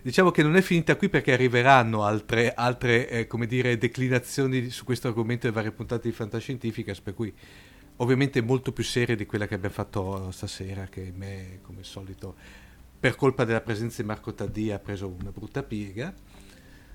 Diciamo 0.03 0.31
che 0.31 0.43
non 0.43 0.57
è 0.57 0.63
finita 0.63 0.97
qui 0.97 1.09
perché 1.09 1.33
arriveranno 1.33 2.05
altre, 2.05 2.55
altre 2.55 3.09
eh, 3.09 3.27
come 3.27 3.47
dire, 3.47 3.77
declinazioni 3.77 4.71
su 4.71 4.85
questo 4.85 5.09
argomento 5.09 5.47
e 5.47 5.51
varie 5.51 5.73
puntate 5.73 6.09
di 6.09 6.15
Fantascientificas, 6.15 7.01
per 7.01 7.15
cui 7.15 7.33
ovviamente 7.97 8.41
molto 8.41 8.73
più 8.73 8.85
serie 8.85 9.17
di 9.17 9.27
quella 9.27 9.47
che 9.47 9.55
abbiamo 9.55 9.75
fatto 9.75 10.31
stasera, 10.31 10.87
che 10.87 11.13
me, 11.15 11.59
come 11.63 11.79
al 11.79 11.85
solito, 11.85 12.35
per 12.99 13.17
colpa 13.17 13.45
della 13.45 13.61
presenza 13.61 14.03
di 14.03 14.09
Marco 14.09 14.33
Taddi 14.33 14.71
ha 14.71 14.79
preso 14.79 15.09
una 15.09 15.31
brutta 15.31 15.63
piega. 15.63 16.13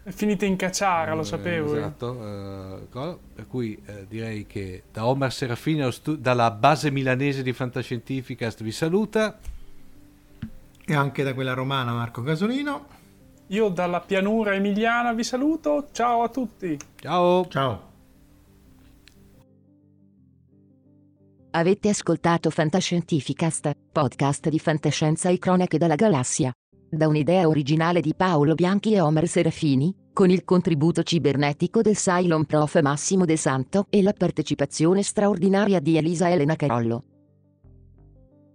È 0.04 0.10
finita 0.10 0.46
in 0.46 0.56
cacciara, 0.56 1.14
lo 1.14 1.22
sapevo. 1.22 1.76
Esatto, 1.76 2.88
uh, 2.92 3.20
per 3.36 3.46
cui 3.46 3.80
uh, 3.86 4.06
direi 4.08 4.48
che 4.48 4.84
da 4.92 5.06
Omar 5.06 5.32
Serafini, 5.32 5.92
stu- 5.92 6.18
dalla 6.18 6.50
base 6.50 6.90
milanese 6.90 7.44
di 7.44 7.54
Fantascientificast, 7.54 8.64
vi 8.64 8.72
saluta. 8.72 9.38
E 10.92 10.94
anche 10.94 11.24
da 11.24 11.34
quella 11.34 11.54
romana 11.54 11.94
Marco 11.94 12.22
Casolino. 12.22 12.86
Io 13.48 13.70
dalla 13.70 14.02
pianura 14.02 14.56
emiliana 14.56 15.14
vi 15.14 15.24
saluto. 15.24 15.88
Ciao 15.94 16.22
a 16.22 16.28
tutti. 16.28 16.78
Ciao. 16.98 17.48
Ciao. 17.48 17.90
Avete 21.52 21.88
ascoltato 21.88 22.50
Fantascientificast, 22.50 23.72
podcast 23.90 24.50
di 24.50 24.60
fantascienza 24.60 25.30
e 25.30 25.38
cronache 25.38 25.78
dalla 25.78 25.96
galassia 25.96 26.52
da 26.90 27.08
un'idea 27.08 27.48
originale 27.48 28.02
di 28.02 28.14
Paolo 28.14 28.54
Bianchi 28.54 28.92
e 28.92 29.00
Omer 29.00 29.26
Serafini, 29.26 29.96
con 30.12 30.30
il 30.30 30.44
contributo 30.44 31.04
cibernetico 31.04 31.82
del 31.82 31.96
Cylon 31.96 32.44
Prof 32.44 32.82
Massimo 32.82 33.24
De 33.24 33.38
Santo 33.38 33.86
e 33.90 34.02
la 34.02 34.12
partecipazione 34.12 35.04
straordinaria 35.04 35.80
di 35.80 35.96
Elisa 35.96 36.30
Elena 36.30 36.58
Carollo. 36.58 37.04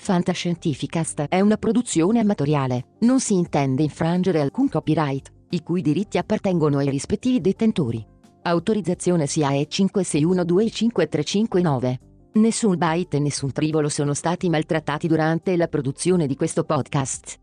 Fantascientificast 0.00 1.26
è 1.28 1.40
una 1.40 1.56
produzione 1.58 2.20
amatoriale, 2.20 2.94
non 3.00 3.20
si 3.20 3.34
intende 3.34 3.82
infrangere 3.82 4.40
alcun 4.40 4.66
copyright, 4.68 5.30
i 5.50 5.62
cui 5.62 5.82
diritti 5.82 6.16
appartengono 6.16 6.78
ai 6.78 6.88
rispettivi 6.88 7.42
detentori. 7.42 8.02
Autorizzazione 8.42 9.26
SIAE 9.26 9.66
56125359. 9.68 11.96
Nessun 12.34 12.76
byte 12.78 13.16
e 13.16 13.20
nessun 13.20 13.50
trivolo 13.52 13.88
sono 13.90 14.14
stati 14.14 14.48
maltrattati 14.48 15.08
durante 15.08 15.56
la 15.56 15.66
produzione 15.66 16.26
di 16.26 16.36
questo 16.36 16.64
podcast. 16.64 17.38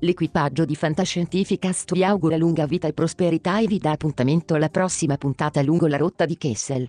L'equipaggio 0.00 0.64
di 0.64 0.74
Fantascientificast 0.74 1.92
vi 1.92 2.02
augura 2.02 2.36
lunga 2.36 2.66
vita 2.66 2.88
e 2.88 2.92
prosperità 2.92 3.60
e 3.60 3.66
vi 3.66 3.78
dà 3.78 3.92
appuntamento 3.92 4.54
alla 4.54 4.70
prossima 4.70 5.16
puntata 5.16 5.62
lungo 5.62 5.86
la 5.86 5.98
rotta 5.98 6.24
di 6.24 6.36
Kessel. 6.36 6.88